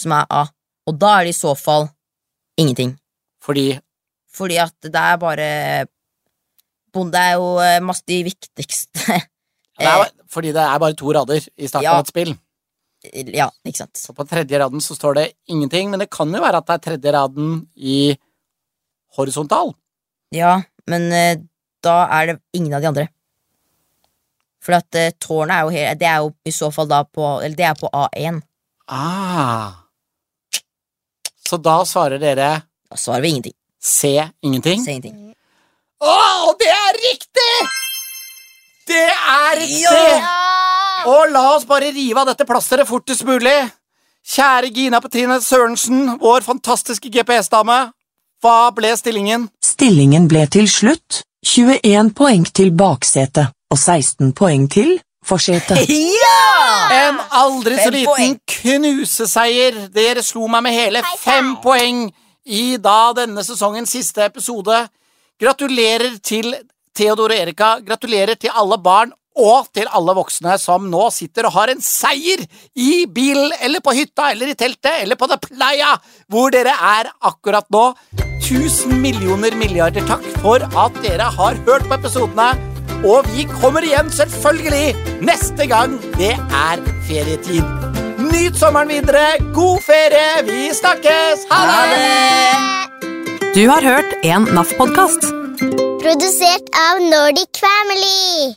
som 0.00 0.12
er 0.16 0.24
A, 0.32 0.46
og 0.88 0.96
da 0.98 1.10
er 1.20 1.24
det 1.28 1.34
i 1.34 1.38
så 1.38 1.52
fall 1.58 1.88
ingenting. 2.58 2.94
Fordi 3.44 3.78
Fordi 4.32 4.56
at 4.56 4.74
det 4.82 4.94
er 4.96 5.16
bare 5.20 5.86
Bonde 6.92 7.18
er 7.18 7.36
jo 7.36 7.58
eh, 7.62 7.80
masse 7.84 8.02
de 8.08 8.22
viktigste 8.26 9.20
det 9.80 9.86
er, 9.88 10.10
fordi 10.28 10.50
det 10.52 10.60
er 10.60 10.78
bare 10.82 10.92
to 10.98 11.12
rader 11.14 11.38
i 11.56 11.66
starten 11.68 11.84
Ja. 11.86 11.94
av 11.96 12.02
et 12.04 12.08
spill. 12.10 12.34
Ja, 13.32 13.46
ikke 13.64 13.78
sant. 13.78 13.96
Så 13.96 14.12
på 14.12 14.26
tredje 14.28 14.58
raden 14.60 14.80
så 14.84 14.92
står 14.92 15.14
det 15.16 15.22
ingenting, 15.48 15.88
men 15.88 16.02
det 16.02 16.10
kan 16.12 16.28
jo 16.28 16.40
være 16.42 16.58
at 16.60 16.66
det 16.68 16.74
er 16.74 16.82
tredje 16.84 17.12
raden 17.16 17.54
i 17.76 18.12
horisontal. 19.16 19.72
Ja, 20.36 20.58
men 20.90 21.06
eh, 21.16 21.38
da 21.84 22.04
er 22.18 22.30
det 22.30 22.36
ingen 22.56 22.74
av 22.76 22.82
de 22.82 22.90
andre. 22.90 23.06
For 24.60 24.76
at 24.76 24.98
uh, 24.98 25.08
tårnet 25.16 25.54
er 25.56 25.64
jo 25.64 25.72
helt 25.72 26.00
Det 26.00 26.08
er 26.08 26.18
jo 26.20 26.32
i 26.44 26.52
så 26.52 26.68
fall 26.74 26.88
da 26.90 26.98
på 27.08 27.24
Eller 27.40 27.56
det 27.56 27.64
er 27.64 27.78
på 27.80 27.88
A1. 27.88 28.42
Ah. 28.92 29.86
Så 31.40 31.56
da 31.56 31.78
svarer 31.88 32.20
dere 32.20 32.50
Da 32.90 32.98
svarer 33.00 33.24
vi 33.24 33.30
ingenting. 33.32 33.56
C. 33.80 34.20
Ingenting. 34.44 34.84
Se 34.84 34.92
ingenting. 34.92 35.30
Å, 36.00 36.52
det 36.60 36.68
er 36.68 36.96
riktig! 36.96 37.54
Det 38.88 39.08
er 39.08 39.58
riktig! 39.60 40.12
Og 41.12 41.32
la 41.32 41.42
oss 41.54 41.66
bare 41.68 41.90
rive 41.92 42.20
av 42.22 42.30
dette 42.30 42.46
plasteret 42.48 42.88
fortest 42.88 43.24
mulig. 43.28 43.56
Kjære 44.24 44.70
Gina 44.76 45.00
Petrine 45.04 45.36
Sørensen, 45.44 46.16
vår 46.20 46.44
fantastiske 46.44 47.12
GPS-dame. 47.12 47.78
Hva 48.40 48.56
ble 48.76 48.94
stillingen? 48.96 49.48
Stillingen 49.64 50.28
ble 50.28 50.46
til 50.52 50.68
slutt 50.72 51.22
21 51.46 52.10
poeng 52.12 52.42
til 52.52 52.68
baksetet 52.76 53.48
og 53.72 53.78
16 53.78 54.34
poeng 54.36 54.66
til 54.70 54.98
forsetet. 55.24 55.88
Ja! 56.20 56.40
En 56.90 57.20
aldri 57.32 57.76
så 57.80 57.90
liten 57.92 58.36
knuseseier. 58.48 59.86
Dere 59.94 60.22
slo 60.24 60.48
meg 60.50 60.66
med 60.66 60.76
hele 60.76 61.02
fem 61.20 61.54
poeng 61.62 62.08
i 62.44 62.76
da 62.82 63.12
denne 63.16 63.44
sesongens 63.46 63.92
siste 63.94 64.24
episode. 64.26 64.82
Gratulerer 65.40 66.18
til 66.22 66.52
Theodor 66.96 67.32
og 67.32 67.36
Erika. 67.36 67.70
Gratulerer 67.84 68.36
til 68.40 68.52
alle 68.54 68.78
barn 68.82 69.14
Og 69.40 69.68
til 69.72 69.86
alle 69.94 70.12
voksne 70.18 70.56
som 70.58 70.88
nå 70.90 71.04
sitter 71.14 71.46
og 71.46 71.54
har 71.54 71.70
en 71.70 71.80
seier 71.80 72.42
i 72.74 73.06
bilen 73.06 73.54
eller 73.62 73.80
på 73.80 73.94
hytta 73.96 74.32
eller 74.34 74.50
i 74.50 74.56
teltet 74.58 75.04
eller 75.04 75.16
på 75.16 75.30
The 75.30 75.38
Playa, 75.46 75.94
hvor 76.28 76.50
dere 76.52 76.74
er 76.74 77.12
akkurat 77.30 77.70
nå. 77.70 77.86
Tusen 78.50 78.96
millioner 78.98 79.54
milliarder 79.54 80.02
takk 80.08 80.24
for 80.42 80.64
at 80.84 80.96
dere 81.04 81.28
har 81.36 81.58
hørt 81.68 81.84
på 81.86 81.94
episodene. 82.00 82.48
Og 83.06 83.28
vi 83.30 83.44
kommer 83.46 83.84
igjen, 83.86 84.10
selvfølgelig, 84.10 84.96
neste 85.22 85.68
gang 85.70 85.94
det 86.18 86.32
er 86.34 86.82
ferietid. 87.06 87.62
Nyt 88.18 88.58
sommeren 88.58 88.90
videre. 88.90 89.22
God 89.54 89.78
ferie. 89.86 90.42
Vi 90.50 90.74
snakkes. 90.80 91.46
Ha 91.52 91.60
det! 91.92 93.54
Du 93.54 93.62
har 93.70 93.86
hørt 93.86 94.18
en 94.26 94.50
NAF-podkast. 94.50 95.30
Produsert 96.02 96.74
av 96.88 97.04
Nordic 97.06 97.62
Family. 97.62 98.56